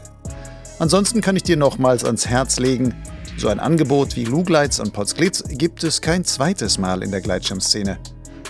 Ansonsten 0.78 1.22
kann 1.22 1.36
ich 1.36 1.44
dir 1.44 1.56
nochmals 1.56 2.04
ans 2.04 2.26
Herz 2.26 2.58
legen, 2.58 2.94
so 3.38 3.48
ein 3.48 3.58
Angebot 3.58 4.16
wie 4.16 4.24
Lugleitz 4.26 4.80
und 4.80 4.92
Potsglitz 4.92 5.42
gibt 5.48 5.82
es 5.82 6.02
kein 6.02 6.26
zweites 6.26 6.76
Mal 6.76 7.02
in 7.02 7.10
der 7.10 7.22
Gleitschirmszene. 7.22 7.98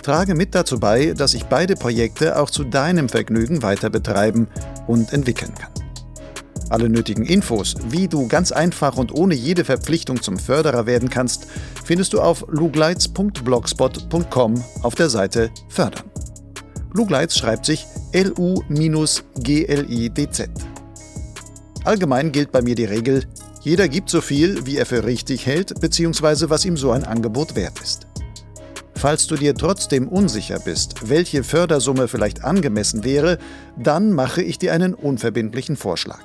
Trage 0.01 0.35
mit 0.35 0.55
dazu 0.55 0.79
bei, 0.79 1.13
dass 1.13 1.33
ich 1.33 1.43
beide 1.45 1.75
Projekte 1.75 2.39
auch 2.39 2.49
zu 2.49 2.63
deinem 2.63 3.09
Vergnügen 3.09 3.61
weiter 3.61 3.89
betreiben 3.89 4.47
und 4.87 5.11
entwickeln 5.13 5.53
kann. 5.55 5.71
Alle 6.69 6.87
nötigen 6.89 7.25
Infos, 7.25 7.75
wie 7.89 8.07
du 8.07 8.27
ganz 8.27 8.53
einfach 8.53 8.97
und 8.97 9.13
ohne 9.13 9.35
jede 9.35 9.65
Verpflichtung 9.65 10.21
zum 10.21 10.37
Förderer 10.37 10.85
werden 10.85 11.09
kannst, 11.09 11.47
findest 11.83 12.13
du 12.13 12.21
auf 12.21 12.45
lugleitz.blogspot.com 12.47 14.63
auf 14.81 14.95
der 14.95 15.09
Seite 15.09 15.51
Fördern. 15.67 16.09
Lugleitz 16.93 17.37
schreibt 17.37 17.65
sich 17.65 17.85
L-U-G-L-I-D-Z. 18.13 18.61
Allgemein 21.83 22.31
gilt 22.31 22.51
bei 22.51 22.61
mir 22.61 22.75
die 22.75 22.85
Regel, 22.85 23.25
jeder 23.61 23.87
gibt 23.87 24.09
so 24.09 24.21
viel, 24.21 24.65
wie 24.65 24.77
er 24.77 24.85
für 24.85 25.03
richtig 25.03 25.45
hält, 25.45 25.79
bzw. 25.79 26.49
was 26.49 26.65
ihm 26.65 26.77
so 26.77 26.91
ein 26.91 27.03
Angebot 27.03 27.55
wert 27.55 27.79
ist. 27.79 28.10
Falls 29.01 29.25
du 29.25 29.35
dir 29.35 29.55
trotzdem 29.55 30.07
unsicher 30.07 30.59
bist, 30.59 31.09
welche 31.09 31.43
Fördersumme 31.43 32.07
vielleicht 32.07 32.43
angemessen 32.43 33.03
wäre, 33.03 33.39
dann 33.75 34.11
mache 34.11 34.43
ich 34.43 34.59
dir 34.59 34.73
einen 34.73 34.93
unverbindlichen 34.93 35.75
Vorschlag. 35.75 36.21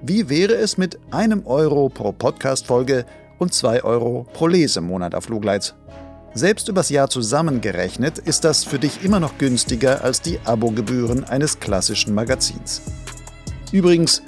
Wie 0.00 0.30
wäre 0.30 0.54
es 0.54 0.78
mit 0.78 0.98
einem 1.10 1.44
Euro 1.44 1.90
pro 1.90 2.12
Podcast-Folge 2.12 3.04
und 3.38 3.52
zwei 3.52 3.84
Euro 3.84 4.26
pro 4.32 4.46
Lesemonat 4.46 5.14
auf 5.14 5.28
Lugleitz? 5.28 5.74
Selbst 6.32 6.70
übers 6.70 6.88
Jahr 6.88 7.10
zusammengerechnet 7.10 8.16
ist 8.16 8.44
das 8.44 8.64
für 8.64 8.78
dich 8.78 9.04
immer 9.04 9.20
noch 9.20 9.36
günstiger 9.36 10.02
als 10.02 10.22
die 10.22 10.40
Abogebühren 10.46 11.24
eines 11.24 11.60
klassischen 11.60 12.14
Magazins. 12.14 12.80
Übrigens, 13.70 14.22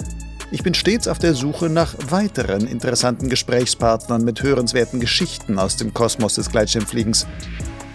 ich 0.51 0.63
bin 0.63 0.73
stets 0.73 1.07
auf 1.07 1.19
der 1.19 1.33
Suche 1.33 1.69
nach 1.69 1.95
weiteren 2.09 2.67
interessanten 2.67 3.29
Gesprächspartnern 3.29 4.23
mit 4.23 4.41
hörenswerten 4.41 4.99
Geschichten 4.99 5.59
aus 5.59 5.77
dem 5.77 5.93
Kosmos 5.93 6.35
des 6.35 6.51
Gleitschirmfliegens. 6.51 7.27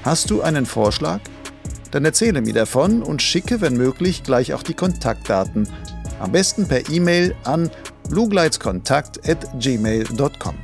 Hast 0.02 0.30
du 0.30 0.42
einen 0.42 0.66
Vorschlag? 0.66 1.20
Dann 1.90 2.04
erzähle 2.04 2.40
mir 2.40 2.54
davon 2.54 3.02
und 3.02 3.22
schicke, 3.22 3.60
wenn 3.60 3.76
möglich, 3.76 4.22
gleich 4.22 4.54
auch 4.54 4.62
die 4.62 4.74
Kontaktdaten. 4.74 5.68
Am 6.20 6.30
besten 6.32 6.68
per 6.68 6.88
E-Mail 6.90 7.34
an 7.44 7.70
lugleitskontakt@gmail.com. 8.10 10.54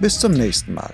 Bis 0.00 0.20
zum 0.20 0.32
nächsten 0.32 0.74
Mal. 0.74 0.92